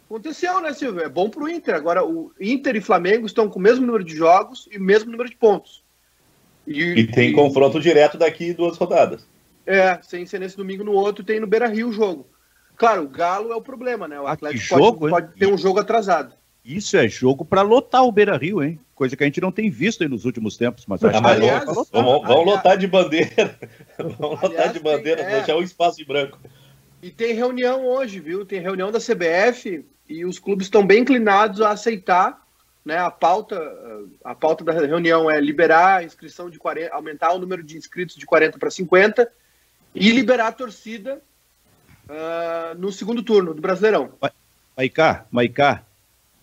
aconteceu, 0.10 0.62
né, 0.62 0.74
Silvio? 0.74 1.02
É 1.02 1.10
bom 1.10 1.30
pro 1.30 1.50
Inter. 1.50 1.76
Agora, 1.76 2.06
o 2.06 2.32
Inter 2.40 2.76
e 2.76 2.82
Flamengo 2.82 3.26
estão 3.26 3.50
com 3.50 3.60
o 3.60 3.62
mesmo 3.62 3.86
número 3.86 4.04
de 4.04 4.16
jogos 4.16 4.68
e 4.72 4.78
o 4.78 4.82
mesmo 4.82 5.12
número 5.12 5.30
de 5.30 5.36
pontos. 5.36 5.84
E, 6.66 6.82
e 6.82 7.08
tem 7.08 7.30
e, 7.30 7.34
confronto 7.34 7.80
direto 7.80 8.18
daqui 8.18 8.54
duas 8.54 8.78
rodadas. 8.78 9.26
É, 9.66 10.00
sem 10.02 10.26
ser 10.26 10.40
nesse 10.40 10.58
domingo 10.58 10.84
no 10.84 10.94
outro, 10.94 11.24
tem 11.24 11.40
no 11.40 11.48
Beira 11.48 11.68
Rio 11.68 11.90
o 11.90 11.94
jogo. 11.94 12.28
Claro, 12.82 13.04
o 13.04 13.08
Galo 13.08 13.52
é 13.52 13.56
o 13.56 13.62
problema, 13.62 14.08
né? 14.08 14.20
O 14.20 14.26
ah, 14.26 14.32
Atlético 14.32 14.64
jogo, 14.64 15.08
pode, 15.08 15.12
pode 15.12 15.38
ter 15.38 15.46
um 15.46 15.56
jogo 15.56 15.80
atrasado. 15.80 16.34
Isso 16.66 16.98
é 16.98 17.08
jogo 17.08 17.46
para 17.46 17.62
lotar 17.62 18.04
o 18.04 18.12
Beira 18.12 18.36
Rio, 18.36 18.64
hein? 18.64 18.80
Coisa 18.96 19.16
que 19.16 19.22
a 19.22 19.28
gente 19.28 19.40
não 19.40 19.52
tem 19.52 19.70
visto 19.70 20.10
nos 20.10 20.26
últimos 20.26 20.58
tempos. 20.58 20.88
Mas 20.88 21.04
acho 21.04 21.16
aliás, 21.24 21.60
que 21.60 21.76
vamos, 21.76 21.90
vamos 21.92 22.44
lotar 22.44 22.80
de 22.80 22.88
bandeira. 22.88 23.56
vamos 24.00 24.44
aliás, 24.44 24.66
lotar 24.66 24.74
de 24.74 24.80
bandeira, 24.80 25.18
tem, 25.24 25.32
é... 25.32 25.38
deixar 25.38 25.58
um 25.58 25.62
espaço 25.62 26.02
em 26.02 26.06
branco. 26.06 26.40
E 27.04 27.12
tem 27.12 27.36
reunião 27.36 27.86
hoje, 27.86 28.20
viu? 28.20 28.44
Tem 28.48 28.60
reunião 28.60 28.92
da 28.92 28.98
CBF 28.98 29.86
e 30.10 30.26
os 30.26 30.40
clubes 30.40 30.66
estão 30.66 30.84
bem 30.84 31.02
inclinados 31.02 31.62
a 31.62 31.70
aceitar. 31.70 32.42
Né, 32.84 32.98
a 32.98 33.12
pauta 33.12 33.62
a 34.24 34.34
pauta 34.34 34.64
da 34.64 34.72
reunião 34.72 35.30
é 35.30 35.40
liberar 35.40 35.98
a 35.98 36.04
inscrição 36.04 36.50
de 36.50 36.58
40, 36.58 36.92
aumentar 36.96 37.32
o 37.32 37.38
número 37.38 37.62
de 37.62 37.78
inscritos 37.78 38.16
de 38.16 38.26
40 38.26 38.58
para 38.58 38.72
50 38.72 39.32
e 39.94 40.10
liberar 40.10 40.48
a 40.48 40.52
torcida 40.52 41.22
uh, 42.10 42.78
no 42.78 42.92
segundo 42.92 43.24
turno 43.24 43.54
do 43.54 43.62
Brasileirão. 43.62 44.10
Maicá, 44.76 45.26
Maicá, 45.32 45.84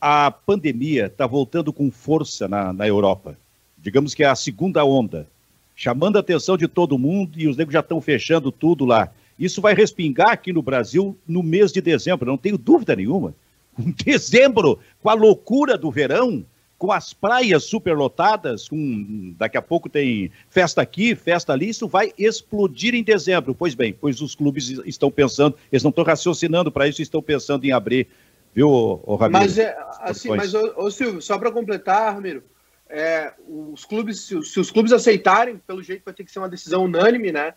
a 0.01 0.31
pandemia 0.31 1.07
está 1.07 1.27
voltando 1.27 1.73
com 1.73 1.91
força 1.91 2.47
na, 2.47 2.73
na 2.73 2.87
Europa. 2.87 3.37
Digamos 3.77 4.15
que 4.15 4.23
é 4.23 4.27
a 4.27 4.35
segunda 4.35 4.85
onda, 4.85 5.27
chamando 5.75 6.17
a 6.17 6.21
atenção 6.21 6.57
de 6.57 6.69
todo 6.69 6.99
mundo 6.99 7.39
e 7.39 7.49
os 7.49 7.57
negros 7.57 7.73
já 7.73 7.81
estão 7.81 8.01
fechando 8.01 8.51
tudo 8.51 8.85
lá. 8.85 9.11
Isso 9.39 9.61
vai 9.61 9.75
respingar 9.75 10.31
aqui 10.31 10.53
no 10.53 10.63
Brasil 10.63 11.17
no 11.27 11.43
mês 11.43 11.73
de 11.73 11.81
dezembro, 11.81 12.27
não 12.27 12.37
tenho 12.37 12.59
dúvida 12.59 12.97
nenhuma. 12.97 13.35
Em 13.79 13.91
dezembro, 14.05 14.79
com 15.01 15.09
a 15.09 15.15
loucura 15.15 15.79
do 15.79 15.91
verão, 15.91 16.45
com 16.79 16.93
as 16.93 17.13
praias 17.13 17.65
superlotadas, 17.65 18.69
com 18.69 19.35
daqui 19.37 19.59
a 19.59 19.63
pouco 19.63 19.89
tem 19.89 20.31
festa 20.49 20.81
aqui, 20.81 21.15
festa 21.17 21.53
ali, 21.53 21.69
isso 21.69 21.89
vai 21.89 22.13
explodir 22.17 22.95
em 22.95 23.03
dezembro. 23.03 23.55
Pois 23.55 23.75
bem, 23.75 23.93
pois 23.93 24.21
os 24.21 24.37
clubes 24.37 24.69
estão 24.87 25.11
pensando, 25.11 25.57
eles 25.73 25.83
não 25.83 25.91
estão 25.91 26.05
raciocinando 26.05 26.71
para 26.71 26.87
isso, 26.87 27.03
estão 27.03 27.21
pensando 27.21 27.65
em 27.65 27.73
abrir, 27.73 28.07
viu, 28.55 28.69
o 28.71 29.17
Ramiro? 29.17 29.41
Mas 29.41 29.59
é 29.59 29.77
assim, 30.01 30.29
mas 30.29 30.55
ô, 30.55 30.73
ô 30.77 30.91
Silvio, 30.91 31.21
só 31.21 31.37
para 31.37 31.51
completar, 31.51 32.15
Ramiro, 32.15 32.45
é, 32.89 33.33
os 33.47 33.85
clubes, 33.85 34.21
se, 34.21 34.41
se, 34.45 34.61
os 34.61 34.71
clubes 34.71 34.93
aceitarem, 34.93 35.61
pelo 35.67 35.83
jeito 35.83 36.05
vai 36.05 36.15
ter 36.15 36.23
que 36.23 36.31
ser 36.31 36.39
uma 36.39 36.49
decisão 36.49 36.85
unânime, 36.85 37.33
né? 37.33 37.55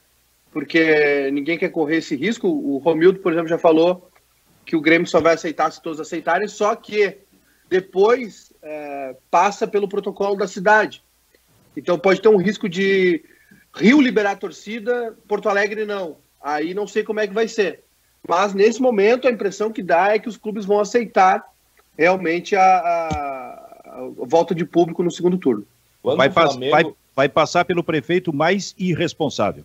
Porque 0.52 1.30
ninguém 1.32 1.58
quer 1.60 1.70
correr 1.70 1.98
esse 1.98 2.16
risco. 2.16 2.48
O 2.48 2.78
Romildo, 2.80 3.20
por 3.20 3.32
exemplo, 3.32 3.48
já 3.48 3.58
falou 3.58 4.10
que 4.66 4.76
o 4.76 4.82
Grêmio 4.82 5.08
só 5.08 5.22
vai 5.22 5.36
aceitar 5.36 5.72
se 5.72 5.82
todos 5.82 6.00
aceitarem, 6.00 6.48
só 6.48 6.76
que 6.76 7.20
depois 7.70 8.51
é, 8.62 9.16
passa 9.30 9.68
pelo 9.68 9.88
protocolo 9.88 10.36
da 10.36 10.48
cidade. 10.48 11.04
Então 11.76 11.98
pode 11.98 12.22
ter 12.22 12.28
um 12.28 12.38
risco 12.38 12.68
de 12.68 13.24
Rio 13.74 14.02
liberar 14.02 14.32
a 14.32 14.36
torcida, 14.36 15.16
Porto 15.28 15.48
Alegre 15.48 15.86
não. 15.86 16.18
Aí 16.42 16.74
não 16.74 16.88
sei 16.88 17.04
como 17.04 17.20
é 17.20 17.28
que 17.28 17.34
vai 17.34 17.48
ser. 17.48 17.84
Mas 18.28 18.54
nesse 18.54 18.82
momento 18.82 19.28
a 19.28 19.32
impressão 19.32 19.72
que 19.72 19.82
dá 19.82 20.14
é 20.14 20.20
que 20.20 20.30
os 20.30 20.38
clubes 20.38 20.66
vão 20.66 20.80
aceitar 20.80 21.46
realmente 21.98 22.56
a, 22.56 22.62
a, 22.64 23.84
a 23.86 24.10
volta 24.18 24.54
de 24.54 24.66
público 24.66 25.04
no 25.04 25.12
segundo 25.12 25.38
turno. 25.38 25.66
Vai, 26.04 26.30
Flamengo... 26.30 26.72
vai, 26.72 26.94
vai 27.16 27.30
passar 27.30 27.66
pelo 27.66 27.84
prefeito 27.84 28.34
mais 28.34 28.76
irresponsável. 28.78 29.64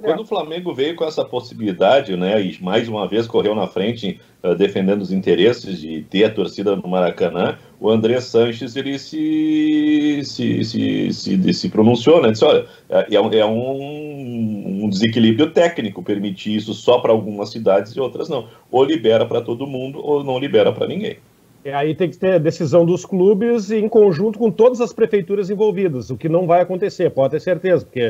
Quando 0.00 0.20
o 0.20 0.26
Flamengo 0.26 0.72
veio 0.72 0.96
com 0.96 1.04
essa 1.04 1.24
possibilidade, 1.24 2.16
né, 2.16 2.40
e 2.40 2.62
mais 2.62 2.88
uma 2.88 3.06
vez 3.06 3.26
correu 3.26 3.54
na 3.54 3.66
frente 3.66 4.20
uh, 4.42 4.54
defendendo 4.54 5.02
os 5.02 5.12
interesses 5.12 5.78
de 5.78 6.02
ter 6.02 6.24
a 6.24 6.32
torcida 6.32 6.74
no 6.74 6.88
Maracanã, 6.88 7.58
o 7.80 7.88
André 7.88 8.20
Sanches 8.20 8.76
ele 8.76 8.98
se, 8.98 10.20
se, 10.22 10.62
se, 10.62 11.12
se, 11.12 11.54
se 11.54 11.68
pronunciou, 11.70 12.20
né, 12.20 12.30
disse, 12.30 12.44
olha, 12.44 12.66
é, 12.90 13.06
é, 13.10 13.38
é 13.38 13.46
um, 13.46 14.84
um, 14.84 14.88
desequilíbrio 14.90 15.50
técnico 15.50 16.02
permitir 16.02 16.54
isso 16.54 16.74
só 16.74 16.98
para 16.98 17.10
algumas 17.10 17.50
cidades 17.50 17.92
e 17.92 18.00
outras 18.00 18.28
não. 18.28 18.48
Ou 18.70 18.84
libera 18.84 19.24
para 19.24 19.40
todo 19.40 19.66
mundo 19.66 19.98
ou 19.98 20.22
não 20.22 20.38
libera 20.38 20.70
para 20.70 20.86
ninguém. 20.86 21.16
E 21.64 21.70
aí 21.70 21.94
tem 21.94 22.10
que 22.10 22.18
ter 22.18 22.34
a 22.34 22.38
decisão 22.38 22.84
dos 22.84 23.06
clubes 23.06 23.70
em 23.70 23.88
conjunto 23.88 24.38
com 24.38 24.50
todas 24.50 24.80
as 24.80 24.92
prefeituras 24.92 25.48
envolvidas, 25.48 26.10
o 26.10 26.16
que 26.16 26.28
não 26.28 26.46
vai 26.46 26.60
acontecer, 26.60 27.10
pode 27.10 27.32
ter 27.32 27.40
certeza, 27.40 27.84
porque 27.84 28.08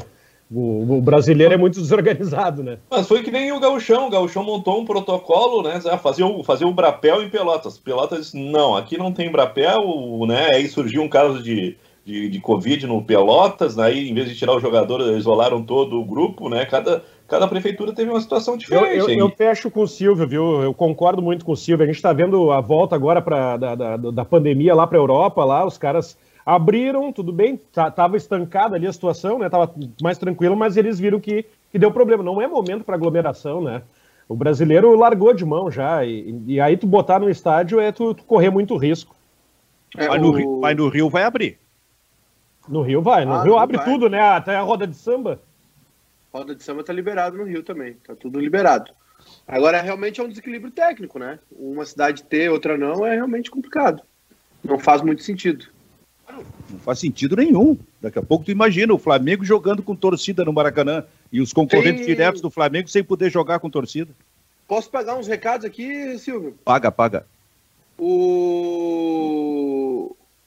o, 0.53 0.97
o, 0.99 1.01
brasileiro 1.01 1.55
é 1.55 1.57
muito 1.57 1.81
desorganizado, 1.81 2.65
né? 2.65 2.79
Mas 2.91 3.07
foi 3.07 3.23
que 3.23 3.31
nem 3.31 3.53
o 3.53 3.61
Gauchão. 3.61 4.09
O 4.09 4.11
Gauchão 4.11 4.43
montou 4.43 4.81
um 4.81 4.85
protocolo, 4.85 5.63
né? 5.63 5.81
Fazer 6.03 6.25
o, 6.25 6.43
fazer 6.43 6.65
o 6.65 6.73
Brapel 6.73 7.23
em 7.23 7.31
Pelotas. 7.31 7.79
Pelotas, 7.79 8.35
não, 8.35 8.77
aqui 8.77 8.99
não 8.99 9.13
tem 9.13 9.31
Brapel, 9.31 9.81
né? 10.27 10.49
Aí 10.53 10.67
surgiu 10.67 11.03
um 11.03 11.09
caso 11.09 11.41
de, 11.41 11.77
de, 12.05 12.29
de 12.29 12.41
Covid 12.41 12.85
no 12.85 13.05
Pelotas, 13.05 13.79
aí 13.79 14.03
né? 14.03 14.11
em 14.11 14.15
vez 14.15 14.29
de 14.29 14.35
tirar 14.35 14.53
o 14.57 14.61
jogador, 14.61 15.01
isolaram 15.17 15.63
todo 15.63 16.01
o 16.01 16.05
grupo, 16.05 16.49
né? 16.49 16.67
Cada, 16.67 17.05
cada 17.29 17.47
prefeitura 17.47 17.93
teve 17.93 18.11
uma 18.11 18.21
situação 18.21 18.57
diferente. 18.57 18.99
Eu, 18.99 19.09
eu, 19.09 19.19
eu, 19.19 19.31
fecho 19.31 19.71
com 19.71 19.83
o 19.83 19.89
Silvio, 19.89 20.27
viu? 20.27 20.63
Eu 20.65 20.75
concordo 20.75 21.23
muito 21.23 21.45
com 21.45 21.53
o 21.53 21.57
Silvio. 21.57 21.85
A 21.85 21.87
gente 21.87 21.97
está 21.97 22.13
vendo 22.13 22.51
a 22.51 22.61
volta 22.61 22.97
agora 22.97 23.23
pra, 23.23 23.57
da, 23.57 23.77
da, 23.77 23.97
da 23.97 24.25
pandemia 24.25 24.75
lá 24.75 24.85
para 24.85 24.99
a 24.99 25.01
Europa, 25.01 25.45
lá, 25.45 25.65
os 25.65 25.79
caras 25.79 26.19
abriram, 26.45 27.13
tudo 27.13 27.33
bem, 27.33 27.57
tá, 27.73 27.91
tava 27.91 28.17
estancada 28.17 28.77
ali 28.77 28.87
a 28.87 28.93
situação, 28.93 29.39
né? 29.39 29.49
Tava 29.49 29.73
mais 30.03 30.19
tranquilo, 30.19 30.57
mas 30.57 30.77
eles 30.77 30.99
viram 30.99 31.21
que, 31.21 31.45
que 31.71 31.79
deu 31.79 31.91
problema. 31.91 32.23
Não 32.23 32.41
é 32.41 32.47
momento 32.47 32.85
para 32.85 32.97
aglomeração, 32.97 33.63
né? 33.63 33.83
O 34.29 34.35
brasileiro 34.37 34.95
largou 34.97 35.35
de 35.35 35.45
mão 35.45 35.71
já, 35.71 36.05
e, 36.05 36.41
e 36.47 36.61
aí 36.61 36.77
tu 36.77 36.87
botar 36.87 37.19
no 37.19 37.29
estádio 37.29 37.81
é 37.81 37.91
tu, 37.91 38.15
tu 38.15 38.23
correr 38.25 38.51
muito 38.51 38.77
risco. 38.77 39.15
É, 39.97 40.09
mas, 40.09 40.23
no 40.23 40.31
Rio, 40.31 40.61
mas 40.61 40.77
no 40.77 40.89
Rio 40.89 41.11
vai 41.11 41.25
abrir. 41.25 41.59
No 42.69 42.83
Rio 42.83 43.03
vai, 43.03 43.25
no 43.25 43.35
ah, 43.35 43.43
Rio 43.43 43.59
abre 43.59 43.77
vai. 43.77 43.87
tudo, 43.87 44.09
né? 44.09 44.21
Até 44.21 44.55
a 44.55 44.63
roda 44.63 44.87
de 44.87 44.95
samba. 44.95 45.41
Roda 46.33 46.55
de 46.55 46.63
samba 46.63 46.85
tá 46.85 46.93
liberado 46.93 47.37
no 47.37 47.45
Rio 47.45 47.65
também, 47.65 47.95
tá 48.07 48.15
tudo 48.15 48.39
liberado. 48.39 48.93
Agora, 49.47 49.81
realmente 49.81 50.21
é 50.21 50.25
um 50.25 50.29
desequilíbrio 50.29 50.71
técnico, 50.71 51.19
né? 51.19 51.39
Uma 51.51 51.85
cidade 51.85 52.23
ter, 52.23 52.51
outra 52.51 52.79
não, 52.79 53.05
é 53.05 53.15
realmente 53.17 53.51
complicado. 53.51 54.03
Não 54.63 54.79
faz 54.79 55.03
muito 55.03 55.23
sentido. 55.23 55.67
Não 56.33 56.79
faz 56.81 56.99
sentido 56.99 57.37
nenhum. 57.37 57.77
Daqui 58.01 58.19
a 58.19 58.23
pouco 58.23 58.45
tu 58.45 58.51
imagina 58.51 58.93
o 58.95 58.99
Flamengo 58.99 59.45
jogando 59.45 59.83
com 59.83 59.95
torcida 59.95 60.45
no 60.45 60.53
Maracanã 60.53 61.05
e 61.33 61.41
os 61.41 61.53
concorrentes 61.53 62.07
Tem... 62.07 62.15
diretos 62.15 62.41
do 62.41 62.51
Flamengo 62.51 62.89
sem 62.89 63.05
poder 63.05 63.31
jogar 63.31 63.59
com 63.59 63.69
torcida. 63.71 64.13
Posso 64.67 64.89
pagar 64.91 65.17
uns 65.17 65.27
recados 65.27 65.67
aqui, 65.67 66.17
Silvio? 66.19 66.57
Paga, 66.65 66.93
paga. 66.93 67.27
O, 67.99 69.17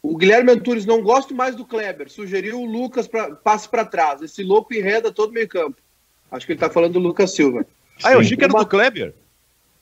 o 0.02 0.18
Guilherme 0.18 0.52
Antunes 0.52 0.86
não 0.86 1.02
gosto 1.02 1.36
mais 1.36 1.56
do 1.56 1.66
Kleber. 1.66 2.10
Sugeriu 2.10 2.62
o 2.62 2.66
Lucas 2.66 3.08
pra... 3.08 3.36
passe 3.36 3.68
para 3.68 3.86
trás. 3.86 4.22
Esse 4.22 4.42
louco 4.44 4.74
enreda 4.74 5.12
todo 5.12 5.34
meio 5.34 5.48
campo. 5.48 5.78
Acho 6.32 6.46
que 6.46 6.54
ele 6.54 6.58
está 6.58 6.70
falando 6.70 6.94
do 6.94 7.00
Lucas 7.00 7.36
Silva. 7.36 7.66
Ah, 8.04 8.14
eu 8.14 8.22
achei 8.22 8.36
que 8.36 8.44
era 8.44 8.54
do 8.54 8.66
Kleber. 8.66 9.14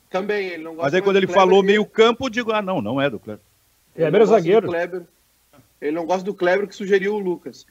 Também, 0.09 0.47
ele 0.47 0.63
não 0.63 0.71
gosta 0.71 0.83
Mas 0.83 0.93
aí 0.95 1.01
quando 1.01 1.15
ele 1.15 1.27
falou 1.27 1.63
meio 1.63 1.85
campo, 1.85 2.25
eu 2.25 2.29
digo, 2.29 2.51
ah, 2.51 2.61
não, 2.61 2.81
não 2.81 2.99
é 2.99 3.09
do 3.09 3.17
Kleber. 3.17 3.45
Kleber 3.95 4.21
é 4.21 4.25
zagueiro. 4.25 4.67
Kleber. 4.67 5.03
Ele 5.81 5.91
não 5.91 6.05
gosta 6.05 6.23
do 6.23 6.33
Kleber 6.33 6.67
que 6.67 6.75
sugeriu 6.75 7.15
o 7.15 7.19
Lucas. 7.19 7.65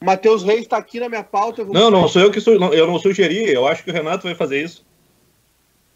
O 0.00 0.04
Matheus 0.04 0.44
Reis 0.44 0.60
está 0.60 0.76
aqui 0.76 1.00
na 1.00 1.08
minha 1.08 1.24
pauta. 1.24 1.64
Não, 1.64 1.90
não 1.90 2.08
sou 2.08 2.22
eu 2.22 2.30
que 2.30 2.40
su... 2.40 2.52
eu 2.52 2.86
não 2.86 2.98
sugeri. 2.98 3.50
Eu 3.50 3.66
acho 3.66 3.82
que 3.82 3.90
o 3.90 3.94
Renato 3.94 4.24
vai 4.24 4.34
fazer 4.34 4.62
isso. 4.62 4.86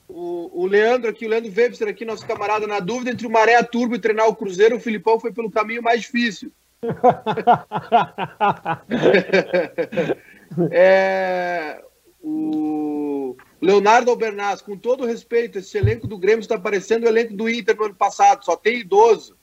O, 0.08 0.62
o 0.62 0.66
Leandro 0.66 1.08
aqui, 1.08 1.24
o 1.24 1.28
Leandro 1.28 1.52
Webster 1.56 1.86
aqui, 1.86 2.04
nosso 2.04 2.26
camarada, 2.26 2.66
na 2.66 2.80
dúvida 2.80 3.12
entre 3.12 3.26
o 3.26 3.30
Maré 3.30 3.54
a 3.54 3.62
Turbo 3.62 3.94
e 3.94 4.00
treinar 4.00 4.26
o 4.26 4.34
Cruzeiro, 4.34 4.76
o 4.76 4.80
Filipão 4.80 5.20
foi 5.20 5.32
pelo 5.32 5.50
caminho 5.50 5.82
mais 5.82 6.00
difícil. 6.00 6.50
é, 10.72 11.80
o 12.20 13.36
Leonardo 13.60 14.10
Albernaz, 14.10 14.60
com 14.60 14.76
todo 14.76 15.06
respeito, 15.06 15.58
esse 15.58 15.78
elenco 15.78 16.08
do 16.08 16.18
Grêmio 16.18 16.40
está 16.40 16.58
parecendo 16.58 17.06
o 17.06 17.08
elenco 17.08 17.34
do 17.34 17.48
Inter 17.48 17.76
no 17.76 17.84
ano 17.84 17.94
passado, 17.94 18.44
só 18.44 18.56
tem 18.56 18.80
idoso. 18.80 19.38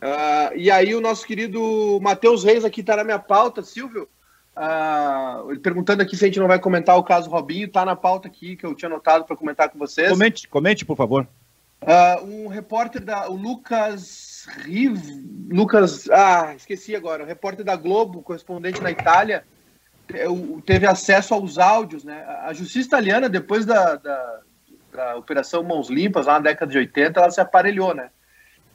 Uh, 0.00 0.56
e 0.56 0.70
aí 0.70 0.94
o 0.94 1.00
nosso 1.00 1.26
querido 1.26 1.98
Matheus 2.00 2.42
Reis 2.42 2.64
aqui 2.64 2.80
está 2.80 2.96
na 2.96 3.04
minha 3.04 3.18
pauta, 3.18 3.62
Silvio, 3.62 4.08
uh, 4.56 5.58
perguntando 5.60 6.00
aqui 6.00 6.16
se 6.16 6.24
a 6.24 6.28
gente 6.28 6.40
não 6.40 6.48
vai 6.48 6.58
comentar 6.58 6.96
o 6.96 7.04
caso 7.04 7.28
Robinho, 7.28 7.66
está 7.66 7.84
na 7.84 7.94
pauta 7.94 8.26
aqui 8.26 8.56
que 8.56 8.64
eu 8.64 8.74
tinha 8.74 8.88
anotado 8.88 9.24
para 9.24 9.36
comentar 9.36 9.68
com 9.68 9.78
vocês. 9.78 10.08
Comente, 10.08 10.48
comente, 10.48 10.84
por 10.86 10.96
favor. 10.96 11.28
Uh, 11.82 12.24
um 12.24 12.48
repórter 12.48 13.02
da 13.02 13.28
o 13.30 13.36
Lucas 13.36 14.46
Riv, 14.64 14.98
Lucas, 15.50 16.08
ah, 16.10 16.54
esqueci 16.56 16.96
agora, 16.96 17.22
um 17.22 17.26
repórter 17.26 17.64
da 17.64 17.76
Globo, 17.76 18.22
correspondente 18.22 18.82
na 18.82 18.90
Itália, 18.90 19.44
teve 20.64 20.86
acesso 20.86 21.34
aos 21.34 21.58
áudios, 21.58 22.04
né? 22.04 22.24
A 22.42 22.52
justiça 22.52 22.88
italiana, 22.88 23.28
depois 23.28 23.64
da, 23.64 23.96
da, 23.96 24.40
da 24.92 25.16
Operação 25.16 25.62
Mãos 25.62 25.88
Limpas, 25.88 26.26
lá 26.26 26.34
na 26.34 26.40
década 26.40 26.70
de 26.70 26.78
80, 26.78 27.20
ela 27.20 27.30
se 27.30 27.40
aparelhou, 27.40 27.94
né? 27.94 28.10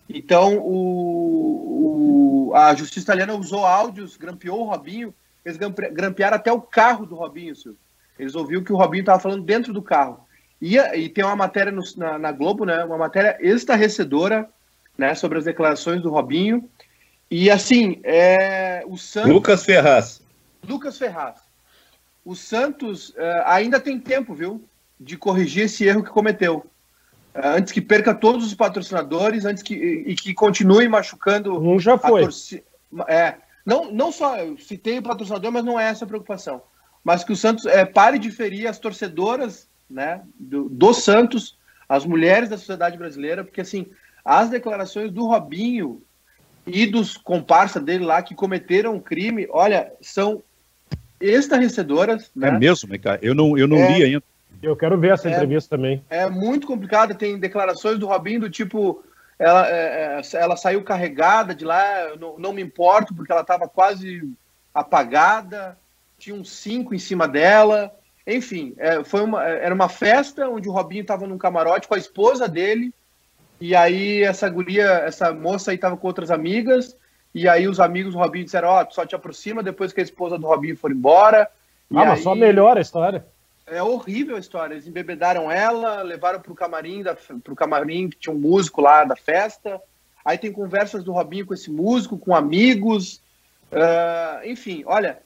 Então, 0.10 0.58
o, 0.58 2.49
o, 2.49 2.56
a 2.56 2.74
justiça 2.76 3.06
italiana 3.06 3.34
usou 3.34 3.66
áudios, 3.66 4.18
grampeou 4.18 4.62
o 4.62 4.70
Robinho, 4.70 5.14
eles 5.43 5.58
grampearam 5.58 6.38
até 6.38 6.51
o 6.51 6.62
carro 6.62 7.06
do 7.06 7.16
Robinho, 7.16 7.56
Silvio. 7.56 7.80
Eles 8.18 8.36
ouviram 8.36 8.64
que 8.64 8.74
o 8.74 8.78
Robinho 8.78 9.01
estava 9.01 9.20
falando 9.20 9.43
dentro 9.43 9.74
do 9.74 9.82
carro. 9.82 10.26
E, 10.62 10.78
e 10.78 11.10
tem 11.10 11.24
uma 11.24 11.36
matéria 11.36 11.72
no, 11.72 11.84
na, 11.97 12.18
na, 12.18 12.32
Globo, 12.32 12.66
né, 12.66 12.84
uma 12.84 12.97
matéria 12.97 13.38
estarrecedora 13.41 14.49
né, 14.97 15.14
sobre 15.14 15.38
as 15.38 15.45
declarações 15.45 16.01
do 16.01 16.10
Robinho. 16.10 16.68
E 17.30 17.51
assim, 17.51 17.99
é, 18.03 18.84
o 18.88 18.97
Santos. 18.97 19.32
Lucas 19.32 19.66
Ferraz. 19.66 20.22
Lucas 20.68 20.97
Ferraz. 20.97 21.39
O 22.24 22.36
Santos 22.36 23.14
é, 23.18 23.43
ainda 23.45 23.80
tem 23.80 23.99
tempo, 23.99 24.34
viu, 24.34 24.64
de 24.99 25.18
corrigir 25.18 25.66
esse 25.66 25.86
erro 25.86 26.03
que 26.03 26.10
cometeu. 26.10 26.66
Antes 27.36 27.74
que 27.74 27.82
perca 27.82 28.16
todos 28.16 28.46
os 28.46 28.54
patrocinadores, 28.54 29.44
antes 29.44 29.62
que 29.62 29.76
e 29.76 30.16
que 30.16 30.34
continue 30.34 30.88
machucando 30.88 31.60
um 31.60 31.78
já 31.78 31.98
foi. 31.98 32.22
Torcida. 32.22 32.64
É, 33.08 33.36
não, 33.66 33.92
não 33.92 34.12
só 34.12 34.38
eu 34.38 34.58
citei 34.58 35.00
o 35.00 35.04
patrocinador, 35.04 35.52
mas 35.52 35.66
não 35.66 35.80
é 35.80 35.90
essa 35.90 36.06
a 36.06 36.08
preocupação. 36.08 36.62
Mas 37.04 37.24
que 37.24 37.34
o 37.34 37.36
Santos 37.36 37.66
é, 37.66 37.84
pare 37.84 38.18
de 38.18 38.32
ferir 38.32 38.68
as 38.68 38.80
torcedoras, 38.80 39.68
né, 39.90 40.22
do, 40.40 40.70
do 40.70 40.94
Santos, 40.94 41.58
as 41.90 42.06
mulheres 42.06 42.50
da 42.50 42.58
sociedade 42.58 42.98
brasileira, 42.98 43.44
porque 43.44 43.62
assim 43.62 43.88
as 44.24 44.50
declarações 44.50 45.12
do 45.12 45.28
Robinho 45.28 46.02
e 46.66 46.88
dos 46.88 47.16
comparsa 47.16 47.80
dele 47.80 48.04
lá 48.04 48.24
que 48.24 48.34
cometeram 48.34 48.96
um 48.96 49.00
crime, 49.00 49.46
olha, 49.52 49.92
são 50.02 50.42
estarrecedoras. 51.22 52.32
Né? 52.36 52.48
É 52.48 52.52
mesmo, 52.52 52.90
Mica? 52.90 53.20
Eu 53.22 53.36
não, 53.36 53.58
eu 53.58 53.68
não 53.68 53.78
é, 53.78 53.98
li 53.98 54.04
ainda. 54.04 54.24
Eu 54.62 54.76
quero 54.76 54.97
ver 54.97 55.14
essa 55.14 55.30
é, 55.30 55.32
entrevista 55.32 55.76
também. 55.76 56.03
É 56.10 56.30
muito 56.30 56.68
complicado. 56.68 57.16
Tem 57.16 57.38
declarações 57.38 57.99
do 57.99 58.08
Robinho 58.08 58.41
do 58.41 58.49
tipo: 58.49 59.03
ela, 59.38 59.68
é, 59.70 60.20
é 60.20 60.22
ela 60.34 60.56
saiu 60.56 60.84
carregada 60.84 61.53
de 61.53 61.66
lá, 61.66 62.16
não, 62.20 62.38
não 62.38 62.53
me 62.53 62.62
importo, 62.62 63.14
porque 63.14 63.32
ela 63.32 63.41
estava 63.41 63.68
quase 63.68 64.30
apagada, 64.74 65.78
tinha 66.18 66.36
um 66.36 66.43
cinco 66.43 66.93
em 66.93 66.99
cima 66.99 67.28
dela. 67.28 67.93
Enfim, 68.28 68.74
é, 68.78 69.03
foi 69.03 69.22
uma, 69.22 69.43
era 69.43 69.74
uma 69.74 69.88
festa 69.88 70.49
onde 70.49 70.68
o 70.68 70.72
Robinho 70.72 71.01
estava 71.01 71.28
num 71.28 71.38
camarote 71.38 71.88
com 71.88 71.93
a 71.93 71.99
esposa 71.99 72.47
dele. 72.47 72.93
E 73.62 73.76
aí 73.76 74.24
essa 74.24 74.49
guria, 74.49 74.86
essa 75.06 75.32
moça 75.32 75.72
aí 75.72 75.76
estava 75.76 75.95
com 75.95 76.08
outras 76.08 76.32
amigas. 76.32 76.97
E 77.34 77.47
aí 77.47 77.68
os 77.68 77.80
amigos 77.80 78.14
do 78.14 78.20
Robinho 78.20 78.45
disseram: 78.45 78.70
Ó, 78.70 78.84
oh, 78.84 78.91
só 78.91 79.06
te 79.06 79.16
aproxima 79.16 79.62
depois 79.62 79.93
que 79.93 79.99
a 79.99 80.03
esposa 80.03 80.38
do 80.38 80.47
Robinho 80.47 80.78
for 80.78 80.91
embora. 80.91 81.43
Ah, 81.43 81.47
e 81.91 81.93
mas 81.93 82.10
aí... 82.20 82.24
só 82.24 82.34
melhora 82.34 82.80
a 82.80 82.82
história. 82.82 83.26
É 83.68 83.82
horrível 83.82 84.36
a 84.36 84.39
história. 84.39 84.74
Eles 84.74 84.88
embebedaram 84.88 85.51
ela, 85.51 86.01
levaram 86.01 86.39
para 86.39 86.51
o 86.51 86.55
camarim, 86.55 87.01
da, 87.01 87.16
pro 87.16 87.55
camarim 87.55 88.09
que 88.09 88.18
tinha 88.18 88.34
um 88.34 88.39
músico 88.39 88.82
lá 88.82 89.03
da 89.03 89.16
festa. 89.16 89.82
Aí 90.24 90.38
tem 90.38 90.51
conversas 90.51 91.03
do 91.03 91.11
Robinho 91.11 91.45
com 91.45 91.53
esse 91.53 91.72
músico, 91.72 92.18
com 92.18 92.36
amigos. 92.36 93.22
Uh, 93.72 94.45
enfim, 94.47 94.84
olha, 94.86 95.22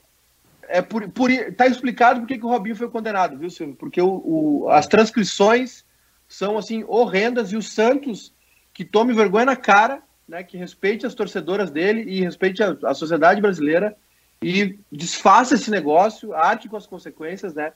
é 0.68 0.80
por, 0.80 1.08
por, 1.10 1.30
tá 1.56 1.66
explicado 1.66 2.20
por 2.20 2.26
que 2.26 2.42
o 2.42 2.48
Robinho 2.48 2.76
foi 2.76 2.88
condenado, 2.88 3.36
viu, 3.36 3.50
Silvio? 3.50 3.74
Porque 3.74 4.00
o, 4.00 4.22
o, 4.24 4.68
as 4.70 4.86
transcrições 4.86 5.84
são 6.28 6.56
assim 6.56 6.84
horrendas 6.86 7.52
e 7.52 7.56
o 7.56 7.62
Santos 7.62 8.32
que 8.72 8.84
tome 8.84 9.12
vergonha 9.12 9.46
na 9.46 9.56
cara, 9.56 10.02
né, 10.28 10.44
que 10.44 10.56
respeite 10.56 11.04
as 11.04 11.14
torcedoras 11.14 11.70
dele 11.70 12.02
e 12.02 12.20
respeite 12.20 12.62
a, 12.62 12.76
a 12.84 12.94
sociedade 12.94 13.40
brasileira 13.40 13.96
e 14.40 14.78
desfaça 14.90 15.54
esse 15.54 15.70
negócio, 15.70 16.32
arque 16.32 16.68
com 16.68 16.76
as 16.76 16.86
consequências, 16.86 17.52
né? 17.52 17.72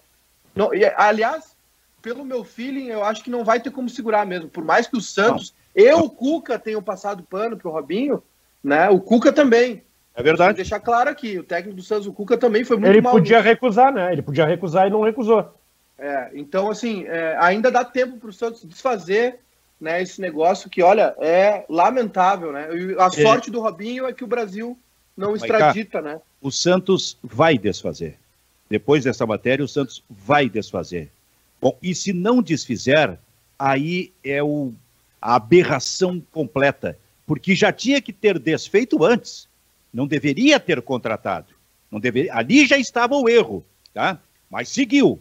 Não, 0.54 0.74
e, 0.74 0.84
aliás, 0.96 1.56
pelo 2.00 2.24
meu 2.24 2.44
feeling, 2.44 2.88
eu 2.88 3.02
acho 3.02 3.24
que 3.24 3.30
não 3.30 3.44
vai 3.44 3.60
ter 3.60 3.70
como 3.70 3.88
segurar 3.88 4.26
mesmo. 4.26 4.48
Por 4.48 4.64
mais 4.64 4.86
que 4.86 4.96
o 4.96 5.00
Santos 5.00 5.54
não. 5.74 5.84
e 5.84 5.92
o 5.94 6.08
Cuca 6.08 6.58
tenham 6.58 6.82
passado 6.82 7.22
pano 7.22 7.56
pro 7.56 7.70
Robinho, 7.70 8.22
né? 8.62 8.88
O 8.90 9.00
Cuca 9.00 9.32
também. 9.32 9.82
É 10.14 10.22
verdade. 10.22 10.56
deixar 10.56 10.78
claro 10.78 11.10
aqui, 11.10 11.38
o 11.38 11.42
técnico 11.42 11.76
do 11.76 11.82
Santos, 11.82 12.06
o 12.06 12.12
Cuca 12.12 12.36
também 12.36 12.62
foi 12.62 12.76
muito 12.76 12.90
Ele 12.90 13.00
mal 13.00 13.14
podia 13.14 13.38
nisso. 13.38 13.48
recusar, 13.48 13.92
né? 13.92 14.12
Ele 14.12 14.22
podia 14.22 14.46
recusar 14.46 14.86
e 14.86 14.90
não 14.90 15.02
recusou. 15.02 15.52
É, 15.98 16.30
então, 16.34 16.70
assim, 16.70 17.04
é, 17.04 17.36
ainda 17.40 17.70
dá 17.70 17.84
tempo 17.84 18.18
para 18.18 18.28
o 18.28 18.32
Santos 18.32 18.64
desfazer 18.64 19.40
né, 19.80 20.02
esse 20.02 20.20
negócio 20.20 20.70
que, 20.70 20.82
olha, 20.82 21.14
é 21.18 21.64
lamentável, 21.68 22.52
né? 22.52 22.68
A 22.98 23.06
é. 23.06 23.10
sorte 23.10 23.50
do 23.50 23.60
Robinho 23.60 24.06
é 24.06 24.12
que 24.12 24.24
o 24.24 24.28
Brasil 24.28 24.78
não 25.16 25.34
extradita, 25.34 26.00
né? 26.00 26.20
O 26.40 26.50
Santos 26.50 27.18
vai 27.22 27.58
desfazer. 27.58 28.18
Depois 28.74 29.04
dessa 29.04 29.24
matéria, 29.24 29.64
o 29.64 29.68
Santos 29.68 30.02
vai 30.10 30.50
desfazer. 30.50 31.08
Bom, 31.60 31.78
e 31.80 31.94
se 31.94 32.12
não 32.12 32.42
desfizer, 32.42 33.16
aí 33.56 34.12
é 34.24 34.42
o. 34.42 34.72
a 35.22 35.36
aberração 35.36 36.20
completa, 36.32 36.98
porque 37.24 37.54
já 37.54 37.72
tinha 37.72 38.02
que 38.02 38.12
ter 38.12 38.36
desfeito 38.36 39.04
antes, 39.04 39.46
não 39.92 40.08
deveria 40.08 40.58
ter 40.58 40.82
contratado, 40.82 41.54
não 41.88 42.00
deveria, 42.00 42.34
ali 42.34 42.66
já 42.66 42.76
estava 42.76 43.14
o 43.14 43.28
erro, 43.28 43.64
tá? 43.92 44.18
Mas 44.50 44.70
seguiu, 44.70 45.20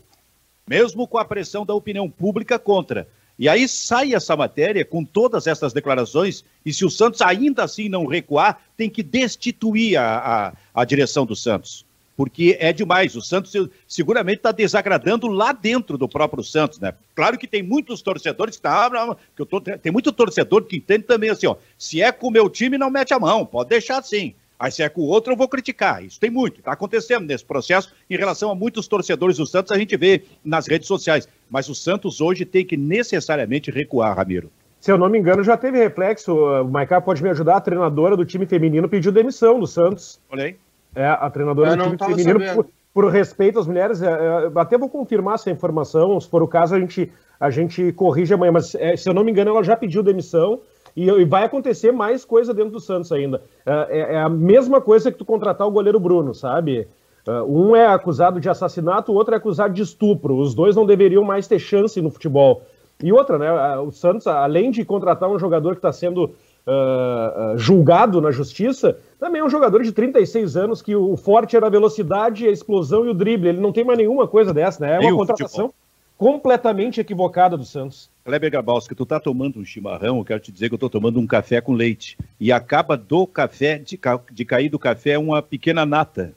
mesmo 0.67 1.07
com 1.07 1.19
a 1.19 1.25
pressão 1.25 1.63
da 1.63 1.75
opinião 1.75 2.09
pública 2.09 2.57
contra. 2.57 3.07
E 3.37 3.47
aí 3.47 3.67
sai 3.67 4.15
essa 4.15 4.35
matéria 4.35 4.83
com 4.83 5.05
todas 5.05 5.45
essas 5.45 5.73
declarações, 5.73 6.43
e 6.65 6.73
se 6.73 6.83
o 6.83 6.89
Santos 6.89 7.21
ainda 7.21 7.63
assim 7.63 7.87
não 7.87 8.07
recuar, 8.07 8.63
tem 8.75 8.89
que 8.89 9.03
destituir 9.03 9.95
a, 9.95 10.17
a, 10.17 10.81
a 10.81 10.85
direção 10.85 11.23
do 11.23 11.35
Santos. 11.35 11.85
Porque 12.15 12.57
é 12.59 12.71
demais. 12.71 13.15
O 13.15 13.21
Santos 13.21 13.53
seguramente 13.87 14.37
está 14.37 14.51
desagradando 14.51 15.27
lá 15.27 15.51
dentro 15.51 15.97
do 15.97 16.07
próprio 16.07 16.43
Santos, 16.43 16.79
né? 16.79 16.93
Claro 17.15 17.37
que 17.37 17.47
tem 17.47 17.63
muitos 17.63 18.01
torcedores 18.01 18.55
que 18.55 18.61
tá, 18.61 18.89
que 19.35 19.41
eu 19.41 19.45
tô, 19.45 19.59
tem 19.59 19.91
muito 19.91 20.11
torcedor 20.11 20.63
que 20.63 20.77
entende 20.77 21.03
também 21.03 21.29
assim, 21.29 21.47
ó. 21.47 21.55
Se 21.77 22.01
é 22.01 22.11
com 22.11 22.27
o 22.27 22.31
meu 22.31 22.49
time, 22.49 22.77
não 22.77 22.89
mete 22.89 23.13
a 23.13 23.19
mão, 23.19 23.45
pode 23.45 23.69
deixar 23.69 23.97
assim. 23.97 24.35
Aí 24.59 24.71
se 24.71 24.81
é 24.81 24.87
com 24.87 25.01
o 25.01 25.07
outro, 25.07 25.33
eu 25.33 25.37
vou 25.37 25.47
criticar. 25.47 26.03
Isso 26.03 26.19
tem 26.19 26.29
muito, 26.29 26.59
está 26.59 26.71
acontecendo 26.71 27.25
nesse 27.25 27.43
processo 27.43 27.91
em 28.09 28.15
relação 28.15 28.49
a 28.49 28.55
muitos 28.55 28.87
torcedores 28.87 29.37
do 29.37 29.45
Santos, 29.45 29.71
a 29.71 29.77
gente 29.77 29.97
vê 29.97 30.23
nas 30.45 30.67
redes 30.67 30.87
sociais. 30.87 31.27
Mas 31.49 31.67
o 31.67 31.75
Santos 31.75 32.21
hoje 32.21 32.45
tem 32.45 32.65
que 32.65 32.77
necessariamente 32.77 33.71
recuar, 33.71 34.15
Ramiro. 34.15 34.49
Se 34.79 34.91
eu 34.91 34.97
não 34.97 35.07
me 35.07 35.17
engano, 35.17 35.43
já 35.43 35.55
teve 35.55 35.79
reflexo. 35.79 36.35
O 36.35 36.67
Maicá 36.67 36.99
pode 36.99 37.23
me 37.23 37.29
ajudar. 37.29 37.55
A 37.55 37.61
treinadora 37.61 38.17
do 38.17 38.25
time 38.25 38.45
feminino 38.45 38.89
pediu 38.89 39.13
demissão 39.13 39.57
do 39.57 39.65
Santos. 39.65 40.19
Olha 40.29 40.43
aí. 40.43 40.57
É, 40.95 41.07
a 41.07 41.29
treinadora 41.29 41.75
do 41.75 41.97
time 41.97 42.15
feminino, 42.15 42.39
por, 42.55 42.67
por, 42.93 43.11
respeito 43.11 43.59
às 43.59 43.67
mulheres, 43.67 44.01
é, 44.01 44.07
é, 44.07 44.51
até 44.55 44.77
vou 44.77 44.89
confirmar 44.89 45.35
essa 45.35 45.49
informação. 45.49 46.19
Se 46.19 46.29
for 46.29 46.43
o 46.43 46.47
caso, 46.47 46.75
a 46.75 46.79
gente, 46.79 47.11
a 47.39 47.49
gente 47.49 47.91
corrige 47.93 48.33
amanhã. 48.33 48.51
Mas 48.51 48.75
é, 48.75 48.95
se 48.95 49.09
eu 49.09 49.13
não 49.13 49.23
me 49.23 49.31
engano, 49.31 49.51
ela 49.51 49.63
já 49.63 49.75
pediu 49.75 50.03
demissão. 50.03 50.59
E, 50.95 51.09
e, 51.09 51.25
vai 51.25 51.43
acontecer 51.43 51.91
mais 51.91 52.23
coisa 52.23 52.53
dentro 52.53 52.71
do 52.71 52.79
Santos 52.79 53.11
ainda. 53.11 53.41
É, 53.65 53.71
é, 53.89 54.13
é, 54.15 54.21
a 54.21 54.29
mesma 54.29 54.79
coisa 54.79 55.11
que 55.11 55.17
tu 55.17 55.25
contratar 55.25 55.67
o 55.67 55.71
goleiro 55.71 55.99
Bruno, 55.99 56.33
sabe? 56.35 56.87
Uh, 57.27 57.69
um 57.69 57.75
é 57.75 57.87
acusado 57.87 58.39
de 58.39 58.49
assassinato, 58.49 59.11
o 59.11 59.15
outro 59.15 59.33
é 59.33 59.37
acusado 59.37 59.73
de 59.73 59.81
estupro. 59.81 60.37
Os 60.37 60.53
dois 60.53 60.75
não 60.75 60.85
deveriam 60.85 61.23
mais 61.23 61.47
ter 61.47 61.57
chance 61.57 61.99
no 62.01 62.11
futebol. 62.11 62.61
E 63.01 63.11
outra, 63.11 63.37
né? 63.37 63.77
O 63.79 63.91
Santos, 63.91 64.27
além 64.27 64.69
de 64.71 64.85
contratar 64.85 65.29
um 65.29 65.39
jogador 65.39 65.71
que 65.71 65.79
está 65.79 65.91
sendo 65.91 66.35
uh, 66.67 67.57
julgado 67.57 68.21
na 68.21 68.31
justiça, 68.31 68.97
também 69.19 69.41
é 69.41 69.45
um 69.45 69.49
jogador 69.49 69.83
de 69.83 69.91
36 69.91 70.57
anos 70.57 70.81
que 70.81 70.95
o 70.95 71.15
forte 71.15 71.55
era 71.55 71.67
a 71.67 71.69
velocidade, 71.69 72.47
a 72.47 72.51
explosão 72.51 73.05
e 73.05 73.09
o 73.09 73.13
drible. 73.13 73.49
Ele 73.49 73.61
não 73.61 73.71
tem 73.71 73.83
mais 73.83 73.97
nenhuma 73.97 74.27
coisa 74.27 74.53
dessa, 74.53 74.85
né? 74.85 74.95
É 74.95 74.99
uma 74.99 75.15
contratação 75.15 75.67
futebol. 75.67 75.75
completamente 76.17 76.99
equivocada 76.99 77.57
do 77.57 77.65
Santos. 77.65 78.09
Kleber 78.25 78.51
Gabalski, 78.51 78.95
tu 78.95 79.05
tá 79.05 79.19
tomando 79.19 79.59
um 79.59 79.65
chimarrão, 79.65 80.17
eu 80.17 80.25
quero 80.25 80.39
te 80.39 80.51
dizer 80.51 80.69
que 80.69 80.75
eu 80.75 80.79
tô 80.79 80.89
tomando 80.89 81.19
um 81.19 81.27
café 81.27 81.59
com 81.59 81.73
leite. 81.73 82.17
E 82.39 82.51
acaba 82.51 82.95
do 82.95 83.27
café, 83.27 83.77
de, 83.77 83.97
ca... 83.97 84.19
de 84.31 84.45
cair 84.45 84.69
do 84.69 84.79
café, 84.79 85.17
uma 85.17 85.41
pequena 85.41 85.85
nata. 85.85 86.33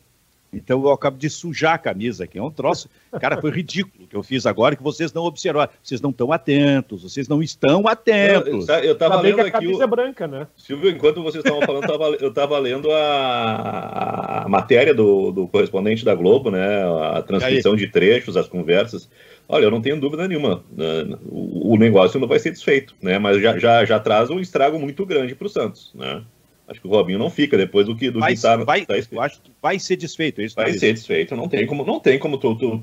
Então 0.57 0.83
eu 0.83 0.91
acabo 0.91 1.19
de 1.19 1.29
sujar 1.29 1.75
a 1.75 1.79
camisa 1.79 2.25
aqui. 2.25 2.39
É 2.39 2.43
um 2.43 2.51
troço. 2.51 2.89
Cara, 3.21 3.41
foi 3.41 3.51
ridículo 3.51 4.05
o 4.05 4.07
que 4.07 4.17
eu 4.17 4.23
fiz 4.23 4.47
agora, 4.47 4.75
que 4.75 4.83
vocês 4.83 5.13
não 5.13 5.25
observaram. 5.25 5.71
Vocês 5.83 6.01
não 6.01 6.11
estão 6.11 6.33
atentos, 6.33 7.03
vocês 7.03 7.29
não 7.29 7.43
estão 7.43 7.87
atentos. 7.87 8.69
Eu, 8.69 8.75
eu, 8.77 8.85
eu 8.85 8.95
tava 8.95 9.21
lendo 9.21 9.37
que 9.37 9.41
a 9.43 9.51
camisa 9.51 9.81
o... 9.81 9.83
é 9.83 9.87
branca, 9.87 10.27
né? 10.27 10.47
Silvio, 10.57 10.91
enquanto 10.91 11.23
vocês 11.23 11.45
estavam 11.45 11.65
falando, 11.67 11.85
eu 11.85 11.89
tava, 11.89 12.05
eu 12.25 12.35
tava 12.35 12.59
lendo 12.59 12.91
a, 12.91 14.43
a 14.45 14.49
matéria 14.49 14.95
do, 14.95 15.31
do 15.31 15.49
correspondente 15.49 16.05
da 16.05 16.15
Globo, 16.15 16.51
né? 16.51 16.85
A 17.13 17.23
transcrição 17.23 17.77
de 17.77 17.89
trechos, 17.89 18.37
as 18.37 18.49
conversas. 18.49 19.09
Olha, 19.49 19.65
eu 19.65 19.71
não 19.71 19.81
tenho 19.81 20.01
dúvida 20.01 20.27
nenhuma. 20.27 20.65
Né? 20.73 21.17
O 21.31 21.77
negócio 21.77 22.19
não 22.19 22.27
vai 22.27 22.39
ser 22.39 22.51
desfeito, 22.51 22.95
né? 23.01 23.19
Mas 23.19 23.41
já, 23.41 23.59
já, 23.59 23.85
já 23.85 24.01
traz 24.01 24.31
um 24.31 24.41
estrago 24.41 24.79
muito 24.79 25.07
grande 25.07 25.35
para 25.35 25.47
o 25.47 25.51
Santos, 25.51 25.93
né? 25.95 26.23
Acho 26.69 26.81
que 26.81 26.87
o 26.87 26.91
Robinho 26.91 27.19
não 27.19 27.31
fica 27.31 27.57
depois 27.57 27.87
do 27.87 27.95
que 27.95 28.11
do 28.11 28.19
vai, 28.19 28.35
que 28.35 28.43
tá, 28.43 28.57
vai, 28.57 28.85
tá 28.85 28.95
Eu 28.97 29.21
acho 29.21 29.41
que 29.41 29.53
vai 29.63 29.79
ser 29.79 29.97
desfeito. 29.97 30.41
É 30.41 30.45
isso 30.45 30.57
vai 30.57 30.73
ser 30.73 30.93
desfeito. 30.93 31.37
Não 31.37 31.49
tem 31.49 31.65
como, 31.65 31.85
não 31.85 32.01
tem 32.01 32.19
como 32.19 32.39
tu, 32.39 32.57
tu, 32.57 32.83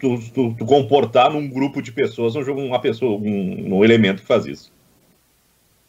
tu, 0.00 0.20
tu, 0.32 0.54
tu 0.54 0.64
comportar 0.64 1.30
num 1.30 1.46
grupo 1.46 1.82
de 1.82 1.92
pessoas 1.92 2.34
um, 2.34 2.66
uma 2.66 2.80
pessoa, 2.80 3.18
um, 3.18 3.76
um 3.76 3.84
elemento 3.84 4.22
que 4.22 4.28
faz 4.28 4.46
isso. 4.46 4.72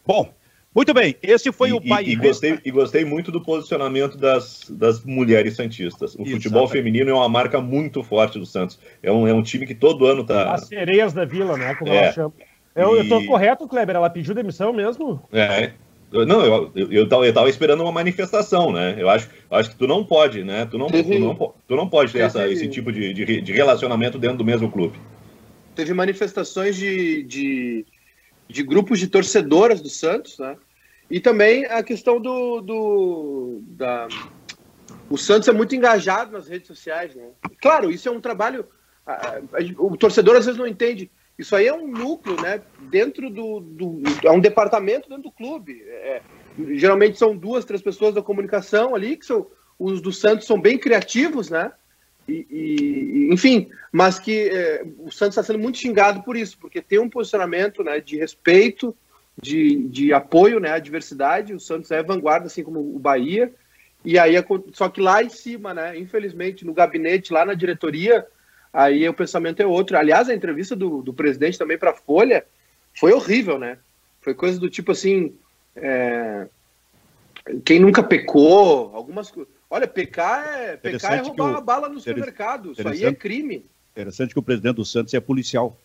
Bom, 0.05 0.29
muito 0.75 0.93
bem, 0.93 1.15
esse 1.23 1.51
foi 1.51 1.69
e, 1.69 1.73
o 1.73 1.81
pai. 1.81 2.03
E, 2.03 2.11
e, 2.11 2.15
gostei, 2.17 2.59
e 2.63 2.71
gostei 2.71 3.05
muito 3.05 3.31
do 3.31 3.41
posicionamento 3.41 4.17
das, 4.17 4.69
das 4.69 5.01
mulheres 5.03 5.55
santistas. 5.55 6.13
O 6.13 6.21
Exatamente. 6.21 6.33
futebol 6.33 6.67
feminino 6.67 7.09
é 7.09 7.13
uma 7.13 7.29
marca 7.29 7.61
muito 7.61 8.03
forte 8.03 8.37
do 8.37 8.45
Santos. 8.45 8.77
É 9.01 9.11
um, 9.11 9.25
é 9.25 9.33
um 9.33 9.41
time 9.41 9.65
que 9.65 9.73
todo 9.73 10.05
ano 10.05 10.25
tá. 10.25 10.53
As 10.53 10.67
sereias 10.67 11.13
da 11.13 11.23
vila, 11.23 11.57
né? 11.57 11.73
Como 11.75 11.91
é. 11.91 11.97
ela 11.97 12.11
chama. 12.11 12.33
Eu, 12.75 12.95
e... 12.95 12.99
eu 12.99 13.09
tô 13.09 13.25
correto, 13.25 13.67
Kleber? 13.67 13.95
Ela 13.95 14.09
pediu 14.09 14.35
demissão 14.35 14.71
mesmo? 14.71 15.19
É, 15.31 15.73
não, 16.11 16.45
eu, 16.45 16.71
eu, 16.73 16.91
eu, 16.91 17.09
eu 17.09 17.33
tava 17.33 17.49
esperando 17.49 17.83
uma 17.83 17.91
manifestação, 17.91 18.71
né? 18.71 18.95
Eu 18.97 19.09
acho, 19.09 19.29
acho 19.51 19.71
que 19.71 19.75
tu 19.75 19.85
não 19.85 20.05
pode, 20.05 20.43
né? 20.43 20.65
Tu 20.65 20.77
não, 20.77 20.87
tu 20.87 21.19
não, 21.19 21.53
tu 21.67 21.75
não 21.75 21.89
pode 21.89 22.13
ter 22.13 22.19
essa, 22.19 22.47
esse 22.47 22.67
tipo 22.69 22.91
de, 22.93 23.13
de, 23.13 23.41
de, 23.41 23.51
relacionamento 23.51 24.17
dentro 24.17 24.37
do 24.37 24.45
mesmo 24.45 24.71
clube. 24.71 24.97
Teve 25.75 25.93
manifestações 25.93 26.77
de, 26.77 27.23
de, 27.23 27.85
de, 28.47 28.63
grupos 28.63 28.99
de 28.99 29.07
torcedoras 29.07 29.81
do 29.81 29.89
Santos, 29.89 30.39
né? 30.39 30.55
E 31.11 31.19
também 31.19 31.65
a 31.65 31.83
questão 31.83 32.21
do. 32.21 32.61
do 32.61 33.59
da... 33.67 34.07
O 35.09 35.17
Santos 35.17 35.47
é 35.49 35.53
muito 35.53 35.75
engajado 35.75 36.31
nas 36.31 36.47
redes 36.47 36.67
sociais, 36.67 37.13
né? 37.15 37.29
Claro, 37.61 37.91
isso 37.91 38.07
é 38.07 38.11
um 38.11 38.21
trabalho. 38.21 38.65
O 39.77 39.95
torcedor 39.97 40.37
às 40.37 40.45
vezes 40.45 40.59
não 40.59 40.67
entende. 40.67 41.11
Isso 41.37 41.55
aí 41.55 41.67
é 41.67 41.73
um 41.73 41.87
núcleo, 41.87 42.39
né? 42.41 42.61
Dentro 42.89 43.29
do, 43.29 43.59
do 43.59 44.01
é 44.23 44.31
um 44.31 44.39
departamento 44.39 45.07
dentro 45.07 45.23
do 45.23 45.31
clube. 45.31 45.83
É, 45.83 46.21
geralmente 46.71 47.17
são 47.17 47.37
duas, 47.37 47.63
três 47.63 47.81
pessoas 47.81 48.15
da 48.15 48.21
comunicação 48.21 48.95
ali 48.95 49.15
que 49.15 49.25
são 49.25 49.45
os 49.77 50.01
do 50.01 50.11
Santos 50.11 50.47
são 50.47 50.59
bem 50.59 50.77
criativos, 50.77 51.49
né? 51.49 51.71
E, 52.27 52.45
e 52.49 53.29
enfim, 53.31 53.69
mas 53.91 54.19
que 54.19 54.49
é, 54.49 54.83
o 54.97 55.11
Santos 55.11 55.37
está 55.37 55.43
sendo 55.43 55.59
muito 55.59 55.77
xingado 55.77 56.23
por 56.23 56.35
isso, 56.35 56.57
porque 56.57 56.81
tem 56.81 56.99
um 56.99 57.09
posicionamento, 57.09 57.83
né? 57.83 57.99
De 57.99 58.17
respeito, 58.17 58.95
de, 59.39 59.87
de 59.87 60.11
apoio, 60.13 60.59
né? 60.59 60.71
À 60.71 60.79
diversidade. 60.79 61.53
O 61.53 61.59
Santos 61.59 61.91
é 61.91 62.01
vanguarda, 62.01 62.47
assim 62.47 62.63
como 62.63 62.79
o 62.79 62.97
Bahia. 62.97 63.53
E 64.03 64.17
aí, 64.17 64.33
só 64.73 64.89
que 64.89 65.01
lá 65.01 65.23
em 65.23 65.29
cima, 65.29 65.73
né? 65.73 65.97
Infelizmente, 65.97 66.65
no 66.65 66.73
gabinete, 66.73 67.31
lá 67.31 67.45
na 67.45 67.53
diretoria, 67.53 68.25
aí 68.77 69.09
o 69.09 69.13
pensamento 69.13 69.59
é 69.59 69.65
outro. 69.65 69.97
Aliás, 69.97 70.29
a 70.29 70.35
entrevista 70.35 70.75
do, 70.75 71.01
do 71.01 71.13
presidente 71.13 71.57
também 71.57 71.77
para 71.77 71.91
a 71.91 71.95
Folha 71.95 72.45
foi 72.93 73.11
horrível, 73.11 73.57
né? 73.57 73.79
Foi 74.21 74.33
coisa 74.33 74.59
do 74.59 74.69
tipo 74.69 74.91
assim. 74.91 75.33
É... 75.75 76.47
Quem 77.65 77.79
nunca 77.79 78.03
pecou, 78.03 78.91
algumas 78.93 79.31
coisas. 79.31 79.51
Olha, 79.69 79.87
pecar 79.87 80.45
é, 80.47 80.77
pecar 80.77 81.13
é 81.13 81.21
roubar 81.21 81.49
uma 81.49 81.61
bala 81.61 81.89
no 81.89 81.99
supermercado. 81.99 82.71
Isso 82.71 82.87
aí 82.87 83.03
é 83.03 83.13
crime. 83.13 83.65
Interessante 83.91 84.33
que 84.33 84.39
o 84.39 84.43
presidente 84.43 84.75
do 84.75 84.85
Santos 84.85 85.13
é 85.13 85.19
policial. 85.19 85.77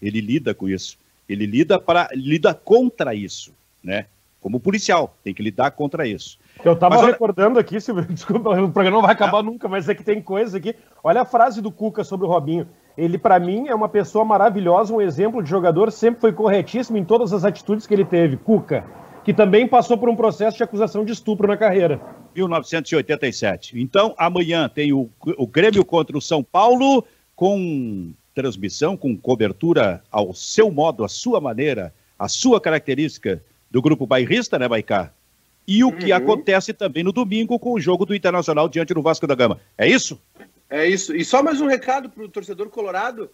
Ele 0.00 0.20
lida 0.20 0.54
com 0.54 0.68
isso. 0.68 0.98
Ele 1.28 1.46
lida 1.46 1.78
para 1.78 2.08
lida 2.12 2.54
contra 2.54 3.14
isso, 3.14 3.52
né? 3.82 4.06
Como 4.40 4.58
policial, 4.58 5.16
tem 5.22 5.34
que 5.34 5.42
lidar 5.42 5.70
contra 5.72 6.06
isso. 6.06 6.38
Eu 6.64 6.76
tava 6.76 6.96
mas, 6.96 7.06
recordando 7.06 7.58
aqui, 7.58 7.80
Silvio, 7.80 8.04
desculpa, 8.12 8.50
o 8.50 8.70
programa 8.70 8.98
não 8.98 9.02
vai 9.02 9.12
acabar 9.12 9.42
nunca, 9.42 9.68
mas 9.68 9.88
é 9.88 9.94
que 9.94 10.04
tem 10.04 10.20
coisas 10.20 10.54
aqui. 10.54 10.74
Olha 11.02 11.22
a 11.22 11.24
frase 11.24 11.60
do 11.60 11.72
Cuca 11.72 12.04
sobre 12.04 12.26
o 12.26 12.28
Robinho. 12.28 12.68
Ele, 12.96 13.16
para 13.16 13.38
mim, 13.38 13.68
é 13.68 13.74
uma 13.74 13.88
pessoa 13.88 14.24
maravilhosa, 14.24 14.92
um 14.92 15.00
exemplo 15.00 15.42
de 15.42 15.48
jogador, 15.48 15.90
sempre 15.90 16.20
foi 16.20 16.32
corretíssimo 16.32 16.98
em 16.98 17.04
todas 17.04 17.32
as 17.32 17.44
atitudes 17.44 17.86
que 17.86 17.94
ele 17.94 18.04
teve. 18.04 18.36
Cuca, 18.36 18.84
que 19.24 19.32
também 19.32 19.66
passou 19.66 19.96
por 19.96 20.08
um 20.08 20.16
processo 20.16 20.56
de 20.56 20.62
acusação 20.62 21.04
de 21.04 21.12
estupro 21.12 21.48
na 21.48 21.56
carreira. 21.56 22.00
1987. 22.34 23.80
Então, 23.80 24.14
amanhã 24.18 24.68
tem 24.68 24.92
o, 24.92 25.08
o 25.38 25.46
Grêmio 25.46 25.84
contra 25.84 26.16
o 26.16 26.20
São 26.20 26.42
Paulo, 26.42 27.04
com 27.34 28.12
transmissão, 28.34 28.96
com 28.96 29.16
cobertura 29.16 30.02
ao 30.10 30.32
seu 30.34 30.70
modo, 30.70 31.04
à 31.04 31.08
sua 31.08 31.40
maneira, 31.40 31.92
a 32.18 32.28
sua 32.28 32.60
característica 32.60 33.42
do 33.70 33.80
grupo 33.80 34.06
bairrista, 34.06 34.58
né, 34.58 34.68
Baicá? 34.68 35.12
E 35.70 35.84
o 35.84 35.92
que 35.92 36.10
uhum. 36.10 36.16
acontece 36.16 36.72
também 36.72 37.04
no 37.04 37.12
domingo 37.12 37.56
com 37.56 37.72
o 37.72 37.80
jogo 37.80 38.04
do 38.04 38.12
Internacional 38.12 38.68
diante 38.68 38.92
do 38.92 39.00
Vasco 39.00 39.24
da 39.24 39.36
Gama. 39.36 39.60
É 39.78 39.88
isso? 39.88 40.20
É 40.68 40.84
isso. 40.84 41.14
E 41.14 41.24
só 41.24 41.44
mais 41.44 41.60
um 41.60 41.68
recado 41.68 42.10
para 42.10 42.24
o 42.24 42.28
torcedor 42.28 42.68
colorado. 42.70 43.30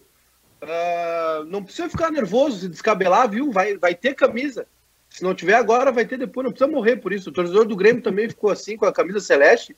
Uh, 0.61 1.45
não 1.47 1.63
precisa 1.63 1.89
ficar 1.89 2.11
nervoso, 2.11 2.59
se 2.59 2.69
descabelar, 2.69 3.27
viu? 3.27 3.51
Vai, 3.51 3.75
vai 3.77 3.95
ter 3.95 4.13
camisa. 4.13 4.67
Se 5.09 5.23
não 5.23 5.33
tiver 5.33 5.55
agora, 5.55 5.91
vai 5.91 6.05
ter 6.05 6.19
depois. 6.19 6.45
Não 6.45 6.51
precisa 6.51 6.69
morrer 6.69 6.97
por 6.97 7.11
isso. 7.11 7.31
O 7.31 7.33
torcedor 7.33 7.65
do 7.65 7.75
Grêmio 7.75 8.03
também 8.03 8.29
ficou 8.29 8.51
assim 8.51 8.77
com 8.77 8.85
a 8.85 8.93
camisa 8.93 9.19
celeste. 9.19 9.75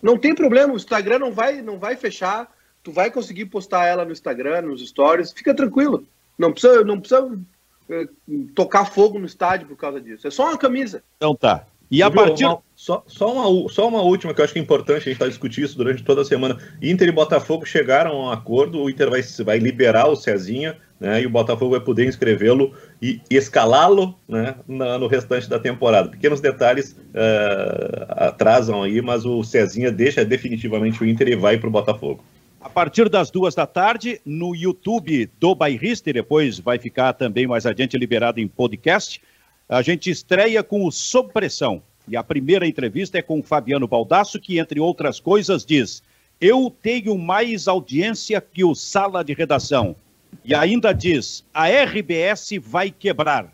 Não 0.00 0.16
tem 0.16 0.34
problema. 0.34 0.72
O 0.72 0.76
Instagram 0.76 1.18
não 1.18 1.30
vai, 1.30 1.60
não 1.60 1.78
vai 1.78 1.94
fechar. 1.94 2.50
Tu 2.82 2.90
vai 2.90 3.10
conseguir 3.10 3.44
postar 3.44 3.84
ela 3.84 4.06
no 4.06 4.12
Instagram, 4.12 4.62
nos 4.62 4.88
stories. 4.88 5.32
Fica 5.32 5.52
tranquilo. 5.52 6.06
Não 6.38 6.52
precisa, 6.52 6.82
não 6.84 6.98
precisa 6.98 7.22
uh, 7.22 8.48
tocar 8.54 8.86
fogo 8.86 9.18
no 9.18 9.26
estádio 9.26 9.66
por 9.68 9.76
causa 9.76 10.00
disso. 10.00 10.26
É 10.26 10.30
só 10.30 10.48
uma 10.48 10.56
camisa. 10.56 11.02
Então 11.18 11.36
tá. 11.36 11.66
E 11.90 12.02
a 12.02 12.10
partir. 12.10 12.44
Uma, 12.44 12.58
só, 12.76 13.02
só, 13.06 13.32
uma, 13.32 13.68
só 13.68 13.88
uma 13.88 14.02
última 14.02 14.32
que 14.32 14.40
eu 14.40 14.44
acho 14.44 14.52
que 14.52 14.58
é 14.58 14.62
importante, 14.62 14.98
a 14.98 15.00
gente 15.00 15.12
está 15.12 15.26
discutindo 15.26 15.64
isso 15.64 15.76
durante 15.76 16.02
toda 16.04 16.22
a 16.22 16.24
semana. 16.24 16.58
Inter 16.80 17.08
e 17.08 17.12
Botafogo 17.12 17.66
chegaram 17.66 18.12
a 18.12 18.26
um 18.26 18.30
acordo, 18.30 18.80
o 18.80 18.88
Inter 18.88 19.10
vai, 19.10 19.20
vai 19.44 19.58
liberar 19.58 20.06
o 20.06 20.14
Cezinha 20.14 20.76
né, 21.00 21.22
e 21.22 21.26
o 21.26 21.30
Botafogo 21.30 21.72
vai 21.72 21.80
poder 21.80 22.06
inscrevê-lo 22.06 22.72
e 23.00 23.20
escalá-lo 23.30 24.14
né, 24.28 24.54
no 24.66 25.06
restante 25.06 25.48
da 25.48 25.58
temporada. 25.58 26.08
Pequenos 26.08 26.40
detalhes 26.40 26.92
uh, 26.92 28.06
atrasam 28.10 28.82
aí, 28.82 29.00
mas 29.00 29.24
o 29.24 29.42
Cezinha 29.42 29.90
deixa 29.90 30.24
definitivamente 30.24 31.02
o 31.02 31.06
Inter 31.06 31.28
e 31.28 31.36
vai 31.36 31.58
para 31.58 31.68
o 31.68 31.72
Botafogo. 31.72 32.22
A 32.60 32.68
partir 32.68 33.08
das 33.08 33.30
duas 33.30 33.54
da 33.54 33.66
tarde, 33.66 34.20
no 34.26 34.54
YouTube 34.54 35.30
do 35.38 35.54
Bairrista, 35.54 36.10
e 36.10 36.12
depois 36.12 36.58
vai 36.58 36.78
ficar 36.78 37.12
também 37.12 37.46
mais 37.46 37.64
adiante 37.66 37.96
liberado 37.96 38.40
em 38.40 38.48
podcast, 38.48 39.20
a 39.68 39.82
gente 39.82 40.10
estreia 40.10 40.62
com 40.62 40.86
o 40.86 40.90
Sob 40.90 41.32
Pressão. 41.32 41.82
E 42.08 42.16
a 42.16 42.24
primeira 42.24 42.66
entrevista 42.66 43.18
é 43.18 43.22
com 43.22 43.40
o 43.40 43.42
Fabiano 43.42 43.86
Baldasso, 43.86 44.40
que, 44.40 44.58
entre 44.58 44.80
outras 44.80 45.20
coisas, 45.20 45.64
diz: 45.64 46.02
Eu 46.40 46.74
tenho 46.82 47.18
mais 47.18 47.68
audiência 47.68 48.40
que 48.40 48.64
o 48.64 48.74
Sala 48.74 49.22
de 49.22 49.34
Redação. 49.34 49.94
E 50.42 50.54
ainda 50.54 50.92
diz: 50.92 51.44
a 51.52 51.68
RBS 51.68 52.52
vai 52.62 52.90
quebrar. 52.90 53.52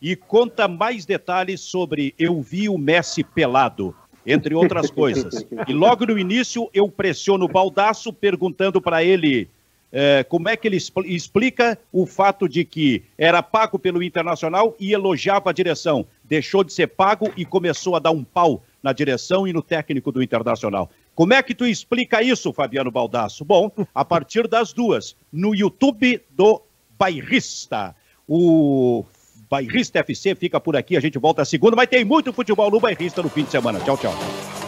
E 0.00 0.14
conta 0.14 0.68
mais 0.68 1.06
detalhes 1.06 1.60
sobre 1.60 2.14
Eu 2.18 2.40
Vi 2.40 2.68
o 2.68 2.78
Messi 2.78 3.22
pelado, 3.22 3.94
entre 4.26 4.54
outras 4.54 4.90
coisas. 4.90 5.46
E 5.68 5.72
logo 5.72 6.06
no 6.06 6.18
início 6.18 6.70
eu 6.72 6.88
pressiono 6.88 7.44
o 7.44 7.48
Baldaço 7.48 8.12
perguntando 8.12 8.80
para 8.80 9.04
ele 9.04 9.48
é, 9.92 10.24
como 10.24 10.48
é 10.48 10.56
que 10.56 10.68
ele 10.68 10.78
explica 11.04 11.78
o 11.92 12.06
fato 12.06 12.48
de 12.48 12.64
que 12.64 13.02
era 13.18 13.42
pago 13.42 13.78
pelo 13.78 14.02
Internacional 14.02 14.76
e 14.78 14.92
elogiava 14.92 15.50
a 15.50 15.52
direção. 15.52 16.06
Deixou 16.24 16.62
de 16.62 16.72
ser 16.72 16.88
pago 16.88 17.32
e 17.36 17.44
começou 17.44 17.96
a 17.96 17.98
dar 17.98 18.12
um 18.12 18.22
pau 18.22 18.62
na 18.82 18.92
direção 18.92 19.46
e 19.46 19.52
no 19.52 19.62
técnico 19.62 20.12
do 20.12 20.22
Internacional. 20.22 20.90
Como 21.14 21.34
é 21.34 21.42
que 21.42 21.54
tu 21.54 21.66
explica 21.66 22.22
isso, 22.22 22.52
Fabiano 22.52 22.90
Baldasso? 22.90 23.44
Bom, 23.44 23.70
a 23.94 24.04
partir 24.04 24.48
das 24.48 24.72
duas, 24.72 25.16
no 25.32 25.54
YouTube 25.54 26.22
do 26.30 26.62
Bairrista. 26.98 27.94
O 28.26 29.04
Bairrista 29.50 29.98
FC 29.98 30.34
fica 30.34 30.60
por 30.60 30.76
aqui, 30.76 30.96
a 30.96 31.00
gente 31.00 31.18
volta 31.18 31.42
a 31.42 31.44
segunda, 31.44 31.74
mas 31.74 31.88
tem 31.88 32.04
muito 32.04 32.32
futebol 32.32 32.70
no 32.70 32.78
Bairrista 32.78 33.22
no 33.22 33.28
fim 33.28 33.44
de 33.44 33.50
semana. 33.50 33.80
Tchau, 33.80 33.98
tchau. 33.98 34.59